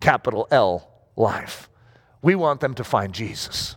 Capital 0.00 0.46
L, 0.50 0.90
life. 1.16 1.70
We 2.22 2.34
want 2.34 2.60
them 2.60 2.74
to 2.74 2.84
find 2.84 3.14
Jesus. 3.14 3.76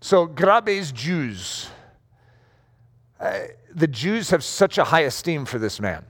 So, 0.00 0.26
Graebe's 0.26 0.92
Jews, 0.92 1.68
uh, 3.18 3.38
the 3.74 3.86
Jews 3.86 4.30
have 4.30 4.44
such 4.44 4.78
a 4.78 4.84
high 4.84 5.00
esteem 5.00 5.46
for 5.46 5.58
this 5.58 5.80
man. 5.80 6.04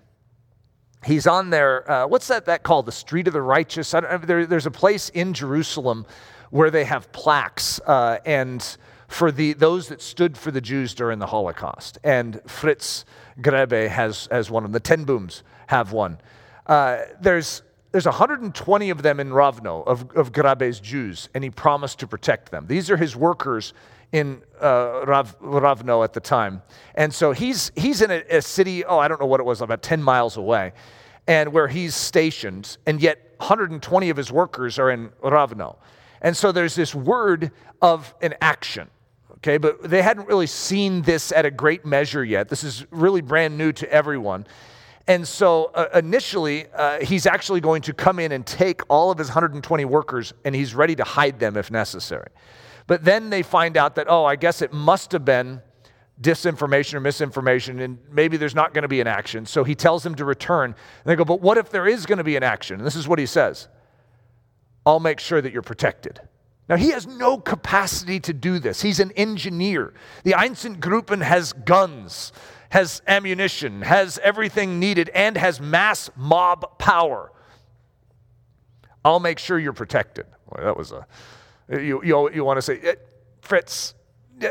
He's 1.05 1.27
on 1.27 1.51
there, 1.51 1.89
uh, 1.91 2.07
what's 2.09 2.27
that, 2.29 2.47
that 2.47 2.65
called? 2.65 2.87
The 2.87 2.93
Street 2.93 3.29
of 3.29 3.33
the 3.33 3.43
Righteous? 3.43 3.93
There, 3.93 4.45
there's 4.45 4.67
a 4.67 4.73
place 4.73 5.09
in 5.11 5.35
Jerusalem 5.35 6.05
where 6.51 6.71
they 6.71 6.85
have 6.85 7.13
plaques 7.13 7.81
uh, 7.87 8.19
and 8.27 8.77
for 9.09 9.31
the, 9.31 9.53
those 9.53 9.89
that 9.89 10.03
stood 10.03 10.37
for 10.37 10.51
the 10.51 10.61
Jews 10.61 10.95
during 10.95 11.21
the 11.21 11.27
Holocaust. 11.27 11.99
And 12.03 12.41
Fritz 12.47 13.05
Graebe 13.41 13.89
has, 13.89 14.27
has 14.33 14.51
one 14.51 14.65
of 14.65 14.71
them. 14.71 14.73
The 14.73 14.81
Ten 14.81 15.05
Booms 15.05 15.45
have 15.69 15.93
one. 15.93 16.19
Uh, 16.67 17.03
there's, 17.21 17.63
there's 17.97 18.05
120 18.05 18.91
of 18.91 19.01
them 19.01 19.21
in 19.21 19.31
Rovno, 19.31 19.83
of, 19.87 20.11
of 20.15 20.31
Graebe's 20.31 20.81
Jews, 20.81 21.31
and 21.33 21.43
he 21.43 21.49
promised 21.49 21.99
to 22.01 22.07
protect 22.07 22.51
them. 22.51 22.67
These 22.67 22.91
are 22.91 22.99
his 22.99 23.17
workers 23.17 23.73
in 24.13 24.43
uh, 24.61 25.07
Rav, 25.07 25.41
Rovno 25.41 26.05
at 26.05 26.13
the 26.13 26.21
time. 26.21 26.61
And 26.95 27.15
so 27.15 27.33
he's, 27.33 27.73
he's 27.75 28.03
in 28.03 28.11
a, 28.11 28.23
a 28.29 28.43
city, 28.43 28.85
oh, 28.85 28.99
I 28.99 29.09
don't 29.09 29.19
know 29.19 29.27
what 29.27 29.41
it 29.41 29.45
was, 29.45 29.63
about 29.63 29.83
10 29.83 30.03
miles 30.03 30.37
away, 30.37 30.75
and 31.27 31.55
where 31.55 31.69
he's 31.69 31.95
stationed, 31.95 32.77
and 32.85 33.01
yet 33.01 33.33
120 33.39 34.11
of 34.11 34.17
his 34.19 34.31
workers 34.31 34.79
are 34.79 34.91
in 34.91 35.09
Rovno. 35.23 35.77
And 36.21 36.37
so 36.37 36.53
there's 36.53 36.75
this 36.75 36.95
word 36.95 37.51
of 37.81 38.15
an 38.21 38.35
action. 38.43 38.91
Okay, 39.39 39.57
but 39.57 39.83
they 39.85 40.03
hadn't 40.03 40.29
really 40.29 40.49
seen 40.49 41.01
this 41.01 41.33
at 41.33 41.47
a 41.47 41.51
great 41.51 41.87
measure 41.87 42.23
yet. 42.23 42.51
This 42.51 42.63
is 42.63 42.85
really 42.91 43.23
brand 43.23 43.57
new 43.57 43.73
to 43.73 43.91
everyone. 43.91 44.47
And 45.09 45.27
so 45.27 45.67
uh, 45.75 45.87
initially, 45.95 46.67
uh, 46.75 47.01
he's 47.01 47.27
actually 47.27 47.61
going 47.61 47.83
to 47.83 47.95
come 47.95 48.19
in 48.19 48.33
and 48.33 48.45
take 48.45 48.83
all 48.89 49.11
of 49.11 49.19
his 49.19 49.29
120 49.29 49.85
workers 49.85 50.33
and 50.45 50.55
he's 50.55 50.75
ready 50.75 50.97
to 50.97 51.05
hide 51.05 51.39
them 51.39 51.57
if 51.57 51.71
necessary. 51.71 52.31
But 52.87 53.05
then 53.05 53.31
they 53.31 53.43
find 53.43 53.77
out 53.77 53.95
that, 53.97 54.07
oh, 54.09 54.25
I 54.25 54.37
guess 54.37 54.63
it 54.63 54.73
must 54.73 55.13
have 55.13 55.25
been 55.25 55.61
disinformation 56.21 56.95
or 56.95 57.01
misinformation, 57.01 57.81
and 57.81 57.99
maybe 58.11 58.37
there's 58.37 58.55
not 58.55 58.73
going 58.73 58.83
to 58.83 58.89
be 58.89 59.01
an 59.01 59.07
action. 59.07 59.45
So 59.45 59.65
he 59.65 59.75
tells 59.75 60.03
them 60.03 60.15
to 60.15 60.25
return. 60.25 60.71
And 60.71 60.77
they 61.05 61.15
go, 61.15 61.25
but 61.25 61.41
what 61.41 61.59
if 61.59 61.71
there 61.71 61.87
is 61.87 62.07
going 62.07 62.19
to 62.19 62.25
be 62.25 62.37
an 62.37 62.43
action? 62.43 62.79
And 62.79 62.87
this 62.87 62.97
is 62.97 63.07
what 63.07 63.19
he 63.19 63.27
says 63.27 63.69
I'll 64.85 65.01
make 65.01 65.21
sure 65.21 65.41
that 65.41 65.53
you're 65.53 65.63
protected. 65.63 66.21
Now, 66.69 66.77
he 66.77 66.91
has 66.91 67.07
no 67.07 67.39
capacity 67.39 68.19
to 68.21 68.33
do 68.33 68.59
this. 68.59 68.83
He's 68.83 68.99
an 68.99 69.13
engineer. 69.13 69.95
The 70.25 70.33
Einsatzgruppen 70.33 71.23
has 71.23 71.53
guns, 71.53 72.33
has 72.71 73.03
ammunition, 73.07 73.83
has 73.83 74.19
everything 74.23 74.79
needed, 74.79 75.09
and 75.11 75.37
has 75.37 75.61
mass 75.61 76.11
mob 76.17 76.79
power. 76.79 77.33
I'll 79.05 79.21
make 79.21 79.39
sure 79.39 79.59
you're 79.59 79.73
protected. 79.73 80.27
That 80.57 80.77
was 80.77 80.93
a, 80.93 81.07
you, 81.71 82.03
you, 82.03 82.31
you 82.33 82.45
want 82.45 82.59
to 82.59 82.63
say, 82.63 82.81
eh, 82.81 82.95
Fritz, 83.41 83.95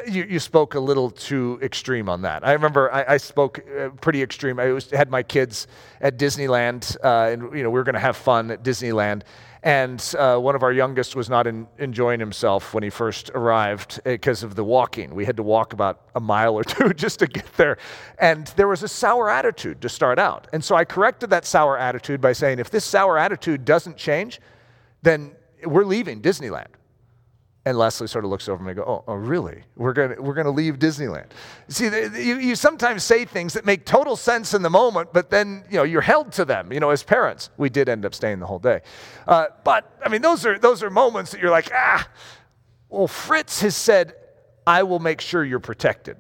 you, 0.08 0.24
you 0.24 0.40
spoke 0.40 0.76
a 0.76 0.80
little 0.80 1.12
too 1.12 1.60
extreme 1.62 2.10
on 2.10 2.24
that. 2.24 2.46
I 2.46 2.54
remember 2.54 2.92
I, 2.92 3.14
I 3.14 3.18
spoke 3.18 3.60
uh, 3.78 3.90
pretty 4.02 4.22
extreme. 4.22 4.60
I 4.60 4.72
was, 4.72 4.90
had 4.90 5.12
my 5.12 5.22
kids 5.22 5.68
at 6.02 6.18
Disneyland, 6.18 6.98
uh, 7.04 7.32
and 7.32 7.56
you 7.56 7.64
know 7.64 7.70
we 7.70 7.80
were 7.80 7.84
going 7.84 7.94
to 7.94 8.00
have 8.00 8.18
fun 8.18 8.50
at 8.50 8.64
Disneyland, 8.64 9.24
and 9.66 10.14
uh, 10.20 10.38
one 10.38 10.54
of 10.54 10.62
our 10.62 10.72
youngest 10.72 11.16
was 11.16 11.28
not 11.28 11.48
in, 11.48 11.68
enjoying 11.80 12.20
himself 12.20 12.76
when 12.76 12.84
he 12.84 12.92
first 12.92 13.32
arrived 13.34 14.00
because 14.04 14.44
of 14.44 14.54
the 14.54 14.64
walking. 14.64 15.16
We 15.16 15.26
had 15.26 15.38
to 15.38 15.44
walk 15.44 15.74
about 15.74 16.02
a 16.14 16.20
mile 16.20 16.54
or 16.54 16.64
two 16.64 16.94
just 16.94 17.18
to 17.20 17.28
get 17.28 17.52
there. 17.58 17.80
And 18.20 18.46
there 18.58 18.68
was 18.68 18.84
a 18.84 18.88
sour 18.88 19.28
attitude 19.28 19.82
to 19.82 19.90
start 19.90 20.20
out. 20.20 20.48
And 20.54 20.64
so 20.64 20.76
I 20.76 20.86
corrected 20.86 21.32
that 21.32 21.46
sour 21.46 21.80
attitude 21.80 22.22
by 22.22 22.34
saying, 22.34 22.60
if 22.60 22.70
this 22.70 22.86
sour 22.86 23.18
attitude 23.18 23.66
doesn't 23.66 23.98
change, 23.98 24.40
then 25.02 25.32
we're 25.66 25.84
leaving 25.84 26.22
Disneyland. 26.22 26.68
And 27.68 27.80
Leslie 27.80 28.08
sort 28.08 28.24
of 28.24 28.30
looks 28.30 28.48
over 28.48 28.64
me 28.64 28.70
and 28.70 28.78
goes, 28.78 28.86
oh, 28.88 29.04
oh, 29.08 29.16
really? 29.16 29.64
We're 29.76 29.94
going 29.94 30.22
we're 30.22 30.36
gonna 30.36 30.52
leave 30.52 30.78
Disneyland. 30.78 31.26
See, 31.68 31.86
you, 31.86 32.38
you 32.38 32.56
sometimes 32.56 33.04
say 33.04 33.26
things 33.26 33.54
that 33.54 33.66
make 33.66 33.86
total 33.86 34.16
sense 34.16 34.54
in 34.54 34.62
the 34.62 34.70
moment, 34.70 35.12
but 35.12 35.32
then, 35.32 35.64
you 35.72 35.78
know, 35.78 35.84
you're 35.84 36.02
held 36.02 36.32
to 36.34 36.46
them, 36.46 36.72
you 36.72 36.80
know, 36.80 36.92
as 36.92 37.02
parents. 37.02 37.50
We 37.58 37.72
did 37.72 37.90
end 37.90 38.06
up 38.06 38.14
staying 38.14 38.40
the 38.40 38.46
whole 38.46 38.60
day. 38.60 38.82
Uh, 39.28 39.48
but, 39.64 39.92
I 40.06 40.10
mean, 40.10 40.22
those 40.22 40.46
are, 40.46 40.60
those 40.60 40.84
are 40.84 40.92
moments 40.92 41.32
that 41.32 41.42
you're 41.42 41.50
like, 41.50 41.72
ah. 41.74 42.08
Well, 42.88 43.08
Fritz 43.08 43.62
has 43.62 43.76
said, 43.76 44.14
I 44.68 44.84
will 44.84 45.00
make 45.00 45.20
sure 45.20 45.44
you're 45.44 45.60
protected. 45.60 46.18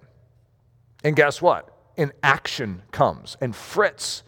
And 1.03 1.15
guess 1.15 1.43
what? 1.43 1.69
An 1.95 2.11
action 2.23 2.81
comes. 2.91 3.37
And 3.39 3.55
Fritz 3.55 4.23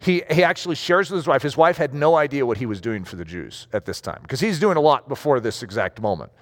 he, 0.00 0.22
he 0.30 0.42
actually 0.42 0.76
shares 0.76 1.10
with 1.10 1.18
his 1.18 1.26
wife. 1.26 1.42
His 1.42 1.56
wife 1.56 1.76
had 1.76 1.92
no 1.92 2.16
idea 2.16 2.46
what 2.46 2.56
he 2.56 2.66
was 2.66 2.80
doing 2.80 3.04
for 3.04 3.16
the 3.16 3.24
Jews 3.24 3.68
at 3.72 3.84
this 3.84 4.00
time 4.00 4.20
because 4.22 4.40
he's 4.40 4.58
doing 4.58 4.78
a 4.78 4.80
lot 4.80 5.08
before 5.08 5.40
this 5.40 5.62
exact 5.62 6.00
moment. 6.00 6.32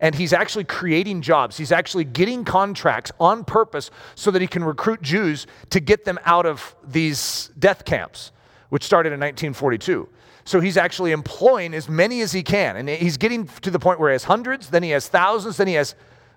And 0.00 0.14
he's 0.14 0.32
actually 0.32 0.64
creating 0.64 1.20
jobs. 1.20 1.58
He's 1.58 1.72
actually 1.72 2.04
getting 2.04 2.44
contracts 2.44 3.12
on 3.20 3.44
purpose 3.44 3.90
so 4.14 4.30
that 4.30 4.40
he 4.40 4.48
can 4.48 4.64
recruit 4.64 5.02
Jews 5.02 5.46
to 5.70 5.80
get 5.80 6.04
them 6.04 6.18
out 6.24 6.46
of 6.46 6.74
these 6.86 7.50
death 7.58 7.84
camps, 7.84 8.32
which 8.70 8.84
started 8.84 9.08
in 9.08 9.20
1942. 9.20 10.08
So 10.44 10.60
he's 10.60 10.76
actually 10.76 11.12
employing 11.12 11.74
as 11.74 11.88
many 11.88 12.22
as 12.22 12.32
he 12.32 12.42
can. 12.42 12.76
And 12.76 12.88
he's 12.88 13.18
getting 13.18 13.46
to 13.60 13.70
the 13.70 13.78
point 13.78 14.00
where 14.00 14.10
he 14.10 14.14
has 14.14 14.24
hundreds, 14.24 14.70
then 14.70 14.82
he 14.82 14.90
has 14.90 15.08
thousands, 15.08 15.56
then 15.58 15.66
he 15.66 15.74
has 15.74 15.94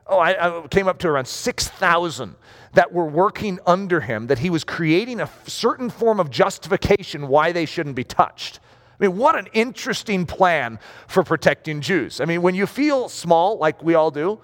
oh, 0.07 0.19
I, 0.19 0.63
I 0.63 0.67
came 0.67 0.87
up 0.87 0.99
to 0.99 1.07
around 1.07 1.27
6,000 1.27 2.35
that 2.73 2.91
were 2.91 3.05
working 3.05 3.59
under 3.65 4.01
him, 4.01 4.27
that 4.27 4.39
he 4.39 4.49
was 4.49 4.63
creating 4.63 5.19
a 5.19 5.29
certain 5.45 5.89
form 5.89 6.19
of 6.19 6.29
justification 6.29 7.27
why 7.27 7.51
they 7.51 7.65
shouldn't 7.65 7.95
be 7.95 8.03
touched. 8.03 8.59
I 8.99 9.07
mean, 9.07 9.17
what 9.17 9.37
an 9.37 9.47
interesting 9.53 10.25
plan 10.25 10.79
for 11.07 11.23
protecting 11.23 11.81
Jews. 11.81 12.21
I 12.21 12.25
mean, 12.25 12.41
when 12.41 12.55
you 12.55 12.65
feel 12.65 13.09
small, 13.09 13.57
like 13.57 13.81
we 13.83 13.95
all 13.95 14.11
do, 14.11 14.39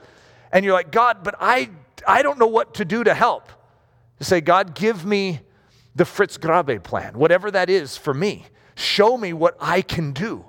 and 0.52 0.66
you're 0.66 0.74
like, 0.74 0.92
God, 0.92 1.24
but 1.24 1.36
I, 1.40 1.70
I 2.08 2.22
don't 2.22 2.40
know 2.40 2.48
what 2.48 2.76
to 2.76 2.86
do 2.86 3.04
to 3.04 3.14
help. 3.14 3.52
You 4.20 4.26
say, 4.26 4.42
God, 4.42 4.76
give 4.76 5.06
me 5.06 5.42
the 5.96 6.06
Fritz 6.06 6.38
Graebe 6.38 6.84
plan, 6.84 7.18
whatever 7.18 7.52
that 7.52 7.70
is 7.70 7.98
for 7.98 8.14
me. 8.14 8.46
Show 8.76 9.18
me 9.18 9.34
what 9.34 9.56
I 9.60 9.82
can 9.82 10.12
do. 10.14 10.46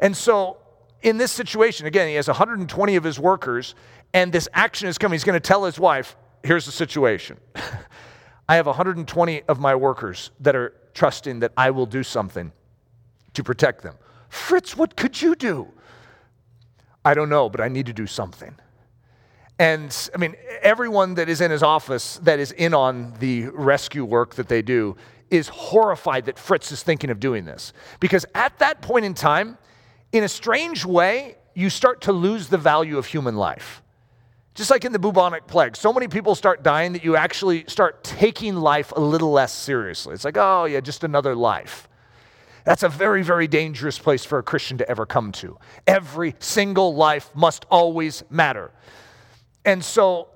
And 0.00 0.16
so, 0.16 0.58
in 1.02 1.16
this 1.16 1.32
situation, 1.32 1.86
again, 1.86 2.08
he 2.08 2.14
has 2.14 2.28
120 2.28 2.96
of 2.96 3.04
his 3.04 3.18
workers, 3.18 3.74
and 4.12 4.32
this 4.32 4.48
action 4.52 4.88
is 4.88 4.98
coming. 4.98 5.14
He's 5.14 5.24
going 5.24 5.40
to 5.40 5.46
tell 5.46 5.64
his 5.64 5.78
wife, 5.78 6.16
here's 6.42 6.66
the 6.66 6.72
situation. 6.72 7.38
I 8.48 8.56
have 8.56 8.66
120 8.66 9.42
of 9.42 9.60
my 9.60 9.74
workers 9.74 10.30
that 10.40 10.56
are 10.56 10.74
trusting 10.94 11.40
that 11.40 11.52
I 11.56 11.70
will 11.70 11.86
do 11.86 12.02
something 12.02 12.52
to 13.34 13.44
protect 13.44 13.82
them. 13.82 13.94
Fritz, 14.28 14.76
what 14.76 14.96
could 14.96 15.20
you 15.20 15.34
do? 15.34 15.68
I 17.04 17.14
don't 17.14 17.28
know, 17.28 17.48
but 17.48 17.60
I 17.60 17.68
need 17.68 17.86
to 17.86 17.92
do 17.92 18.06
something. 18.06 18.54
And 19.58 20.10
I 20.14 20.18
mean, 20.18 20.34
everyone 20.62 21.14
that 21.14 21.28
is 21.28 21.40
in 21.40 21.50
his 21.50 21.62
office 21.62 22.18
that 22.22 22.38
is 22.38 22.52
in 22.52 22.74
on 22.74 23.14
the 23.20 23.48
rescue 23.48 24.04
work 24.04 24.34
that 24.36 24.48
they 24.48 24.62
do 24.62 24.96
is 25.30 25.48
horrified 25.48 26.26
that 26.26 26.38
Fritz 26.38 26.72
is 26.72 26.82
thinking 26.82 27.10
of 27.10 27.20
doing 27.20 27.44
this. 27.44 27.72
Because 28.00 28.26
at 28.34 28.58
that 28.58 28.82
point 28.82 29.04
in 29.04 29.14
time, 29.14 29.58
in 30.12 30.24
a 30.24 30.28
strange 30.28 30.84
way, 30.84 31.36
you 31.54 31.70
start 31.70 32.00
to 32.02 32.12
lose 32.12 32.48
the 32.48 32.58
value 32.58 32.98
of 32.98 33.06
human 33.06 33.36
life. 33.36 33.82
Just 34.60 34.70
like 34.70 34.84
in 34.84 34.92
the 34.92 34.98
bubonic 34.98 35.46
plague, 35.46 35.74
so 35.74 35.90
many 35.90 36.06
people 36.06 36.34
start 36.34 36.62
dying 36.62 36.92
that 36.92 37.02
you 37.02 37.16
actually 37.16 37.64
start 37.66 38.04
taking 38.04 38.56
life 38.56 38.92
a 38.94 39.00
little 39.00 39.32
less 39.32 39.54
seriously. 39.54 40.12
It's 40.12 40.22
like, 40.22 40.36
oh, 40.36 40.66
yeah, 40.66 40.80
just 40.80 41.02
another 41.02 41.34
life. 41.34 41.88
That's 42.66 42.82
a 42.82 42.90
very, 42.90 43.22
very 43.22 43.48
dangerous 43.48 43.98
place 43.98 44.22
for 44.22 44.38
a 44.38 44.42
Christian 44.42 44.76
to 44.76 44.86
ever 44.86 45.06
come 45.06 45.32
to. 45.32 45.56
Every 45.86 46.34
single 46.40 46.94
life 46.94 47.30
must 47.34 47.64
always 47.70 48.22
matter. 48.28 48.70
And 49.64 49.82
so, 49.82 50.28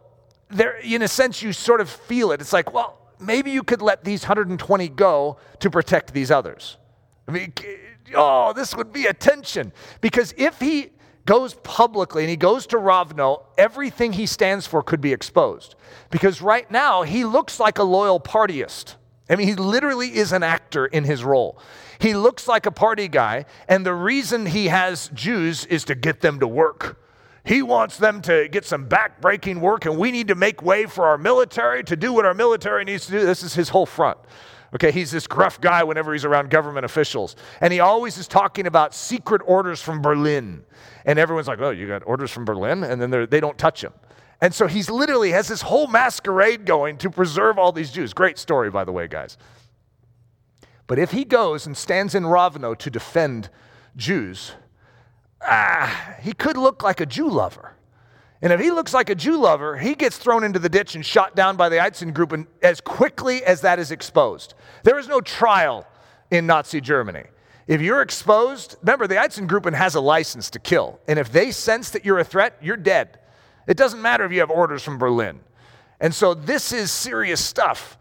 there, 0.49 0.79
in 0.79 1.03
a 1.03 1.09
sense, 1.09 1.43
you 1.43 1.53
sort 1.53 1.83
of 1.83 1.91
feel 1.91 2.33
it. 2.33 2.41
It's 2.41 2.55
like, 2.55 2.73
well, 2.73 2.99
maybe 3.21 3.51
you 3.51 3.63
could 3.63 3.83
let 3.83 4.05
these 4.05 4.23
120 4.23 4.89
go 4.89 5.37
to 5.59 5.69
protect 5.69 6.15
these 6.15 6.31
others. 6.31 6.79
I 7.29 7.33
mean, 7.33 7.53
oh, 8.15 8.55
this 8.55 8.75
would 8.75 8.91
be 8.91 9.05
a 9.05 9.13
tension. 9.13 9.71
Because 10.01 10.33
if 10.39 10.59
he 10.61 10.93
goes 11.27 11.55
publicly 11.63 12.23
and 12.23 12.31
he 12.31 12.37
goes 12.37 12.67
to 12.69 12.77
Rovno, 12.77 13.45
everything 13.57 14.13
he 14.13 14.27
stands 14.27 14.67
for 14.67 14.83
could 14.83 15.01
be 15.01 15.13
exposed. 15.13 15.75
Because 16.11 16.43
right 16.43 16.71
now, 16.71 17.03
he 17.03 17.25
looks 17.25 17.59
like 17.59 17.79
a 17.79 17.83
loyal 17.83 18.21
partyist. 18.21 18.97
I 19.29 19.37
mean, 19.37 19.49
he 19.49 19.55
literally 19.55 20.17
is 20.17 20.33
an 20.33 20.43
actor 20.43 20.87
in 20.87 21.05
his 21.05 21.25
role. 21.25 21.59
He 21.99 22.15
looks 22.15 22.47
like 22.47 22.67
a 22.67 22.71
party 22.71 23.09
guy, 23.09 23.47
and 23.69 23.87
the 23.87 23.95
reason 23.95 24.47
he 24.47 24.67
has 24.67 25.09
Jews 25.15 25.65
is 25.67 25.85
to 25.85 25.95
get 25.95 26.21
them 26.21 26.41
to 26.41 26.47
work. 26.47 27.01
He 27.45 27.63
wants 27.63 27.97
them 27.99 28.21
to 28.23 28.49
get 28.49 28.65
some 28.65 28.87
back-breaking 28.87 29.61
work, 29.61 29.87
and 29.87 29.99
we 29.99 30.11
need 30.11 30.29
to 30.29 30.35
make 30.35 30.63
way 30.63 30.87
for 30.87 31.07
our 31.07 31.19
military 31.19 31.85
to 31.85 31.97
do 31.97 32.13
what 32.13 32.25
our 32.25 32.35
military 32.35 32.85
needs 32.85 33.07
to 33.07 33.13
do. 33.13 33.25
This 33.25 33.43
is 33.43 33.55
his 33.55 33.71
whole 33.71 33.87
front. 33.87 34.19
Okay, 34.75 34.91
he's 34.91 35.13
this 35.13 35.27
gruff 35.29 35.61
guy 35.61 35.85
whenever 35.85 36.13
he's 36.13 36.25
around 36.25 36.51
government 36.51 36.85
officials. 36.85 37.37
And 37.61 37.73
he 37.73 37.79
always 37.79 38.19
is 38.19 38.27
talking 38.27 38.67
about 38.67 38.93
secret 38.93 39.41
orders 39.47 39.81
from 39.81 40.03
Berlin. 40.03 40.65
And 41.05 41.19
everyone's 41.19 41.47
like, 41.47 41.61
oh, 41.61 41.71
you 41.71 41.87
got 41.87 42.03
orders 42.07 42.33
from 42.33 42.45
Berlin? 42.45 42.83
And 42.83 43.01
then 43.01 43.29
they 43.31 43.41
don't 43.41 43.57
touch 43.57 43.85
him. 43.85 43.93
And 44.41 44.53
so 44.53 44.67
he's 44.67 44.91
literally 44.91 45.31
has 45.31 45.47
this 45.47 45.63
whole 45.63 45.87
masquerade 45.87 46.67
going 46.67 46.99
to 46.99 47.11
preserve 47.11 47.57
all 47.57 47.71
these 47.71 47.93
Jews. 47.93 48.13
Great 48.13 48.37
story, 48.37 48.69
by 48.69 48.85
the 48.85 48.91
way, 48.91 49.07
guys. 49.07 49.39
But 50.87 50.99
if 50.99 51.13
he 51.13 51.25
goes 51.25 51.67
and 51.67 51.77
stands 51.77 52.15
in 52.15 52.25
Rovno 52.25 52.77
to 52.77 52.91
defend 52.91 53.49
Jews, 53.97 54.53
ah, 55.41 56.17
he 56.21 56.33
could 56.33 56.57
look 56.57 56.83
like 56.83 57.01
a 57.01 57.07
Jew 57.07 57.29
lover. 57.29 57.77
And 58.45 58.53
if 58.53 58.61
he 58.61 58.71
looks 58.71 58.93
like 58.93 59.09
a 59.09 59.15
Jew 59.15 59.39
lover, 59.39 59.79
he 59.79 59.95
gets 59.95 60.19
thrown 60.19 60.45
into 60.45 60.59
the 60.59 60.69
ditch 60.69 60.95
and 60.95 61.05
shot 61.05 61.35
down 61.35 61.57
by 61.57 61.71
the 61.71 61.77
Einsatzgruppen 61.77 62.47
as 62.63 62.79
quickly 62.79 63.43
as 63.43 63.63
that 63.63 63.79
is 63.79 63.91
exposed. 63.91 64.53
There 64.83 64.99
is 64.99 65.09
no 65.09 65.23
trial 65.23 65.87
in 66.31 66.47
Nazi 66.47 66.83
Germany. 66.83 67.25
If 67.67 67.81
you're 67.81 68.03
exposed, 68.03 68.77
remember 68.83 69.07
the 69.07 69.15
Einsatzgruppen 69.15 69.73
has 69.73 69.95
a 69.95 70.01
license 70.01 70.51
to 70.51 70.59
kill. 70.59 71.01
And 71.09 71.19
if 71.19 71.33
they 71.33 71.53
sense 71.53 71.89
that 71.93 72.05
you're 72.05 72.19
a 72.19 72.25
threat, 72.25 72.59
you're 72.61 72.77
dead. 72.77 73.19
It 73.67 73.79
doesn't 73.79 74.03
matter 74.03 74.27
if 74.27 74.33
you 74.33 74.41
have 74.41 74.51
orders 74.51 74.83
from 74.83 74.99
Berlin. 74.99 75.41
And 75.99 76.15
so 76.15 76.35
this 76.35 76.71
is 76.71 76.91
serious 76.91 77.43
stuff. 77.43 77.97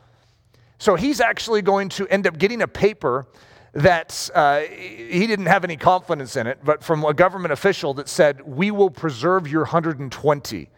So 0.78 0.96
he's 0.96 1.22
actually 1.22 1.62
going 1.62 1.88
to 1.88 2.06
end 2.10 2.28
up 2.28 2.38
getting 2.38 2.62
a 2.62 2.68
paper 2.68 3.28
that 3.74 4.30
uh, 4.36 4.60
he 4.60 5.26
didn't 5.26 5.48
have 5.48 5.64
any 5.64 5.78
confidence 5.78 6.36
in 6.36 6.48
it, 6.48 6.60
but 6.64 6.84
from 6.84 7.04
a 7.04 7.14
government 7.14 7.52
official 7.52 7.94
that 7.96 8.08
said, 8.08 8.42
We 8.42 8.72
will 8.72 8.90
preserve 8.90 9.48
your 9.48 9.62
120. 9.62 10.70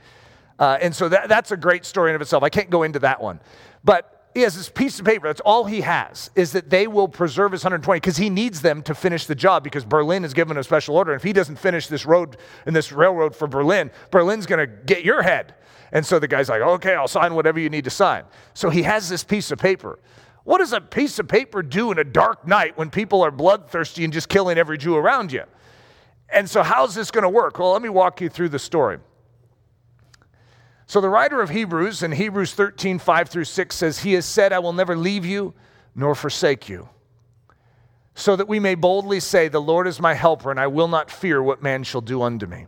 Uh, 0.58 0.78
and 0.82 0.96
so 0.96 1.10
that, 1.10 1.28
that's 1.28 1.52
a 1.52 1.58
great 1.58 1.86
story 1.86 2.12
in 2.12 2.16
of 2.16 2.22
itself. 2.22 2.44
I 2.44 2.50
can't 2.50 2.70
go 2.70 2.84
into 2.84 3.00
that 3.00 3.22
one. 3.22 3.42
But 3.84 4.16
he 4.34 4.42
has 4.42 4.56
this 4.56 4.70
piece 4.70 5.00
of 5.00 5.06
paper. 5.06 5.28
That's 5.28 5.42
all 5.42 5.66
he 5.66 5.82
has, 5.82 6.30
is 6.36 6.52
that 6.54 6.70
they 6.70 6.88
will 6.88 7.08
preserve 7.08 7.54
his 7.54 7.64
120 7.64 8.00
because 8.00 8.18
he 8.18 8.30
needs 8.30 8.62
them 8.62 8.82
to 8.84 8.96
finish 8.96 9.26
the 9.26 9.36
job 9.36 9.64
because 9.64 9.86
Berlin 9.86 10.24
has 10.24 10.34
given 10.34 10.58
a 10.58 10.64
special 10.64 10.98
order. 10.98 11.14
And 11.14 11.20
if 11.20 11.24
he 11.24 11.34
doesn't 11.34 11.58
finish 11.58 11.88
this 11.88 12.06
road 12.06 12.38
and 12.66 12.76
this 12.76 12.92
railroad 12.92 13.36
for 13.36 13.48
Berlin, 13.48 13.92
Berlin's 14.12 14.46
going 14.46 14.60
to 14.60 14.68
get 14.68 15.06
your 15.06 15.22
head. 15.22 15.56
And 15.92 16.06
so 16.06 16.20
the 16.20 16.28
guy's 16.28 16.50
like, 16.50 16.62
okay, 16.62 16.96
I'll 16.96 17.08
sign 17.08 17.34
whatever 17.34 17.60
you 17.60 17.70
need 17.70 17.86
to 17.86 17.90
sign. 17.90 18.26
So 18.54 18.70
he 18.70 18.84
has 18.84 19.08
this 19.08 19.24
piece 19.24 19.52
of 19.52 19.60
paper. 19.60 20.00
What 20.46 20.60
does 20.60 20.74
a 20.74 20.80
piece 20.80 21.18
of 21.18 21.28
paper 21.28 21.64
do 21.64 21.92
in 21.92 21.98
a 21.98 22.04
dark 22.04 22.48
night 22.48 22.78
when 22.78 22.92
people 22.92 23.24
are 23.24 23.32
bloodthirsty 23.32 24.04
and 24.04 24.14
just 24.14 24.30
killing 24.30 24.60
every 24.60 24.78
Jew 24.78 24.96
around 24.96 25.32
you? 25.32 25.44
And 26.30 26.48
so, 26.50 26.62
how's 26.62 26.94
this 26.94 27.12
going 27.12 27.24
to 27.24 27.30
work? 27.30 27.58
Well, 27.60 27.72
let 27.72 27.82
me 27.82 27.90
walk 27.90 28.22
you 28.22 28.30
through 28.30 28.50
the 28.50 28.60
story. 28.60 29.00
So, 30.86 31.02
the 31.02 31.10
writer 31.10 31.42
of 31.42 31.50
Hebrews 31.50 32.04
in 32.04 32.12
Hebrews 32.12 32.54
13, 32.54 33.00
5 33.00 33.30
through 33.30 33.46
6 33.46 33.76
says, 33.76 34.00
He 34.00 34.14
has 34.14 34.26
said, 34.26 34.54
I 34.54 34.60
will 34.60 34.74
never 34.74 34.96
leave 34.96 35.26
you 35.26 35.56
nor 35.96 36.14
forsake 36.14 36.70
you, 36.70 36.90
so 38.14 38.36
that 38.36 38.48
we 38.48 38.60
may 38.60 38.76
boldly 38.76 39.20
say, 39.20 39.48
The 39.48 39.62
Lord 39.62 39.88
is 39.88 40.00
my 40.00 40.14
helper, 40.14 40.52
and 40.52 40.60
I 40.60 40.68
will 40.68 40.88
not 40.88 41.10
fear 41.10 41.42
what 41.42 41.64
man 41.64 41.84
shall 41.84 42.02
do 42.02 42.22
unto 42.22 42.46
me. 42.46 42.68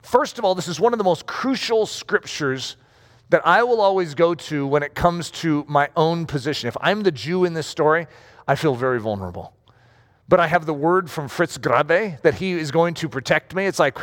First 0.00 0.38
of 0.38 0.46
all, 0.46 0.54
this 0.54 0.68
is 0.68 0.80
one 0.80 0.94
of 0.94 0.98
the 0.98 1.04
most 1.04 1.26
crucial 1.26 1.84
scriptures 1.84 2.76
that 3.30 3.46
I 3.46 3.62
will 3.62 3.80
always 3.80 4.14
go 4.14 4.34
to 4.34 4.66
when 4.66 4.82
it 4.82 4.94
comes 4.94 5.30
to 5.30 5.64
my 5.68 5.88
own 5.96 6.26
position. 6.26 6.68
If 6.68 6.76
I'm 6.80 7.02
the 7.02 7.12
Jew 7.12 7.44
in 7.44 7.54
this 7.54 7.66
story, 7.66 8.06
I 8.46 8.56
feel 8.56 8.74
very 8.74 9.00
vulnerable. 9.00 9.54
But 10.28 10.40
I 10.40 10.46
have 10.48 10.66
the 10.66 10.74
word 10.74 11.10
from 11.10 11.28
Fritz 11.28 11.56
Graebe 11.56 12.20
that 12.22 12.34
he 12.34 12.52
is 12.52 12.70
going 12.70 12.94
to 12.94 13.08
protect 13.08 13.54
me. 13.54 13.66
It's 13.66 13.78
like, 13.78 13.98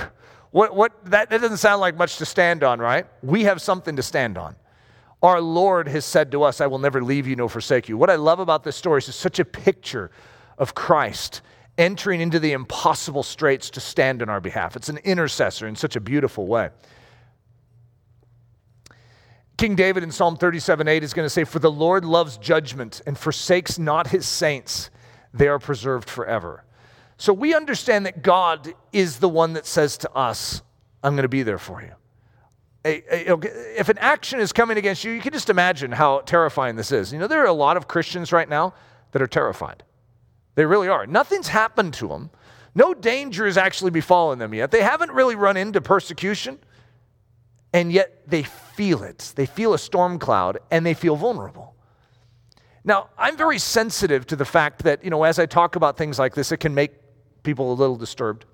what, 0.52 0.76
what, 0.76 0.94
that, 1.06 1.30
that 1.30 1.42
doesn't 1.42 1.58
sound 1.58 1.82
like 1.82 1.98
much 1.98 2.18
to 2.18 2.26
stand 2.26 2.64
on, 2.64 2.80
right? 2.80 3.06
We 3.22 3.44
have 3.44 3.62
something 3.62 3.96
to 3.98 4.04
stand 4.04 4.38
on. 4.38 4.56
Our 5.22 5.42
Lord 5.42 5.88
has 5.88 6.06
said 6.06 6.32
to 6.32 6.44
us, 6.44 6.62
I 6.62 6.68
will 6.68 6.80
never 6.80 7.04
leave 7.04 7.28
you 7.28 7.36
nor 7.36 7.50
forsake 7.50 7.90
you. 7.90 7.98
What 7.98 8.10
I 8.10 8.16
love 8.16 8.40
about 8.40 8.64
this 8.64 8.76
story 8.76 9.00
is 9.00 9.10
it's 9.10 9.18
such 9.18 9.40
a 9.40 9.46
picture 9.46 10.12
of 10.58 10.74
Christ 10.76 11.42
entering 11.78 12.22
into 12.22 12.40
the 12.40 12.54
impossible 12.54 13.24
straits 13.24 13.70
to 13.72 13.80
stand 13.80 14.22
in 14.22 14.30
our 14.30 14.40
behalf. 14.40 14.76
It's 14.76 14.90
an 14.90 14.98
intercessor 14.98 15.68
in 15.68 15.76
such 15.76 15.96
a 15.96 16.00
beautiful 16.00 16.48
way. 16.48 16.70
King 19.58 19.76
David 19.76 20.04
in 20.04 20.12
Psalm 20.12 20.38
37 20.38 20.88
8 20.88 21.04
is 21.04 21.14
going 21.14 21.26
to 21.26 21.30
say, 21.30 21.44
For 21.44 21.60
the 21.60 21.72
Lord 21.72 22.06
loves 22.06 22.38
judgment 22.38 23.02
and 23.06 23.18
forsakes 23.18 23.80
not 23.80 24.08
his 24.08 24.28
saints, 24.28 24.90
they 25.34 25.48
are 25.48 25.60
preserved 25.60 26.10
forever. 26.10 26.64
So 27.18 27.34
we 27.34 27.56
understand 27.56 28.06
that 28.06 28.22
God 28.22 28.74
is 28.94 29.18
the 29.18 29.30
one 29.30 29.54
that 29.54 29.66
says 29.66 29.98
to 30.00 30.12
us, 30.12 30.62
I'm 31.04 31.14
going 31.14 31.24
to 31.24 31.30
be 31.30 31.42
there 31.42 31.58
for 31.58 31.82
you. 31.82 31.94
If 32.86 33.90
an 33.90 33.98
action 33.98 34.40
is 34.40 34.54
coming 34.54 34.78
against 34.78 35.04
you, 35.04 35.12
you 35.12 35.20
can 35.20 35.34
just 35.34 35.50
imagine 35.50 35.92
how 35.92 36.20
terrifying 36.20 36.76
this 36.76 36.92
is. 36.92 37.12
You 37.12 37.18
know, 37.18 37.28
there 37.28 37.42
are 37.42 37.48
a 37.48 37.54
lot 37.54 37.76
of 37.76 37.88
Christians 37.88 38.32
right 38.32 38.48
now 38.48 38.76
that 39.12 39.22
are 39.22 39.28
terrified. 39.28 39.84
They 40.54 40.66
really 40.66 40.88
are. 40.88 41.08
Nothing's 41.08 41.48
happened 41.48 41.96
to 41.96 42.08
them. 42.08 42.30
No 42.76 42.94
danger 42.94 43.46
has 43.46 43.58
actually 43.58 43.92
befallen 43.92 44.38
them 44.38 44.54
yet. 44.54 44.70
They 44.70 44.84
haven't 44.84 45.12
really 45.12 45.36
run 45.36 45.58
into 45.58 45.82
persecution 45.82 46.60
and 47.74 47.92
yet 47.92 48.22
they 48.28 48.44
feel 48.78 49.02
it. 49.02 49.34
They 49.36 49.48
feel 49.48 49.74
a 49.74 49.80
storm 49.80 50.20
cloud 50.20 50.60
and 50.70 50.86
they 50.86 50.94
feel 50.94 51.16
vulnerable. 51.16 51.76
Now, 52.84 53.10
I'm 53.18 53.36
very 53.36 53.58
sensitive 53.58 54.28
to 54.28 54.36
the 54.36 54.46
fact 54.46 54.84
that, 54.84 55.04
you 55.04 55.10
know, 55.10 55.24
as 55.24 55.40
I 55.40 55.48
talk 55.48 55.76
about 55.76 55.98
things 55.98 56.20
like 56.20 56.36
this, 56.36 56.52
it 56.52 56.58
can 56.58 56.76
make 56.76 56.92
people 57.42 57.74
a 57.74 57.76
little 57.76 57.96
disturbed. 57.96 58.46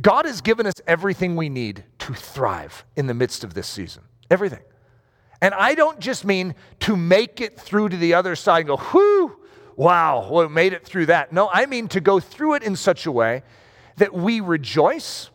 God 0.00 0.26
has 0.26 0.42
given 0.42 0.66
us 0.66 0.74
everything 0.86 1.36
we 1.36 1.48
need 1.48 1.84
to 2.00 2.12
thrive 2.12 2.84
in 2.96 3.06
the 3.06 3.14
midst 3.14 3.44
of 3.44 3.54
this 3.54 3.66
season. 3.66 4.02
Everything. 4.30 4.62
And 5.40 5.54
I 5.54 5.74
don't 5.74 5.98
just 5.98 6.26
mean 6.26 6.54
to 6.80 6.96
make 6.96 7.40
it 7.40 7.58
through 7.58 7.88
to 7.88 7.96
the 7.96 8.12
other 8.12 8.36
side 8.36 8.66
and 8.66 8.68
go, 8.68 8.76
whoo, 8.92 9.38
wow, 9.74 10.28
well, 10.30 10.48
made 10.50 10.74
it 10.74 10.84
through 10.84 11.06
that. 11.06 11.32
No, 11.32 11.48
I 11.50 11.64
mean 11.64 11.88
to 11.88 12.00
go 12.00 12.20
through 12.20 12.54
it 12.54 12.62
in 12.62 12.76
such 12.76 13.06
a 13.06 13.12
way 13.12 13.42
that 13.96 14.12
we 14.12 14.40
rejoice 14.40 15.29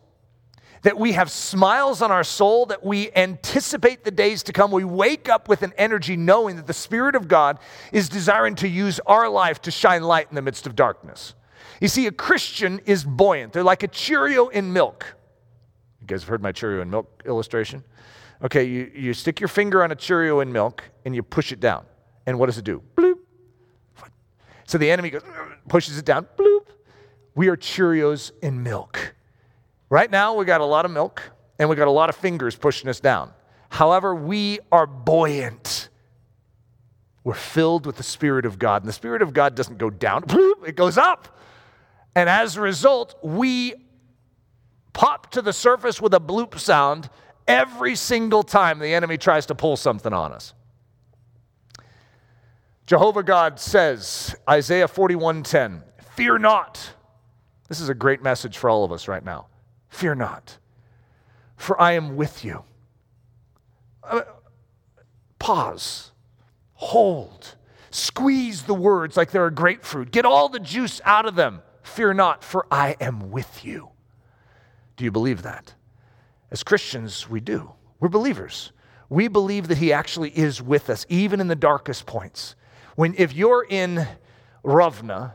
that 0.85 0.99
we 0.99 1.13
have 1.13 1.31
smiles 1.31 2.03
on 2.03 2.11
our 2.11 2.23
soul, 2.23 2.67
that 2.67 2.83
we 2.83 3.09
anticipate 3.15 4.03
the 4.03 4.11
days 4.11 4.43
to 4.43 4.53
come. 4.53 4.69
We 4.69 4.83
wake 4.83 5.27
up 5.27 5.49
with 5.49 5.63
an 5.63 5.73
energy 5.79 6.15
knowing 6.15 6.57
that 6.57 6.67
the 6.67 6.75
Spirit 6.75 7.15
of 7.15 7.27
God 7.27 7.57
is 7.91 8.07
desiring 8.07 8.53
to 8.57 8.67
use 8.67 8.99
our 9.07 9.27
life 9.27 9.59
to 9.63 9.71
shine 9.71 10.03
light 10.03 10.27
in 10.29 10.35
the 10.35 10.43
midst 10.43 10.67
of 10.67 10.75
darkness. 10.75 11.33
You 11.81 11.87
see, 11.87 12.05
a 12.05 12.11
Christian 12.11 12.81
is 12.85 13.03
buoyant. 13.03 13.51
They're 13.51 13.63
like 13.63 13.81
a 13.81 13.87
Cheerio 13.87 14.49
in 14.49 14.73
milk. 14.73 15.15
You 16.01 16.05
guys 16.05 16.21
have 16.21 16.29
heard 16.29 16.43
my 16.43 16.51
Cheerio 16.51 16.83
in 16.83 16.91
milk 16.91 17.23
illustration? 17.25 17.83
Okay, 18.43 18.65
you, 18.65 18.91
you 18.93 19.15
stick 19.15 19.39
your 19.39 19.47
finger 19.47 19.83
on 19.83 19.91
a 19.91 19.95
Cheerio 19.95 20.41
in 20.41 20.51
milk 20.51 20.83
and 21.03 21.15
you 21.15 21.23
push 21.23 21.51
it 21.51 21.59
down. 21.59 21.83
And 22.27 22.37
what 22.37 22.45
does 22.45 22.59
it 22.59 22.63
do? 22.63 22.83
Bloop. 22.95 23.17
So 24.67 24.77
the 24.77 24.91
enemy 24.91 25.09
goes, 25.09 25.23
pushes 25.67 25.97
it 25.97 26.05
down. 26.05 26.27
Bloop. 26.37 26.67
We 27.33 27.47
are 27.47 27.57
Cheerios 27.57 28.33
in 28.43 28.61
milk. 28.61 29.14
Right 29.89 30.09
now, 30.09 30.35
we 30.35 30.45
got 30.45 30.61
a 30.61 30.65
lot 30.65 30.85
of 30.85 30.91
milk 30.91 31.21
and 31.59 31.69
we 31.69 31.75
got 31.75 31.87
a 31.87 31.91
lot 31.91 32.09
of 32.09 32.15
fingers 32.15 32.55
pushing 32.55 32.89
us 32.89 32.99
down. 32.99 33.31
However, 33.69 34.15
we 34.15 34.59
are 34.71 34.87
buoyant. 34.87 35.89
We're 37.23 37.33
filled 37.33 37.85
with 37.85 37.97
the 37.97 38.03
Spirit 38.03 38.45
of 38.45 38.59
God. 38.59 38.83
And 38.83 38.89
the 38.89 38.93
Spirit 38.93 39.21
of 39.21 39.33
God 39.33 39.55
doesn't 39.55 39.77
go 39.77 39.89
down, 39.89 40.23
it 40.65 40.75
goes 40.75 40.97
up. 40.97 41.39
And 42.15 42.29
as 42.29 42.55
a 42.55 42.61
result, 42.61 43.15
we 43.21 43.73
pop 44.93 45.31
to 45.31 45.41
the 45.41 45.51
surface 45.51 46.01
with 46.01 46.13
a 46.13 46.19
bloop 46.19 46.57
sound 46.57 47.09
every 47.47 47.95
single 47.95 48.43
time 48.43 48.79
the 48.79 48.93
enemy 48.93 49.17
tries 49.17 49.45
to 49.47 49.55
pull 49.55 49.75
something 49.75 50.13
on 50.13 50.31
us. 50.31 50.53
Jehovah 52.85 53.23
God 53.23 53.59
says, 53.59 54.35
Isaiah 54.49 54.87
41:10, 54.87 55.83
"Fear 56.15 56.37
not." 56.37 56.93
This 57.67 57.79
is 57.79 57.89
a 57.89 57.95
great 57.95 58.21
message 58.21 58.57
for 58.57 58.69
all 58.69 58.83
of 58.83 58.91
us 58.91 59.07
right 59.07 59.23
now. 59.23 59.47
Fear 59.95 60.15
not, 60.15 60.57
for 61.55 61.79
I 61.79 61.93
am 61.93 62.17
with 62.17 62.43
you. 62.43 62.65
Uh, 64.03 64.23
pause, 65.39 66.11
hold, 66.73 67.55
squeeze 67.91 68.63
the 68.63 68.73
words 68.73 69.15
like 69.15 69.31
they're 69.31 69.47
a 69.47 69.53
grapefruit. 69.53 70.11
Get 70.11 70.25
all 70.25 70.49
the 70.49 70.59
juice 70.59 70.99
out 71.05 71.25
of 71.25 71.35
them. 71.35 71.61
Fear 71.81 72.15
not, 72.15 72.43
for 72.43 72.67
I 72.69 72.97
am 72.99 73.31
with 73.31 73.63
you. 73.63 73.87
Do 74.97 75.05
you 75.05 75.11
believe 75.11 75.43
that? 75.43 75.73
As 76.51 76.61
Christians, 76.61 77.29
we 77.29 77.39
do. 77.39 77.71
We're 78.01 78.09
believers. 78.09 78.73
We 79.07 79.29
believe 79.29 79.69
that 79.69 79.77
He 79.77 79.93
actually 79.93 80.37
is 80.37 80.61
with 80.61 80.89
us, 80.89 81.05
even 81.07 81.39
in 81.39 81.47
the 81.47 81.55
darkest 81.55 82.05
points. 82.05 82.57
When, 82.97 83.15
if 83.17 83.33
you're 83.33 83.65
in 83.69 84.05
Rovno 84.61 85.31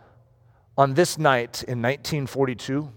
on 0.77 0.93
this 0.93 1.17
night 1.17 1.63
in 1.63 1.81
1942, 1.81 2.93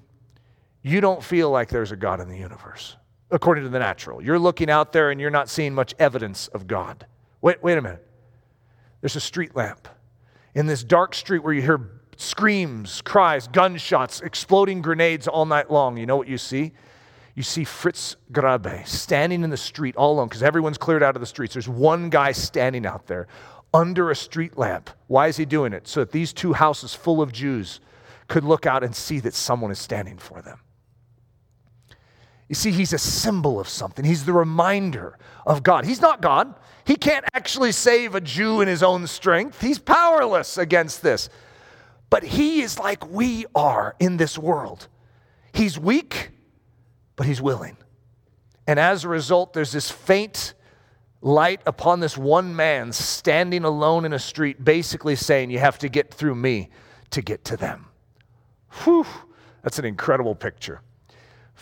you 0.84 1.01
don't 1.01 1.23
feel 1.23 1.49
like 1.49 1.69
there's 1.69 1.91
a 1.91 1.95
God 1.95 2.19
in 2.19 2.29
the 2.29 2.38
universe, 2.38 2.97
according 3.31 3.63
to 3.63 3.69
the 3.69 3.79
natural. 3.79 4.21
You're 4.21 4.38
looking 4.38 4.69
out 4.69 4.91
there 4.91 5.09
and 5.09 5.19
you're 5.19 5.31
not 5.31 5.49
seeing 5.49 5.73
much 5.73 5.95
evidence 5.97 6.49
of 6.49 6.67
God. 6.67 7.07
Wait, 7.41 7.63
wait 7.63 7.77
a 7.77 7.81
minute. 7.81 8.05
There's 9.01 9.15
a 9.15 9.21
street 9.21 9.55
lamp 9.55 9.88
in 10.53 10.67
this 10.67 10.84
dark 10.84 11.15
street 11.15 11.43
where 11.43 11.53
you 11.53 11.61
hear 11.61 12.01
screams, 12.17 13.01
cries, 13.01 13.47
gunshots, 13.47 14.21
exploding 14.21 14.81
grenades 14.81 15.27
all 15.27 15.45
night 15.45 15.71
long. 15.71 15.97
You 15.97 16.05
know 16.05 16.17
what 16.17 16.27
you 16.27 16.38
see? 16.38 16.73
You 17.36 17.43
see 17.43 17.63
Fritz 17.63 18.15
Graebe 18.31 18.86
standing 18.86 19.43
in 19.43 19.49
the 19.49 19.57
street 19.57 19.95
all 19.95 20.13
alone 20.13 20.27
because 20.27 20.43
everyone's 20.43 20.77
cleared 20.77 21.01
out 21.01 21.15
of 21.15 21.19
the 21.19 21.25
streets. 21.25 21.53
There's 21.53 21.67
one 21.67 22.09
guy 22.09 22.31
standing 22.31 22.86
out 22.86 23.07
there, 23.07 23.27
under 23.73 24.11
a 24.11 24.15
street 24.15 24.57
lamp. 24.57 24.89
Why 25.07 25.27
is 25.27 25.38
he 25.38 25.45
doing 25.45 25.73
it? 25.73 25.88
So 25.88 26.01
that 26.01 26.11
these 26.11 26.31
two 26.31 26.53
houses 26.53 26.93
full 26.93 27.21
of 27.21 27.31
Jews 27.31 27.79
could 28.27 28.43
look 28.43 28.65
out 28.65 28.84
and 28.84 28.95
see 28.95 29.19
that 29.21 29.34
someone 29.34 29.71
is 29.71 29.79
standing 29.79 30.17
for 30.17 30.41
them. 30.41 30.59
You 32.50 32.56
see, 32.56 32.72
he's 32.72 32.94
a 32.94 32.98
symbol 32.98 33.60
of 33.60 33.68
something. 33.68 34.04
He's 34.04 34.26
the 34.26 34.34
reminder 34.34 35.18
of 35.46 35.64
God. 35.64 35.86
He's 35.86 36.02
not 36.02 36.22
God. 36.22 36.54
He 36.86 36.96
can't 36.96 37.26
actually 37.34 37.72
save 37.72 38.16
a 38.16 38.22
Jew 38.22 38.62
in 38.62 38.68
his 38.68 38.84
own 38.84 39.08
strength. 39.08 39.62
He's 39.62 39.80
powerless 39.80 40.58
against 40.58 41.02
this. 41.02 41.30
But 42.10 42.24
he 42.24 42.62
is 42.62 42.78
like 42.78 43.10
we 43.10 43.46
are 43.56 43.96
in 44.00 44.18
this 44.18 44.38
world. 44.38 44.88
He's 45.54 45.80
weak, 45.80 46.32
but 47.16 47.26
he's 47.26 47.41
willing. 47.41 47.78
And 48.68 48.80
as 48.80 49.04
a 49.04 49.10
result, 49.10 49.54
there's 49.54 49.72
this 49.72 49.89
faint 49.89 50.54
light 51.22 51.62
upon 51.66 52.02
this 52.02 52.18
one 52.18 52.56
man 52.56 52.91
standing 52.91 53.64
alone 53.64 54.06
in 54.06 54.14
a 54.14 54.20
street, 54.20 54.64
basically 54.64 55.16
saying, 55.16 55.50
You 55.50 55.60
have 55.60 55.80
to 55.80 55.89
get 55.89 56.14
through 56.14 56.36
me 56.36 56.70
to 57.12 57.22
get 57.22 57.46
to 57.46 57.58
them. 57.58 57.86
Whew, 58.84 59.06
that's 59.62 59.80
an 59.80 59.86
incredible 59.86 60.36
picture. 60.36 60.82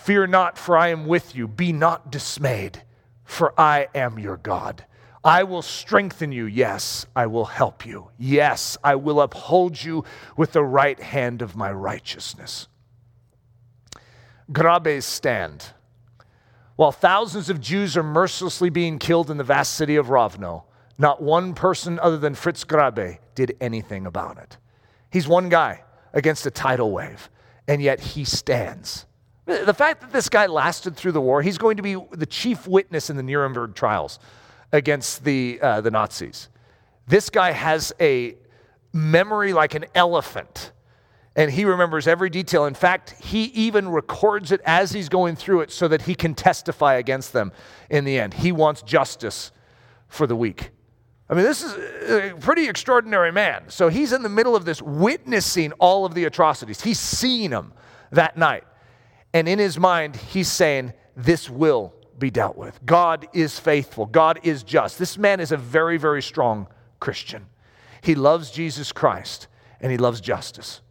Fear 0.03 0.27
not, 0.27 0.57
for 0.57 0.75
I 0.75 0.87
am 0.87 1.05
with 1.05 1.35
you. 1.35 1.47
Be 1.47 1.71
not 1.71 2.11
dismayed, 2.11 2.81
for 3.23 3.53
I 3.59 3.87
am 3.93 4.17
your 4.17 4.37
God. 4.37 4.85
I 5.23 5.43
will 5.43 5.61
strengthen 5.61 6.31
you. 6.31 6.45
Yes, 6.45 7.05
I 7.15 7.27
will 7.27 7.45
help 7.45 7.85
you. 7.85 8.09
Yes, 8.17 8.79
I 8.83 8.95
will 8.95 9.21
uphold 9.21 9.83
you 9.83 10.03
with 10.35 10.53
the 10.53 10.63
right 10.63 10.99
hand 10.99 11.43
of 11.43 11.55
my 11.55 11.71
righteousness. 11.71 12.67
Graebe's 14.51 15.05
stand. 15.05 15.67
While 16.77 16.91
thousands 16.91 17.51
of 17.51 17.61
Jews 17.61 17.95
are 17.95 18.01
mercilessly 18.01 18.71
being 18.71 18.97
killed 18.97 19.29
in 19.29 19.37
the 19.37 19.43
vast 19.43 19.75
city 19.75 19.97
of 19.97 20.07
Rovno, 20.07 20.63
not 20.97 21.21
one 21.21 21.53
person 21.53 21.99
other 21.99 22.17
than 22.17 22.33
Fritz 22.33 22.63
Graebe 22.63 23.19
did 23.35 23.55
anything 23.61 24.07
about 24.07 24.39
it. 24.39 24.57
He's 25.11 25.27
one 25.27 25.49
guy 25.49 25.83
against 26.11 26.47
a 26.47 26.51
tidal 26.51 26.89
wave, 26.91 27.29
and 27.67 27.83
yet 27.83 27.99
he 27.99 28.25
stands. 28.25 29.05
The 29.45 29.73
fact 29.73 30.01
that 30.01 30.13
this 30.13 30.29
guy 30.29 30.45
lasted 30.45 30.95
through 30.95 31.13
the 31.13 31.21
war, 31.21 31.41
he's 31.41 31.57
going 31.57 31.77
to 31.77 31.83
be 31.83 31.97
the 32.11 32.25
chief 32.25 32.67
witness 32.67 33.09
in 33.09 33.17
the 33.17 33.23
Nuremberg 33.23 33.73
trials 33.73 34.19
against 34.71 35.23
the, 35.23 35.59
uh, 35.61 35.81
the 35.81 35.91
Nazis. 35.91 36.49
This 37.07 37.29
guy 37.29 37.51
has 37.51 37.91
a 37.99 38.35
memory 38.93 39.51
like 39.51 39.73
an 39.73 39.85
elephant, 39.95 40.71
and 41.35 41.49
he 41.49 41.65
remembers 41.65 42.07
every 42.07 42.29
detail. 42.29 42.65
In 42.65 42.75
fact, 42.75 43.15
he 43.19 43.45
even 43.45 43.89
records 43.89 44.51
it 44.51 44.61
as 44.63 44.91
he's 44.91 45.09
going 45.09 45.35
through 45.35 45.61
it 45.61 45.71
so 45.71 45.87
that 45.87 46.03
he 46.03 46.13
can 46.13 46.35
testify 46.35 46.95
against 46.95 47.33
them 47.33 47.51
in 47.89 48.05
the 48.05 48.19
end. 48.19 48.35
He 48.35 48.51
wants 48.51 48.83
justice 48.83 49.51
for 50.07 50.27
the 50.27 50.35
weak. 50.35 50.69
I 51.29 51.33
mean, 51.33 51.45
this 51.45 51.63
is 51.63 51.73
a 52.09 52.35
pretty 52.35 52.67
extraordinary 52.67 53.31
man. 53.31 53.63
So 53.69 53.87
he's 53.87 54.11
in 54.11 54.21
the 54.21 54.29
middle 54.29 54.55
of 54.55 54.65
this, 54.65 54.81
witnessing 54.81 55.71
all 55.73 56.05
of 56.05 56.13
the 56.13 56.25
atrocities. 56.25 56.81
He's 56.81 56.99
seen 56.99 57.51
them 57.51 57.73
that 58.11 58.37
night. 58.37 58.65
And 59.33 59.47
in 59.47 59.59
his 59.59 59.77
mind, 59.77 60.15
he's 60.15 60.51
saying, 60.51 60.93
This 61.15 61.49
will 61.49 61.93
be 62.17 62.29
dealt 62.29 62.57
with. 62.57 62.79
God 62.85 63.27
is 63.33 63.59
faithful, 63.59 64.05
God 64.05 64.39
is 64.43 64.63
just. 64.63 64.99
This 64.99 65.17
man 65.17 65.39
is 65.39 65.51
a 65.51 65.57
very, 65.57 65.97
very 65.97 66.21
strong 66.21 66.67
Christian. 66.99 67.47
He 68.01 68.15
loves 68.15 68.51
Jesus 68.51 68.91
Christ 68.91 69.47
and 69.79 69.91
he 69.91 69.97
loves 69.97 70.21
justice. 70.21 70.81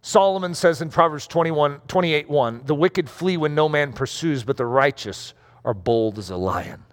Solomon 0.00 0.54
says 0.54 0.82
in 0.82 0.90
Proverbs 0.90 1.26
21, 1.26 1.80
28 1.88 2.28
1, 2.28 2.62
the 2.66 2.74
wicked 2.74 3.08
flee 3.08 3.36
when 3.36 3.54
no 3.54 3.68
man 3.68 3.92
pursues, 3.92 4.44
but 4.44 4.56
the 4.58 4.66
righteous 4.66 5.32
are 5.64 5.72
bold 5.72 6.18
as 6.18 6.28
a 6.28 6.36
lion. 6.36 6.84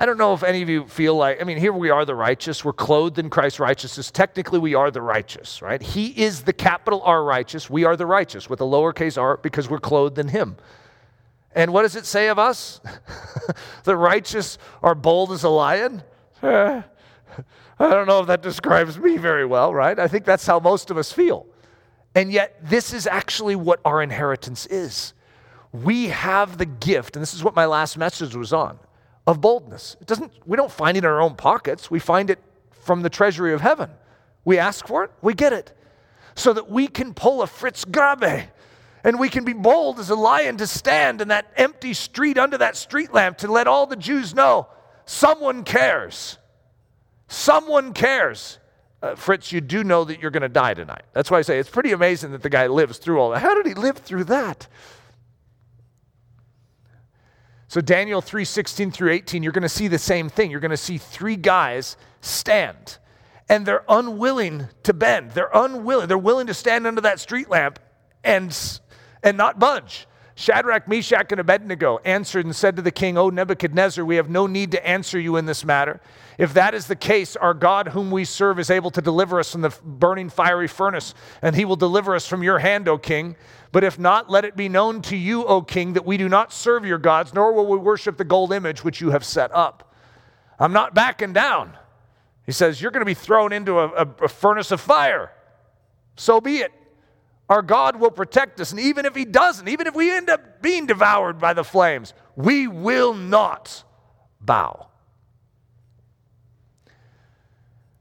I 0.00 0.06
don't 0.06 0.16
know 0.16 0.32
if 0.32 0.42
any 0.42 0.62
of 0.62 0.70
you 0.70 0.86
feel 0.86 1.14
like, 1.14 1.42
I 1.42 1.44
mean, 1.44 1.58
here 1.58 1.74
we 1.74 1.90
are 1.90 2.06
the 2.06 2.14
righteous. 2.14 2.64
We're 2.64 2.72
clothed 2.72 3.18
in 3.18 3.28
Christ's 3.28 3.60
righteousness. 3.60 4.10
Technically, 4.10 4.58
we 4.58 4.74
are 4.74 4.90
the 4.90 5.02
righteous, 5.02 5.60
right? 5.60 5.82
He 5.82 6.06
is 6.06 6.44
the 6.44 6.54
capital 6.54 7.02
R 7.02 7.22
righteous. 7.22 7.68
We 7.68 7.84
are 7.84 7.96
the 7.96 8.06
righteous 8.06 8.48
with 8.48 8.62
a 8.62 8.64
lowercase 8.64 9.20
r 9.20 9.36
because 9.36 9.68
we're 9.68 9.78
clothed 9.78 10.18
in 10.18 10.28
Him. 10.28 10.56
And 11.54 11.74
what 11.74 11.82
does 11.82 11.96
it 11.96 12.06
say 12.06 12.28
of 12.28 12.38
us? 12.38 12.80
the 13.84 13.94
righteous 13.94 14.56
are 14.82 14.94
bold 14.94 15.32
as 15.32 15.44
a 15.44 15.50
lion? 15.50 16.02
I 16.42 16.82
don't 17.78 18.06
know 18.06 18.20
if 18.20 18.26
that 18.28 18.40
describes 18.40 18.98
me 18.98 19.18
very 19.18 19.44
well, 19.44 19.74
right? 19.74 19.98
I 19.98 20.08
think 20.08 20.24
that's 20.24 20.46
how 20.46 20.60
most 20.60 20.90
of 20.90 20.96
us 20.96 21.12
feel. 21.12 21.46
And 22.14 22.32
yet, 22.32 22.56
this 22.62 22.94
is 22.94 23.06
actually 23.06 23.54
what 23.54 23.80
our 23.84 24.02
inheritance 24.02 24.64
is. 24.64 25.12
We 25.72 26.06
have 26.06 26.56
the 26.56 26.64
gift, 26.64 27.16
and 27.16 27.22
this 27.22 27.34
is 27.34 27.44
what 27.44 27.54
my 27.54 27.66
last 27.66 27.98
message 27.98 28.34
was 28.34 28.54
on 28.54 28.78
of 29.30 29.40
boldness. 29.40 29.96
It 30.00 30.08
doesn't, 30.08 30.32
we 30.44 30.56
don't 30.56 30.72
find 30.72 30.96
it 30.96 31.04
in 31.04 31.04
our 31.04 31.20
own 31.20 31.36
pockets, 31.36 31.90
we 31.90 32.00
find 32.00 32.30
it 32.30 32.40
from 32.82 33.02
the 33.02 33.10
treasury 33.10 33.52
of 33.52 33.60
heaven. 33.60 33.90
We 34.44 34.58
ask 34.58 34.86
for 34.86 35.04
it, 35.04 35.12
we 35.22 35.34
get 35.34 35.52
it. 35.52 35.72
So 36.34 36.52
that 36.52 36.68
we 36.68 36.88
can 36.88 37.14
pull 37.14 37.42
a 37.42 37.46
Fritz 37.46 37.84
Graebe 37.84 38.48
and 39.04 39.20
we 39.20 39.28
can 39.28 39.44
be 39.44 39.52
bold 39.52 40.00
as 40.00 40.10
a 40.10 40.16
lion 40.16 40.56
to 40.56 40.66
stand 40.66 41.20
in 41.20 41.28
that 41.28 41.52
empty 41.56 41.94
street 41.94 42.38
under 42.38 42.58
that 42.58 42.76
street 42.76 43.14
lamp 43.14 43.38
to 43.38 43.50
let 43.50 43.68
all 43.68 43.86
the 43.86 43.96
Jews 43.96 44.34
know 44.34 44.66
someone 45.06 45.62
cares. 45.62 46.38
Someone 47.28 47.92
cares. 47.92 48.58
Uh, 49.02 49.14
Fritz, 49.14 49.52
you 49.52 49.60
do 49.60 49.84
know 49.84 50.04
that 50.04 50.20
you're 50.20 50.32
going 50.32 50.42
to 50.42 50.48
die 50.48 50.74
tonight. 50.74 51.04
That's 51.12 51.30
why 51.30 51.38
I 51.38 51.42
say 51.42 51.58
it's 51.58 51.70
pretty 51.70 51.92
amazing 51.92 52.32
that 52.32 52.42
the 52.42 52.50
guy 52.50 52.66
lives 52.66 52.98
through 52.98 53.20
all 53.20 53.30
that. 53.30 53.40
How 53.40 53.54
did 53.54 53.66
he 53.66 53.74
live 53.74 53.98
through 53.98 54.24
that? 54.24 54.66
So 57.70 57.80
Daniel 57.80 58.20
3:16 58.20 58.92
through 58.92 59.12
18, 59.12 59.44
you're 59.44 59.52
going 59.52 59.62
to 59.62 59.68
see 59.68 59.86
the 59.86 59.96
same 59.96 60.28
thing. 60.28 60.50
You're 60.50 60.58
going 60.58 60.72
to 60.72 60.76
see 60.76 60.98
three 60.98 61.36
guys 61.36 61.96
stand 62.20 62.98
and 63.48 63.64
they're 63.64 63.84
unwilling 63.88 64.66
to 64.82 64.92
bend. 64.92 65.30
They're 65.30 65.52
unwilling. 65.54 66.08
They're 66.08 66.18
willing 66.18 66.48
to 66.48 66.54
stand 66.54 66.84
under 66.84 67.00
that 67.02 67.20
street 67.20 67.48
lamp 67.48 67.78
and 68.24 68.50
and 69.22 69.36
not 69.36 69.60
budge. 69.60 70.08
Shadrach, 70.40 70.88
Meshach, 70.88 71.32
and 71.32 71.38
Abednego 71.38 71.98
answered 72.02 72.46
and 72.46 72.56
said 72.56 72.76
to 72.76 72.82
the 72.82 72.90
king, 72.90 73.18
O 73.18 73.28
Nebuchadnezzar, 73.28 74.02
we 74.02 74.16
have 74.16 74.30
no 74.30 74.46
need 74.46 74.70
to 74.70 74.86
answer 74.86 75.20
you 75.20 75.36
in 75.36 75.44
this 75.44 75.66
matter. 75.66 76.00
If 76.38 76.54
that 76.54 76.72
is 76.72 76.86
the 76.86 76.96
case, 76.96 77.36
our 77.36 77.52
God, 77.52 77.88
whom 77.88 78.10
we 78.10 78.24
serve, 78.24 78.58
is 78.58 78.70
able 78.70 78.90
to 78.92 79.02
deliver 79.02 79.38
us 79.38 79.52
from 79.52 79.60
the 79.60 79.78
burning 79.84 80.30
fiery 80.30 80.66
furnace, 80.66 81.12
and 81.42 81.54
he 81.54 81.66
will 81.66 81.76
deliver 81.76 82.14
us 82.14 82.26
from 82.26 82.42
your 82.42 82.58
hand, 82.58 82.88
O 82.88 82.96
king. 82.96 83.36
But 83.70 83.84
if 83.84 83.98
not, 83.98 84.30
let 84.30 84.46
it 84.46 84.56
be 84.56 84.70
known 84.70 85.02
to 85.02 85.16
you, 85.16 85.44
O 85.44 85.60
king, 85.60 85.92
that 85.92 86.06
we 86.06 86.16
do 86.16 86.26
not 86.26 86.54
serve 86.54 86.86
your 86.86 86.96
gods, 86.96 87.34
nor 87.34 87.52
will 87.52 87.66
we 87.66 87.76
worship 87.76 88.16
the 88.16 88.24
gold 88.24 88.50
image 88.50 88.82
which 88.82 89.02
you 89.02 89.10
have 89.10 89.26
set 89.26 89.54
up. 89.54 89.94
I'm 90.58 90.72
not 90.72 90.94
backing 90.94 91.34
down. 91.34 91.76
He 92.46 92.52
says, 92.52 92.80
You're 92.80 92.92
going 92.92 93.02
to 93.02 93.04
be 93.04 93.12
thrown 93.12 93.52
into 93.52 93.78
a, 93.78 93.88
a, 93.88 94.08
a 94.22 94.28
furnace 94.28 94.70
of 94.70 94.80
fire. 94.80 95.32
So 96.16 96.40
be 96.40 96.60
it. 96.60 96.72
Our 97.50 97.62
God 97.62 97.96
will 97.96 98.12
protect 98.12 98.60
us. 98.60 98.70
And 98.70 98.80
even 98.80 99.04
if 99.04 99.14
He 99.16 99.24
doesn't, 99.24 99.68
even 99.68 99.88
if 99.88 99.94
we 99.94 100.10
end 100.10 100.30
up 100.30 100.62
being 100.62 100.86
devoured 100.86 101.40
by 101.40 101.52
the 101.52 101.64
flames, 101.64 102.14
we 102.36 102.68
will 102.68 103.12
not 103.12 103.82
bow. 104.40 104.86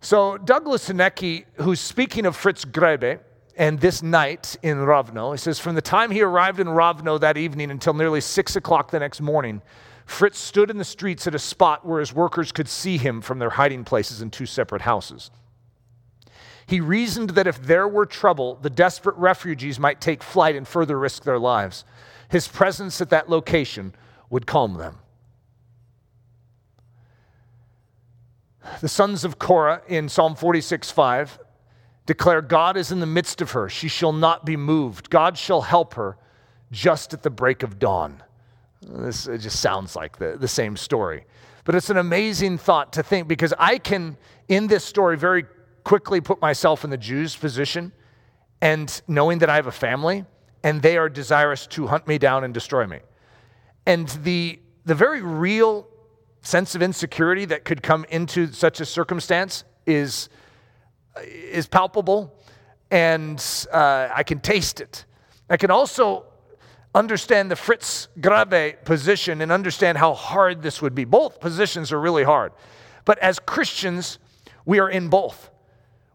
So, 0.02 0.38
Douglas 0.38 0.88
Huneke, 0.88 1.45
who's 1.56 1.80
speaking 1.80 2.28
of 2.28 2.36
Fritz 2.36 2.64
Graebe 2.64 3.20
and 3.58 3.80
this 3.82 4.02
night 4.04 4.56
in 4.62 4.78
Rovno, 4.78 5.34
he 5.34 5.38
says, 5.38 5.60
from 5.60 5.76
the 5.76 5.82
time 5.82 6.12
he 6.12 6.22
arrived 6.22 6.60
in 6.60 6.68
Rovno 6.68 7.20
that 7.20 7.36
evening 7.36 7.72
until 7.72 7.93
nearly 7.93 8.22
six 8.22 8.56
o'clock 8.56 8.91
the 8.91 9.00
next 9.00 9.20
morning, 9.20 9.62
Fritz 10.06 10.39
stood 10.39 10.70
in 10.70 10.78
the 10.78 10.86
streets 10.86 11.28
at 11.28 11.36
a 11.36 11.39
spot 11.39 11.86
where 11.86 12.00
his 12.00 12.14
workers 12.14 12.52
could 12.52 12.70
see 12.70 12.97
him 12.97 13.20
from 13.20 13.39
their 13.39 13.50
hiding 13.50 13.84
places 13.84 14.22
in 14.22 14.30
two 14.30 14.45
separate 14.45 14.84
houses. 14.84 15.32
He 16.70 16.82
reasoned 16.82 17.32
that 17.32 17.47
if 17.47 17.59
there 17.63 17.88
were 17.88 18.05
trouble, 18.05 18.53
the 18.61 18.70
desperate 18.70 19.15
refugees 19.15 19.80
might 19.80 19.99
take 19.99 20.22
flight 20.22 20.55
and 20.55 20.67
further 20.67 20.99
risk 20.99 21.24
their 21.24 21.39
lives. 21.39 21.84
His 22.30 22.47
presence 22.47 23.01
at 23.01 23.09
that 23.09 23.28
location 23.28 23.95
would 24.30 24.45
calm 24.45 24.76
them. 24.76 24.99
The 28.82 28.88
sons 28.88 29.24
of 29.24 29.39
Korah 29.39 29.82
in 29.88 30.09
Psalm 30.09 30.36
46 30.36 30.91
5 30.91 31.39
declare, 32.05 32.43
God 32.43 32.78
is 32.78 32.91
in 32.91 32.99
the 32.99 33.07
midst 33.07 33.41
of 33.41 33.49
her. 33.53 33.67
She 33.67 33.88
shall 33.88 34.13
not 34.13 34.45
be 34.45 34.55
moved. 34.55 35.09
God 35.09 35.39
shall 35.39 35.61
help 35.61 35.95
her 35.95 36.17
just 36.72 37.15
at 37.15 37.24
the 37.24 37.32
break 37.32 37.63
of 37.63 37.80
dawn. 37.80 38.22
This 38.84 39.26
it 39.26 39.39
just 39.39 39.59
sounds 39.59 39.95
like 39.95 40.20
the, 40.20 40.38
the 40.39 40.47
same 40.47 40.78
story. 40.78 41.26
But 41.63 41.74
it's 41.74 41.89
an 41.89 41.97
amazing 41.97 42.59
thought 42.59 42.93
to 42.93 43.01
think 43.01 43.28
because 43.28 43.55
I 43.57 43.80
can, 43.80 44.17
in 44.47 44.67
this 44.67 44.86
story, 44.86 45.17
very 45.17 45.45
quickly 45.90 46.22
put 46.22 46.40
myself 46.40 46.84
in 46.84 46.92
the 46.92 46.98
Jews' 46.98 47.36
position 47.36 47.92
and 48.62 49.02
knowing 49.08 49.40
that 49.40 49.50
I 49.50 49.56
have 49.56 49.66
a 49.66 49.72
family 49.72 50.24
and 50.64 50.84
they 50.84 50.98
are 51.00 51.10
desirous 51.10 51.66
to 51.66 51.88
hunt 51.88 52.08
me 52.08 52.20
down 52.20 52.44
and 52.44 52.54
destroy 52.54 52.86
me. 52.86 53.00
And 53.88 54.08
the, 54.24 54.60
the 54.86 54.94
very 54.94 55.24
real 55.24 55.88
sense 56.42 56.76
of 56.76 56.84
insecurity 56.84 57.46
that 57.46 57.66
could 57.66 57.82
come 57.82 58.06
into 58.12 58.54
such 58.54 58.80
a 58.82 58.86
circumstance 58.86 59.64
is, 59.88 60.30
is 61.24 61.66
palpable 61.66 62.40
and 62.92 63.44
uh, 63.74 64.10
I 64.14 64.22
can 64.22 64.42
taste 64.42 64.82
it. 64.82 65.06
I 65.50 65.58
can 65.58 65.72
also 65.72 66.26
understand 66.94 67.50
the 67.50 67.56
Fritz 67.56 68.10
Graebe 68.22 68.86
position 68.86 69.42
and 69.42 69.52
understand 69.52 69.98
how 69.98 70.14
hard 70.14 70.62
this 70.62 70.84
would 70.84 70.94
be. 70.94 71.06
Both 71.06 71.40
positions 71.40 71.92
are 71.92 72.00
really 72.00 72.26
hard. 72.26 72.52
But 73.06 73.18
as 73.24 73.40
Christians, 73.40 74.20
we 74.66 74.78
are 74.78 74.88
in 74.88 75.10
both. 75.10 75.50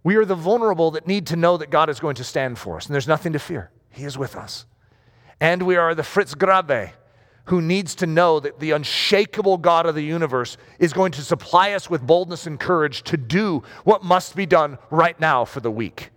We 0.05 0.17
are 0.17 0.25
the 0.25 0.35
vulnerable 0.37 0.93
that 0.93 1.07
need 1.07 1.27
to 1.29 1.37
know 1.37 1.57
that 1.57 1.71
God 1.71 1.91
is 1.91 1.99
going 1.99 2.15
to 2.17 2.25
stand 2.25 2.59
for 2.59 2.77
us, 2.77 2.87
and 2.87 2.95
there's 2.95 3.09
nothing 3.09 3.33
to 3.33 3.39
fear. 3.39 3.71
He 3.91 4.05
is 4.05 4.17
with 4.17 4.37
us. 4.37 4.67
And 5.41 5.63
we 5.63 5.77
are 5.77 5.95
the 5.95 6.05
Fritz 6.05 6.35
Graebe 6.35 6.93
who 7.47 7.61
needs 7.61 7.95
to 7.97 8.07
know 8.07 8.41
that 8.41 8.59
the 8.59 8.71
unshakable 8.71 9.59
God 9.59 9.87
of 9.87 9.95
the 9.95 10.03
universe 10.03 10.57
is 10.79 10.93
going 10.93 11.13
to 11.13 11.23
supply 11.23 11.73
us 11.73 11.91
with 11.91 12.07
boldness 12.07 12.47
and 12.47 12.59
courage 12.59 13.03
to 13.03 13.17
do 13.17 13.63
what 13.85 14.03
must 14.03 14.35
be 14.35 14.47
done 14.47 14.79
right 14.91 15.19
now 15.21 15.45
for 15.45 15.61
the 15.61 15.71
week. 15.71 16.11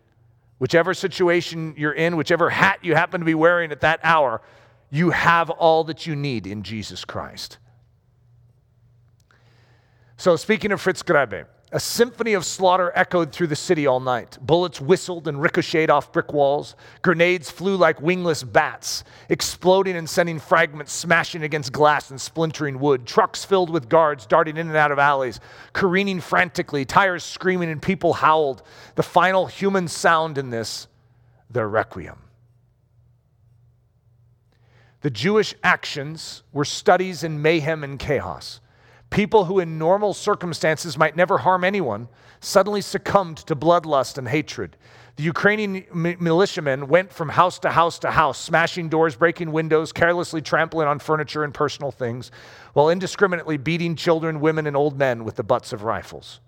Whichever 0.59 0.93
situation 0.93 1.73
you're 1.77 1.93
in, 1.93 2.15
whichever 2.15 2.49
hat 2.49 2.79
you 2.81 2.95
happen 2.95 3.19
to 3.19 3.25
be 3.25 3.35
wearing 3.35 3.71
at 3.71 3.81
that 3.81 3.99
hour, 4.03 4.41
you 4.89 5.11
have 5.11 5.49
all 5.49 5.83
that 5.85 6.07
you 6.07 6.15
need 6.15 6.47
in 6.47 6.63
Jesus 6.63 7.03
Christ. 7.03 7.57
So, 10.15 10.35
speaking 10.35 10.71
of 10.71 10.81
Fritz 10.81 11.03
Graebe, 11.03 11.45
a 11.73 11.79
symphony 11.79 12.33
of 12.33 12.45
slaughter 12.45 12.93
echoed 12.95 13.33
through 13.33 13.47
the 13.47 13.55
city 13.55 13.85
all 13.85 13.99
night. 13.99 14.37
Bullets 14.41 14.79
whistled 14.79 15.27
and 15.27 15.41
ricocheted 15.41 15.89
off 15.89 16.13
brick 16.13 16.31
walls. 16.31 16.75
Grenades 17.01 17.51
flew 17.51 17.75
like 17.75 18.01
wingless 18.01 18.41
bats, 18.41 19.03
exploding 19.27 19.97
and 19.97 20.09
sending 20.09 20.39
fragments 20.39 20.93
smashing 20.93 21.43
against 21.43 21.73
glass 21.73 22.09
and 22.09 22.21
splintering 22.21 22.79
wood. 22.79 23.05
Trucks 23.05 23.43
filled 23.43 23.69
with 23.69 23.89
guards 23.89 24.25
darting 24.25 24.55
in 24.55 24.67
and 24.67 24.77
out 24.77 24.93
of 24.93 24.99
alleys, 24.99 25.41
careening 25.73 26.21
frantically, 26.21 26.85
tires 26.85 27.25
screaming, 27.25 27.69
and 27.69 27.81
people 27.81 28.13
howled. 28.13 28.63
The 28.95 29.03
final 29.03 29.45
human 29.45 29.89
sound 29.89 30.37
in 30.37 30.49
this, 30.49 30.87
their 31.49 31.67
requiem. 31.67 32.19
The 35.01 35.09
Jewish 35.09 35.53
actions 35.63 36.43
were 36.53 36.65
studies 36.65 37.23
in 37.23 37.41
mayhem 37.41 37.83
and 37.83 37.99
chaos. 37.99 38.61
People 39.09 39.45
who, 39.45 39.59
in 39.59 39.77
normal 39.77 40.13
circumstances, 40.13 40.97
might 40.97 41.15
never 41.15 41.37
harm 41.37 41.63
anyone 41.63 42.07
suddenly 42.39 42.81
succumbed 42.81 43.37
to 43.37 43.55
bloodlust 43.55 44.17
and 44.17 44.27
hatred. 44.27 44.75
The 45.15 45.23
Ukrainian 45.23 45.85
militiamen 45.91 46.87
went 46.87 47.11
from 47.11 47.29
house 47.29 47.57
to 47.59 47.71
house 47.71 47.97
to 47.99 48.11
house, 48.11 48.37
smashing 48.37 48.89
doors, 48.89 49.15
breaking 49.15 49.51
windows, 49.51 49.91
carelessly 49.91 50.41
trampling 50.41 50.87
on 50.87 50.99
furniture 50.99 51.43
and 51.43 51.51
personal 51.53 51.91
things, 51.91 52.29
while 52.73 52.89
indiscriminately 52.89 53.57
beating 53.57 53.95
children, 53.95 54.39
women, 54.39 54.67
and 54.67 54.77
old 54.77 54.97
men 54.97 55.23
with 55.23 55.35
the 55.35 55.43
butts 55.43 55.73
of 55.73 55.83
rifles. 55.83 56.39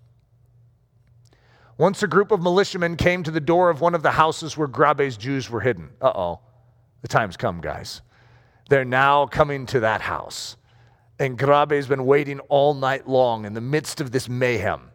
Once 1.80 2.03
a 2.03 2.07
group 2.07 2.30
of 2.30 2.41
militiamen 2.41 2.95
came 2.95 3.24
to 3.24 3.32
the 3.32 3.39
door 3.39 3.70
of 3.72 3.82
one 3.82 3.95
of 3.95 4.03
the 4.03 4.12
houses 4.12 4.55
where 4.55 4.68
Graebe's 4.68 5.18
Jews 5.18 5.49
were 5.49 5.62
hidden. 5.62 5.89
Uh 5.99 6.12
oh, 6.14 6.39
the 7.01 7.07
time's 7.07 7.38
come, 7.38 7.62
guys. 7.62 8.01
They're 8.70 8.86
now 8.86 9.26
coming 9.26 9.66
to 9.68 9.80
that 9.80 10.01
house. 10.01 10.57
And 11.20 11.38
Graebe's 11.38 11.88
been 11.88 12.05
waiting 12.05 12.39
all 12.41 12.74
night 12.74 13.07
long 13.07 13.45
in 13.45 13.53
the 13.53 13.61
midst 13.61 13.99
of 13.99 14.11
this 14.11 14.30
mayhem. 14.30 14.89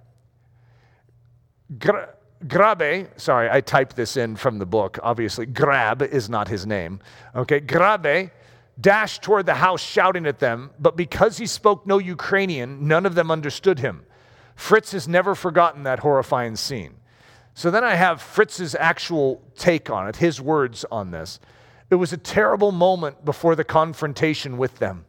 Gra- 1.78 2.14
Graebe, 2.46 3.08
sorry, 3.20 3.48
I 3.50 3.60
typed 3.60 3.96
this 3.96 4.16
in 4.16 4.36
from 4.36 4.58
the 4.58 4.66
book. 4.66 4.98
Obviously, 5.02 5.46
Grab 5.46 6.02
is 6.02 6.28
not 6.28 6.48
his 6.48 6.66
name. 6.66 7.00
Okay, 7.34 7.60
Graebe 7.60 8.30
dashed 8.80 9.22
toward 9.22 9.46
the 9.46 9.54
house 9.54 9.82
shouting 9.82 10.26
at 10.26 10.38
them, 10.38 10.70
but 10.78 10.96
because 10.96 11.38
he 11.38 11.46
spoke 11.46 11.86
no 11.86 11.98
Ukrainian, 11.98 12.88
none 12.88 13.06
of 13.06 13.14
them 13.14 13.30
understood 13.30 13.78
him. 13.78 14.04
Fritz 14.56 14.92
has 14.92 15.08
never 15.08 15.34
forgotten 15.34 15.84
that 15.84 16.00
horrifying 16.00 16.56
scene. 16.56 16.94
So 17.54 17.70
then 17.70 17.84
I 17.84 17.94
have 17.94 18.20
Fritz's 18.20 18.74
actual 18.74 19.40
take 19.56 19.88
on 19.90 20.08
it, 20.08 20.16
his 20.16 20.40
words 20.40 20.84
on 20.90 21.12
this. 21.12 21.38
It 21.90 21.96
was 21.96 22.12
a 22.12 22.16
terrible 22.16 22.72
moment 22.72 23.24
before 23.24 23.54
the 23.54 23.64
confrontation 23.64 24.58
with 24.58 24.78
them. 24.78 25.04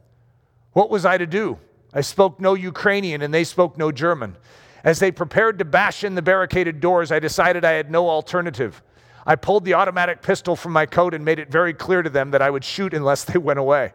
What 0.75 0.89
was 0.89 1.05
I 1.05 1.17
to 1.17 1.25
do? 1.25 1.57
I 1.93 2.01
spoke 2.01 2.41
no 2.41 2.53
Ukrainian 2.53 3.21
and 3.21 3.33
they 3.33 3.45
spoke 3.45 3.77
no 3.77 3.93
German. 3.93 4.35
As 4.83 4.99
they 4.99 5.09
prepared 5.09 5.57
to 5.59 5.65
bash 5.65 6.03
in 6.03 6.15
the 6.15 6.21
barricaded 6.21 6.81
doors, 6.81 7.13
I 7.13 7.19
decided 7.19 7.63
I 7.63 7.71
had 7.71 7.89
no 7.89 8.09
alternative. 8.09 8.83
I 9.25 9.37
pulled 9.37 9.63
the 9.63 9.75
automatic 9.75 10.21
pistol 10.21 10.57
from 10.57 10.73
my 10.73 10.85
coat 10.85 11.13
and 11.13 11.23
made 11.23 11.39
it 11.39 11.49
very 11.49 11.73
clear 11.73 12.01
to 12.01 12.09
them 12.09 12.31
that 12.31 12.41
I 12.41 12.49
would 12.49 12.65
shoot 12.65 12.93
unless 12.93 13.23
they 13.23 13.39
went 13.39 13.57
away. 13.57 13.93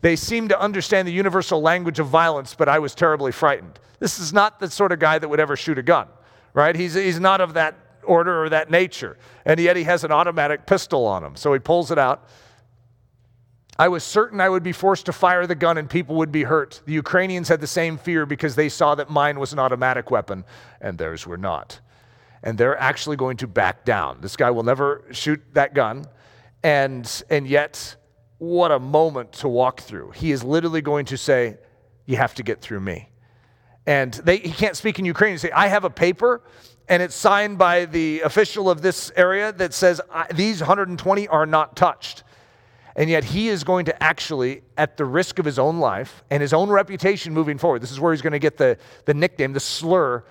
They 0.00 0.16
seemed 0.16 0.48
to 0.48 0.60
understand 0.60 1.06
the 1.06 1.12
universal 1.12 1.62
language 1.62 2.00
of 2.00 2.08
violence, 2.08 2.56
but 2.56 2.68
I 2.68 2.80
was 2.80 2.92
terribly 2.92 3.30
frightened. 3.30 3.78
This 4.00 4.18
is 4.18 4.32
not 4.32 4.58
the 4.58 4.68
sort 4.68 4.90
of 4.90 4.98
guy 4.98 5.20
that 5.20 5.28
would 5.28 5.38
ever 5.38 5.54
shoot 5.54 5.78
a 5.78 5.82
gun, 5.82 6.08
right? 6.54 6.74
He's, 6.74 6.94
he's 6.94 7.20
not 7.20 7.40
of 7.40 7.54
that 7.54 7.76
order 8.02 8.42
or 8.42 8.48
that 8.48 8.68
nature. 8.68 9.16
And 9.44 9.60
yet 9.60 9.76
he 9.76 9.84
has 9.84 10.02
an 10.02 10.10
automatic 10.10 10.66
pistol 10.66 11.06
on 11.06 11.22
him. 11.22 11.36
So 11.36 11.52
he 11.52 11.60
pulls 11.60 11.92
it 11.92 11.98
out 11.98 12.28
I 13.78 13.88
was 13.88 14.04
certain 14.04 14.40
I 14.40 14.48
would 14.48 14.62
be 14.62 14.72
forced 14.72 15.06
to 15.06 15.12
fire 15.12 15.46
the 15.46 15.54
gun 15.54 15.76
and 15.76 15.88
people 15.88 16.16
would 16.16 16.32
be 16.32 16.44
hurt. 16.44 16.80
The 16.86 16.94
Ukrainians 16.94 17.48
had 17.48 17.60
the 17.60 17.66
same 17.66 17.98
fear 17.98 18.24
because 18.24 18.54
they 18.54 18.68
saw 18.68 18.94
that 18.94 19.10
mine 19.10 19.38
was 19.38 19.52
an 19.52 19.58
automatic 19.58 20.10
weapon 20.10 20.44
and 20.80 20.96
theirs 20.96 21.26
were 21.26 21.36
not. 21.36 21.80
And 22.42 22.56
they're 22.56 22.78
actually 22.78 23.16
going 23.16 23.36
to 23.38 23.46
back 23.46 23.84
down. 23.84 24.18
This 24.20 24.36
guy 24.36 24.50
will 24.50 24.62
never 24.62 25.04
shoot 25.10 25.42
that 25.52 25.74
gun. 25.74 26.06
And, 26.62 27.22
and 27.28 27.46
yet, 27.46 27.96
what 28.38 28.70
a 28.70 28.78
moment 28.78 29.32
to 29.34 29.48
walk 29.48 29.80
through. 29.80 30.12
He 30.12 30.32
is 30.32 30.42
literally 30.42 30.80
going 30.80 31.06
to 31.06 31.16
say, 31.16 31.58
You 32.06 32.16
have 32.16 32.34
to 32.34 32.42
get 32.42 32.60
through 32.60 32.80
me. 32.80 33.10
And 33.86 34.14
they, 34.14 34.38
he 34.38 34.52
can't 34.52 34.76
speak 34.76 34.98
in 34.98 35.04
Ukrainian. 35.04 35.38
Say, 35.38 35.50
I 35.50 35.68
have 35.68 35.84
a 35.84 35.90
paper 35.90 36.42
and 36.88 37.02
it's 37.02 37.14
signed 37.14 37.58
by 37.58 37.84
the 37.84 38.20
official 38.20 38.70
of 38.70 38.80
this 38.80 39.10
area 39.16 39.52
that 39.52 39.74
says 39.74 40.00
these 40.34 40.60
120 40.60 41.28
are 41.28 41.46
not 41.46 41.74
touched. 41.76 42.22
And 42.96 43.10
yet 43.10 43.24
he 43.24 43.48
is 43.48 43.62
going 43.62 43.84
to 43.84 44.02
actually, 44.02 44.62
at 44.78 44.96
the 44.96 45.04
risk 45.04 45.38
of 45.38 45.44
his 45.44 45.58
own 45.58 45.78
life 45.78 46.24
and 46.30 46.40
his 46.40 46.54
own 46.54 46.70
reputation 46.70 47.34
moving 47.34 47.58
forward, 47.58 47.82
this 47.82 47.92
is 47.92 48.00
where 48.00 48.12
he's 48.12 48.22
going 48.22 48.32
to 48.32 48.38
get 48.38 48.56
the, 48.56 48.78
the 49.04 49.12
nickname, 49.12 49.52
the 49.52 49.60
slur, 49.60 50.24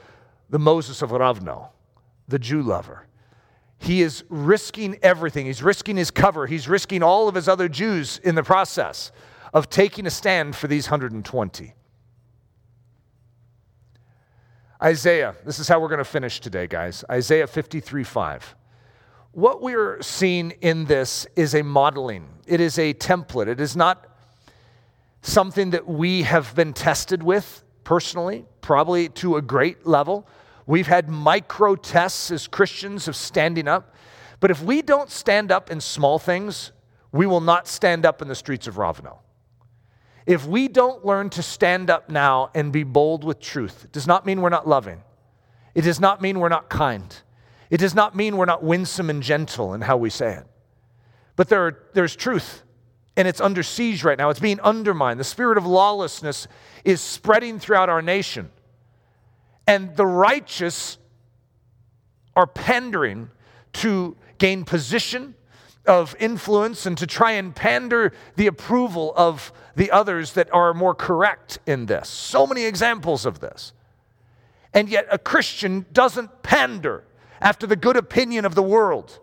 the 0.50 0.58
Moses 0.58 1.04
of 1.04 1.12
Rovno, 1.12 1.70
the 2.28 2.40
Jew 2.40 2.64
lover. 2.64 3.06
He 3.78 4.02
is 4.02 4.24
risking 4.30 4.98
everything. 5.04 5.46
He's 5.46 5.62
risking 5.62 5.96
his 5.96 6.10
cover. 6.10 6.48
He's 6.48 6.68
risking 6.68 7.04
all 7.04 7.28
of 7.28 7.36
his 7.36 7.48
other 7.48 7.70
Jews 7.70 8.18
in 8.24 8.34
the 8.34 8.44
process 8.44 9.12
of 9.54 9.70
taking 9.70 10.08
a 10.08 10.12
stand 10.12 10.56
for 10.56 10.68
these 10.68 10.88
120. 10.88 11.74
Isaiah, 14.82 15.36
this 15.46 15.60
is 15.60 15.68
how 15.68 15.80
we're 15.80 15.88
going 15.88 16.00
to 16.00 16.04
finish 16.04 16.40
today, 16.40 16.66
guys. 16.66 17.06
Isaiah 17.12 17.46
53 17.46 18.04
5 18.04 18.56
what 19.36 19.62
we're 19.62 20.02
seeing 20.02 20.52
in 20.62 20.86
this 20.86 21.28
is 21.36 21.56
a 21.56 21.62
modeling, 21.62 22.26
it 22.48 22.62
is 22.62 22.80
a 22.80 22.94
template. 22.94 23.48
It 23.48 23.60
is 23.60 23.76
not 23.76 24.08
something 25.22 25.72
that 25.72 25.86
we 25.86 26.24
have 26.24 26.56
been 26.56 26.72
tested 26.72 27.22
with 27.22 27.64
personally, 27.84 28.46
probably 28.62 29.10
to 29.10 29.36
a 29.36 29.42
great 29.42 29.86
level. 29.86 30.26
We've 30.66 30.88
had 30.88 31.10
micro 31.10 31.76
tests 31.76 32.32
as 32.32 32.48
Christians 32.48 33.10
of 33.10 33.16
standing 33.18 33.68
up. 33.68 33.94
But 34.40 34.52
if 34.52 34.64
we 34.64 34.82
don't 34.82 35.10
stand 35.10 35.52
up 35.52 35.70
in 35.70 35.82
small 35.82 36.18
things, 36.18 36.72
we 37.12 37.26
will 37.26 37.42
not 37.42 37.68
stand 37.68 38.06
up 38.06 38.22
in 38.22 38.30
the 38.30 38.36
streets 38.36 38.68
of 38.68 38.76
Rovno. 38.76 39.18
If 40.26 40.46
we 40.48 40.70
don't 40.70 41.06
learn 41.06 41.30
to 41.32 41.44
stand 41.44 41.90
up 41.90 42.10
now 42.10 42.52
and 42.56 42.72
be 42.72 42.84
bold 42.84 43.26
with 43.26 43.42
truth, 43.42 43.84
it 43.84 43.92
does 43.92 44.08
not 44.08 44.26
mean 44.26 44.40
we're 44.40 44.50
not 44.50 44.66
loving. 44.66 45.04
It 45.74 45.82
does 45.82 46.00
not 46.00 46.22
mean 46.22 46.40
we're 46.40 46.48
not 46.48 46.70
kind. 46.70 47.14
It 47.76 47.80
does 47.80 47.94
not 47.94 48.16
mean 48.16 48.38
we're 48.38 48.46
not 48.46 48.64
winsome 48.64 49.10
and 49.10 49.22
gentle 49.22 49.74
in 49.74 49.82
how 49.82 49.98
we 49.98 50.10
say 50.10 50.36
it. 50.36 50.46
But 51.36 51.50
there 51.50 51.68
are, 51.68 51.78
there's 51.92 52.16
truth, 52.16 52.64
and 53.18 53.28
it's 53.28 53.42
under 53.42 53.64
siege 53.64 54.02
right 54.02 54.18
now. 54.18 54.30
It's 54.30 54.40
being 54.40 54.62
undermined. 54.62 55.20
The 55.20 55.26
spirit 55.26 55.58
of 55.58 55.66
lawlessness 55.66 56.48
is 56.86 57.02
spreading 57.02 57.60
throughout 57.60 57.90
our 57.90 58.02
nation. 58.02 58.50
And 59.68 59.94
the 59.98 60.06
righteous 60.06 60.98
are 62.34 62.48
pandering 62.48 63.30
to 63.74 64.16
gain 64.38 64.64
position 64.64 65.36
of 65.86 66.16
influence 66.18 66.86
and 66.86 66.98
to 67.00 67.06
try 67.06 67.32
and 67.32 67.54
pander 67.54 68.14
the 68.38 68.48
approval 68.48 69.12
of 69.18 69.52
the 69.76 69.92
others 69.92 70.32
that 70.32 70.48
are 70.54 70.74
more 70.74 70.96
correct 70.96 71.60
in 71.66 71.88
this. 71.88 72.08
So 72.08 72.48
many 72.48 72.64
examples 72.64 73.26
of 73.26 73.42
this. 73.42 73.74
And 74.74 74.88
yet, 74.88 75.08
a 75.12 75.18
Christian 75.18 75.86
doesn't 75.92 76.42
pander 76.42 77.04
after 77.42 77.68
the 77.68 77.76
good 77.76 77.98
opinion 77.98 78.46
of 78.46 78.56
the 78.56 78.64
world. 78.64 79.20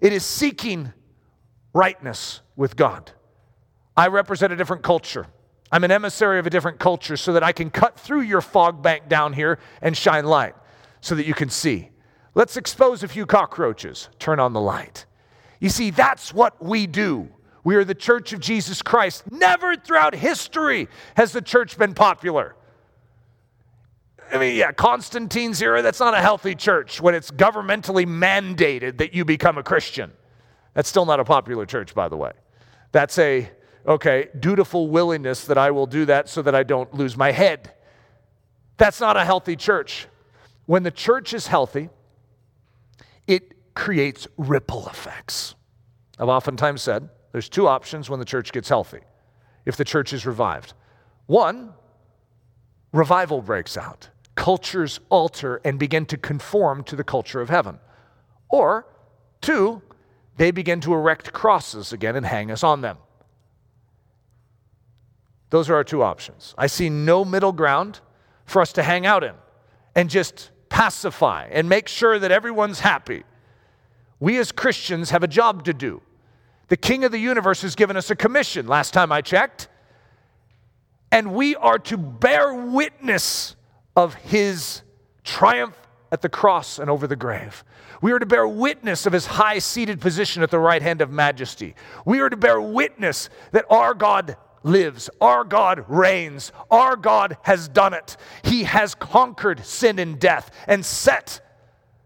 It 0.00 0.12
is 0.12 0.24
seeking 0.24 0.92
rightness 1.72 2.40
with 2.56 2.76
God. 2.76 3.12
I 3.96 4.08
represent 4.08 4.52
a 4.52 4.56
different 4.56 4.82
culture. 4.82 5.26
I'm 5.70 5.84
an 5.84 5.90
emissary 5.90 6.38
of 6.38 6.46
a 6.46 6.50
different 6.50 6.78
culture 6.78 7.16
so 7.16 7.32
that 7.32 7.42
I 7.42 7.52
can 7.52 7.70
cut 7.70 7.98
through 7.98 8.22
your 8.22 8.40
fog 8.40 8.82
bank 8.82 9.08
down 9.08 9.32
here 9.32 9.58
and 9.82 9.96
shine 9.96 10.24
light 10.24 10.54
so 11.00 11.14
that 11.14 11.26
you 11.26 11.34
can 11.34 11.50
see. 11.50 11.90
Let's 12.34 12.56
expose 12.56 13.02
a 13.02 13.08
few 13.08 13.26
cockroaches, 13.26 14.08
turn 14.18 14.40
on 14.40 14.52
the 14.52 14.60
light. 14.60 15.04
You 15.60 15.68
see, 15.68 15.90
that's 15.90 16.32
what 16.32 16.64
we 16.64 16.86
do. 16.86 17.28
We 17.64 17.76
are 17.76 17.84
the 17.84 17.94
church 17.94 18.32
of 18.32 18.40
Jesus 18.40 18.80
Christ. 18.80 19.30
Never 19.30 19.76
throughout 19.76 20.14
history 20.14 20.88
has 21.16 21.32
the 21.32 21.42
church 21.42 21.76
been 21.76 21.94
popular. 21.94 22.54
I 24.32 24.38
mean, 24.38 24.56
yeah, 24.56 24.72
Constantine's 24.72 25.62
era, 25.62 25.82
that's 25.82 26.00
not 26.00 26.14
a 26.14 26.20
healthy 26.20 26.54
church 26.54 27.00
when 27.00 27.14
it's 27.14 27.30
governmentally 27.30 28.06
mandated 28.06 28.98
that 28.98 29.14
you 29.14 29.24
become 29.24 29.58
a 29.58 29.62
Christian. 29.62 30.12
That's 30.74 30.88
still 30.88 31.06
not 31.06 31.20
a 31.20 31.24
popular 31.24 31.66
church, 31.66 31.94
by 31.94 32.08
the 32.08 32.16
way. 32.16 32.32
That's 32.92 33.18
a, 33.18 33.50
okay, 33.86 34.28
dutiful 34.38 34.88
willingness 34.88 35.46
that 35.46 35.58
I 35.58 35.70
will 35.70 35.86
do 35.86 36.04
that 36.06 36.28
so 36.28 36.42
that 36.42 36.54
I 36.54 36.62
don't 36.62 36.92
lose 36.94 37.16
my 37.16 37.32
head. 37.32 37.72
That's 38.76 39.00
not 39.00 39.16
a 39.16 39.24
healthy 39.24 39.56
church. 39.56 40.06
When 40.66 40.82
the 40.82 40.90
church 40.90 41.34
is 41.34 41.46
healthy, 41.46 41.88
it 43.26 43.74
creates 43.74 44.28
ripple 44.36 44.86
effects. 44.88 45.54
I've 46.18 46.28
oftentimes 46.28 46.82
said 46.82 47.08
there's 47.32 47.48
two 47.48 47.66
options 47.66 48.10
when 48.10 48.20
the 48.20 48.26
church 48.26 48.52
gets 48.52 48.68
healthy, 48.68 49.00
if 49.64 49.76
the 49.76 49.84
church 49.84 50.12
is 50.12 50.26
revived. 50.26 50.74
One, 51.26 51.72
revival 52.92 53.42
breaks 53.42 53.76
out, 53.76 54.08
cultures 54.38 55.00
alter 55.08 55.60
and 55.64 55.80
begin 55.80 56.06
to 56.06 56.16
conform 56.16 56.84
to 56.84 56.94
the 56.94 57.02
culture 57.02 57.40
of 57.40 57.50
heaven. 57.50 57.80
Or, 58.48 58.86
two, 59.40 59.82
they 60.36 60.52
begin 60.52 60.80
to 60.82 60.94
erect 60.94 61.32
crosses 61.32 61.92
again 61.92 62.14
and 62.14 62.24
hang 62.24 62.52
us 62.52 62.62
on 62.62 62.80
them. 62.80 62.98
Those 65.50 65.68
are 65.68 65.74
our 65.74 65.82
two 65.82 66.04
options. 66.04 66.54
I 66.56 66.68
see 66.68 66.88
no 66.88 67.24
middle 67.24 67.50
ground 67.50 67.98
for 68.44 68.62
us 68.62 68.72
to 68.74 68.84
hang 68.84 69.06
out 69.06 69.24
in 69.24 69.34
and 69.96 70.08
just 70.08 70.50
pacify 70.68 71.48
and 71.50 71.68
make 71.68 71.88
sure 71.88 72.20
that 72.20 72.30
everyone's 72.30 72.78
happy. 72.78 73.24
We 74.20 74.38
as 74.38 74.52
Christians 74.52 75.10
have 75.10 75.24
a 75.24 75.28
job 75.28 75.64
to 75.64 75.74
do. 75.74 76.00
The 76.68 76.76
King 76.76 77.02
of 77.02 77.10
the 77.10 77.18
universe 77.18 77.62
has 77.62 77.74
given 77.74 77.96
us 77.96 78.08
a 78.08 78.14
commission, 78.14 78.68
last 78.68 78.94
time 78.94 79.10
I 79.10 79.20
checked, 79.20 79.66
and 81.10 81.34
we 81.34 81.56
are 81.56 81.80
to 81.80 81.96
bear 81.96 82.54
witness 82.54 83.56
of 83.98 84.14
his 84.14 84.82
triumph 85.24 85.76
at 86.12 86.22
the 86.22 86.28
cross 86.28 86.78
and 86.78 86.88
over 86.88 87.08
the 87.08 87.16
grave. 87.16 87.64
We 88.00 88.12
are 88.12 88.20
to 88.20 88.26
bear 88.26 88.46
witness 88.46 89.06
of 89.06 89.12
his 89.12 89.26
high 89.26 89.58
seated 89.58 90.00
position 90.00 90.44
at 90.44 90.52
the 90.52 90.60
right 90.60 90.80
hand 90.80 91.00
of 91.00 91.10
majesty. 91.10 91.74
We 92.06 92.20
are 92.20 92.30
to 92.30 92.36
bear 92.36 92.60
witness 92.60 93.28
that 93.50 93.64
our 93.68 93.94
God 93.94 94.36
lives, 94.62 95.10
our 95.20 95.42
God 95.42 95.84
reigns, 95.88 96.52
our 96.70 96.94
God 96.94 97.38
has 97.42 97.66
done 97.66 97.92
it. 97.92 98.16
He 98.44 98.62
has 98.62 98.94
conquered 98.94 99.66
sin 99.66 99.98
and 99.98 100.20
death 100.20 100.52
and 100.68 100.86
set 100.86 101.40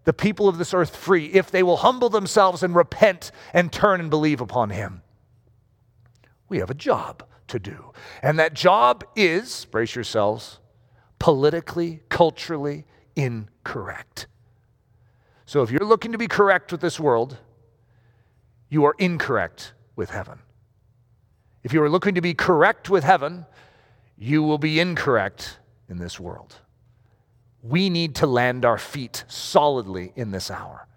the 0.04 0.14
people 0.14 0.48
of 0.48 0.56
this 0.56 0.72
earth 0.72 0.96
free 0.96 1.26
if 1.26 1.50
they 1.50 1.62
will 1.62 1.76
humble 1.76 2.08
themselves 2.08 2.62
and 2.62 2.74
repent 2.74 3.32
and 3.52 3.70
turn 3.70 4.00
and 4.00 4.08
believe 4.08 4.40
upon 4.40 4.70
him. 4.70 5.02
We 6.48 6.58
have 6.60 6.70
a 6.70 6.74
job 6.74 7.22
to 7.48 7.58
do. 7.58 7.92
And 8.22 8.38
that 8.38 8.54
job 8.54 9.04
is, 9.14 9.66
brace 9.66 9.94
yourselves, 9.94 10.58
politically, 11.22 12.00
culturally 12.08 12.84
incorrect. 13.14 14.26
So 15.46 15.62
if 15.62 15.70
you're 15.70 15.86
looking 15.86 16.10
to 16.10 16.18
be 16.18 16.26
correct 16.26 16.72
with 16.72 16.80
this 16.80 16.98
world, 16.98 17.38
you 18.68 18.82
are 18.86 18.96
incorrect 18.98 19.72
with 19.94 20.10
heaven. 20.10 20.40
If 21.62 21.72
you 21.72 21.80
are 21.80 21.88
looking 21.88 22.16
to 22.16 22.20
be 22.20 22.34
correct 22.34 22.90
with 22.90 23.04
heaven, 23.04 23.46
you 24.18 24.42
will 24.42 24.58
be 24.58 24.80
incorrect 24.80 25.60
in 25.88 25.98
this 25.98 26.18
world. 26.18 26.56
We 27.62 27.88
need 27.88 28.16
to 28.16 28.26
land 28.26 28.64
our 28.64 28.78
feet 28.78 29.22
solidly 29.28 30.12
in 30.16 30.32
this 30.32 30.50
hour. 30.50 30.88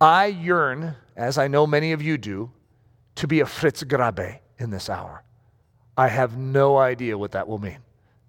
I 0.00 0.28
yearn, 0.28 0.94
as 1.14 1.36
I 1.36 1.48
know 1.48 1.66
many 1.66 1.92
of 1.92 2.00
you 2.00 2.16
do, 2.16 2.52
to 3.16 3.28
be 3.28 3.40
a 3.40 3.46
Fritz 3.46 3.82
Graebe 3.82 4.38
in 4.58 4.70
this 4.70 4.88
hour. 4.88 5.24
I 5.94 6.08
have 6.08 6.38
no 6.38 6.78
idea 6.78 7.18
what 7.18 7.32
that 7.32 7.46
will 7.46 7.58
mean. 7.58 7.80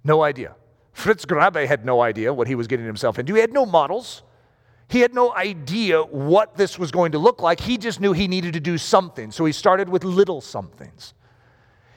No 0.04 0.22
idea. 0.22 0.56
Fritz 0.94 1.26
Graebe 1.26 1.68
had 1.68 1.86
no 1.86 2.02
idea 2.02 2.34
what 2.34 2.48
he 2.48 2.56
was 2.56 2.68
getting 2.68 2.86
himself 2.86 3.20
into. 3.20 3.34
He 3.34 3.42
had 3.42 3.52
no 3.52 3.66
models. 3.66 4.24
He 4.88 5.00
had 5.02 5.14
no 5.14 5.34
idea 5.34 6.04
what 6.04 6.56
this 6.56 6.78
was 6.78 6.92
going 6.92 7.12
to 7.14 7.20
look 7.20 7.42
like. 7.42 7.60
He 7.60 7.78
just 7.78 8.00
knew 8.00 8.14
he 8.14 8.28
needed 8.28 8.54
to 8.54 8.60
do 8.60 8.78
something. 8.78 9.32
So 9.32 9.44
he 9.46 9.52
started 9.52 9.90
with 9.90 10.04
little 10.04 10.40
somethings. 10.40 11.14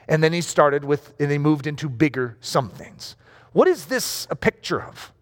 And 0.08 0.24
then 0.24 0.32
he 0.32 0.40
started 0.40 0.84
with, 0.84 1.12
and 1.20 1.30
he 1.30 1.38
moved 1.38 1.66
into 1.66 1.88
bigger 1.88 2.38
somethings. 2.40 3.16
What 3.52 3.68
is 3.68 3.86
this 3.86 4.26
a 4.30 4.36
picture 4.36 4.82
of? 4.82 5.12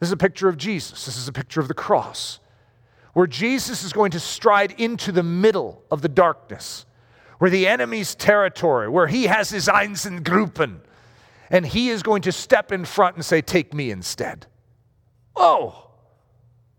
This 0.00 0.08
is 0.08 0.12
a 0.12 0.16
picture 0.16 0.48
of 0.48 0.56
Jesus. 0.56 1.04
This 1.06 1.16
is 1.16 1.28
a 1.28 1.32
picture 1.32 1.60
of 1.60 1.68
the 1.68 1.74
cross, 1.74 2.40
where 3.12 3.26
Jesus 3.26 3.84
is 3.84 3.92
going 3.92 4.10
to 4.10 4.20
stride 4.20 4.72
into 4.78 5.12
the 5.12 5.22
middle 5.22 5.82
of 5.90 6.02
the 6.02 6.08
darkness, 6.08 6.86
where 7.38 7.50
the 7.50 7.66
enemy's 7.66 8.14
territory, 8.14 8.88
where 8.88 9.06
he 9.06 9.24
has 9.24 9.50
his 9.50 9.68
Einsatzgruppen, 9.68 10.80
and 11.54 11.64
he 11.64 11.88
is 11.88 12.02
going 12.02 12.20
to 12.22 12.32
step 12.32 12.72
in 12.72 12.84
front 12.84 13.14
and 13.14 13.24
say, 13.24 13.40
Take 13.40 13.72
me 13.72 13.92
instead. 13.92 14.48
Oh, 15.36 15.92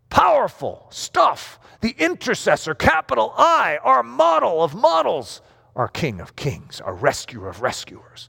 powerful 0.10 0.88
stuff. 0.90 1.60
The 1.80 1.96
intercessor, 1.98 2.76
capital 2.76 3.34
I, 3.38 3.80
our 3.84 4.04
model 4.04 4.62
of 4.62 4.76
models 4.76 5.42
our 5.78 5.88
King 5.88 6.20
of 6.20 6.36
kings, 6.36 6.82
our 6.82 6.94
rescuer 6.94 7.48
of 7.48 7.62
rescuers. 7.62 8.28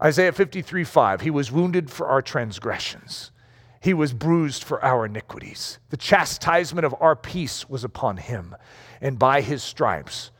Isaiah 0.00 0.30
53 0.30 0.84
5, 0.84 1.22
he 1.22 1.30
was 1.30 1.50
wounded 1.50 1.90
for 1.90 2.06
our 2.06 2.22
transgressions, 2.22 3.32
he 3.80 3.92
was 3.92 4.12
bruised 4.12 4.62
for 4.62 4.84
our 4.84 5.06
iniquities. 5.06 5.80
The 5.90 5.96
chastisement 5.96 6.84
of 6.84 6.94
our 7.00 7.16
peace 7.16 7.68
was 7.68 7.82
upon 7.82 8.18
him, 8.18 8.54
and 9.00 9.18
by 9.18 9.40
his 9.40 9.64
stripes 9.64 10.30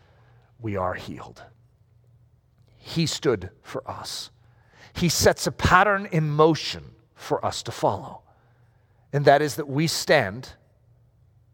we 0.61 0.77
are 0.77 0.95
healed. 0.95 1.43
He 2.77 3.07
stood 3.07 3.51
for 3.63 3.89
us. 3.91 4.31
He 4.95 5.09
sets 5.09 5.47
a 5.47 5.53
pattern 5.53 6.07
in 6.13 6.31
motion 6.31 6.93
for 7.15 7.45
us 7.45 7.63
to 7.65 7.73
follow, 7.73 8.23
and 9.13 9.25
that 9.25 9.43
is 9.43 9.57
that 9.57 9.69
we 9.69 9.87
stand 9.87 10.55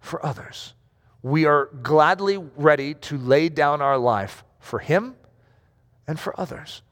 for 0.01 0.25
others 0.25 0.75
we 1.23 1.47
are 1.47 1.67
gladly 1.83 2.39
ready 2.57 2.95
to 2.95 3.19
lay 3.19 3.49
down 3.49 3.83
our 3.83 3.99
life 3.99 4.45
for 4.61 4.79
Him 4.79 5.17
and 6.07 6.19
for 6.19 6.39
others. 6.39 6.83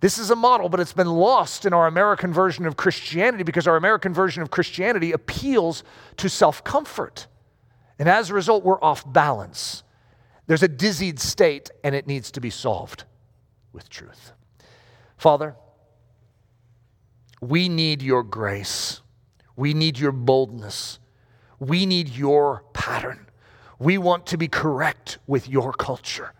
This 0.00 0.18
is 0.18 0.30
a 0.30 0.36
model, 0.36 0.68
but 0.68 0.80
it's 0.80 0.92
been 0.94 1.08
lost 1.10 1.66
in 1.66 1.74
our 1.74 1.86
American 1.86 2.32
version 2.32 2.64
of 2.66 2.76
Christianity 2.76 3.44
because 3.44 3.66
our 3.66 3.76
American 3.76 4.14
version 4.14 4.42
of 4.42 4.50
Christianity 4.50 5.12
appeals 5.12 5.84
to 6.18 6.28
self 6.28 6.64
comfort. 6.64 7.26
And 7.98 8.08
as 8.08 8.30
a 8.30 8.34
result, 8.34 8.64
we're 8.64 8.82
off 8.82 9.10
balance. 9.10 9.82
There's 10.46 10.62
a 10.62 10.68
dizzied 10.68 11.20
state, 11.20 11.70
and 11.84 11.94
it 11.94 12.06
needs 12.06 12.30
to 12.32 12.40
be 12.40 12.50
solved 12.50 13.04
with 13.72 13.88
truth. 13.90 14.32
Father, 15.20 15.54
we 17.42 17.68
need 17.68 18.00
your 18.00 18.22
grace. 18.22 19.02
We 19.54 19.74
need 19.74 19.98
your 19.98 20.12
boldness. 20.12 20.98
We 21.58 21.84
need 21.84 22.08
your 22.08 22.64
pattern. 22.72 23.26
We 23.78 23.98
want 23.98 24.26
to 24.28 24.38
be 24.38 24.48
correct 24.48 25.18
with 25.26 25.46
your 25.46 25.74
culture. 25.74 26.32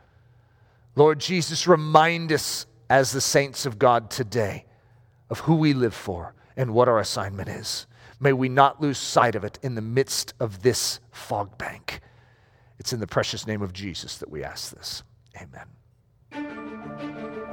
Lord 0.96 1.18
Jesus, 1.20 1.66
remind 1.66 2.32
us 2.32 2.64
as 2.88 3.12
the 3.12 3.20
saints 3.20 3.66
of 3.66 3.78
God 3.78 4.10
today 4.10 4.64
of 5.28 5.40
who 5.40 5.56
we 5.56 5.74
live 5.74 5.92
for 5.92 6.34
and 6.56 6.72
what 6.72 6.88
our 6.88 7.00
assignment 7.00 7.50
is. 7.50 7.86
May 8.18 8.32
we 8.32 8.48
not 8.48 8.80
lose 8.80 8.96
sight 8.96 9.34
of 9.34 9.44
it 9.44 9.58
in 9.62 9.74
the 9.74 9.82
midst 9.82 10.32
of 10.40 10.62
this 10.62 11.00
fog 11.12 11.58
bank. 11.58 12.00
It's 12.78 12.94
in 12.94 13.00
the 13.00 13.06
precious 13.06 13.46
name 13.46 13.60
of 13.60 13.74
Jesus 13.74 14.16
that 14.16 14.30
we 14.30 14.42
ask 14.42 14.74
this. 14.74 15.02
Amen. 15.36 15.66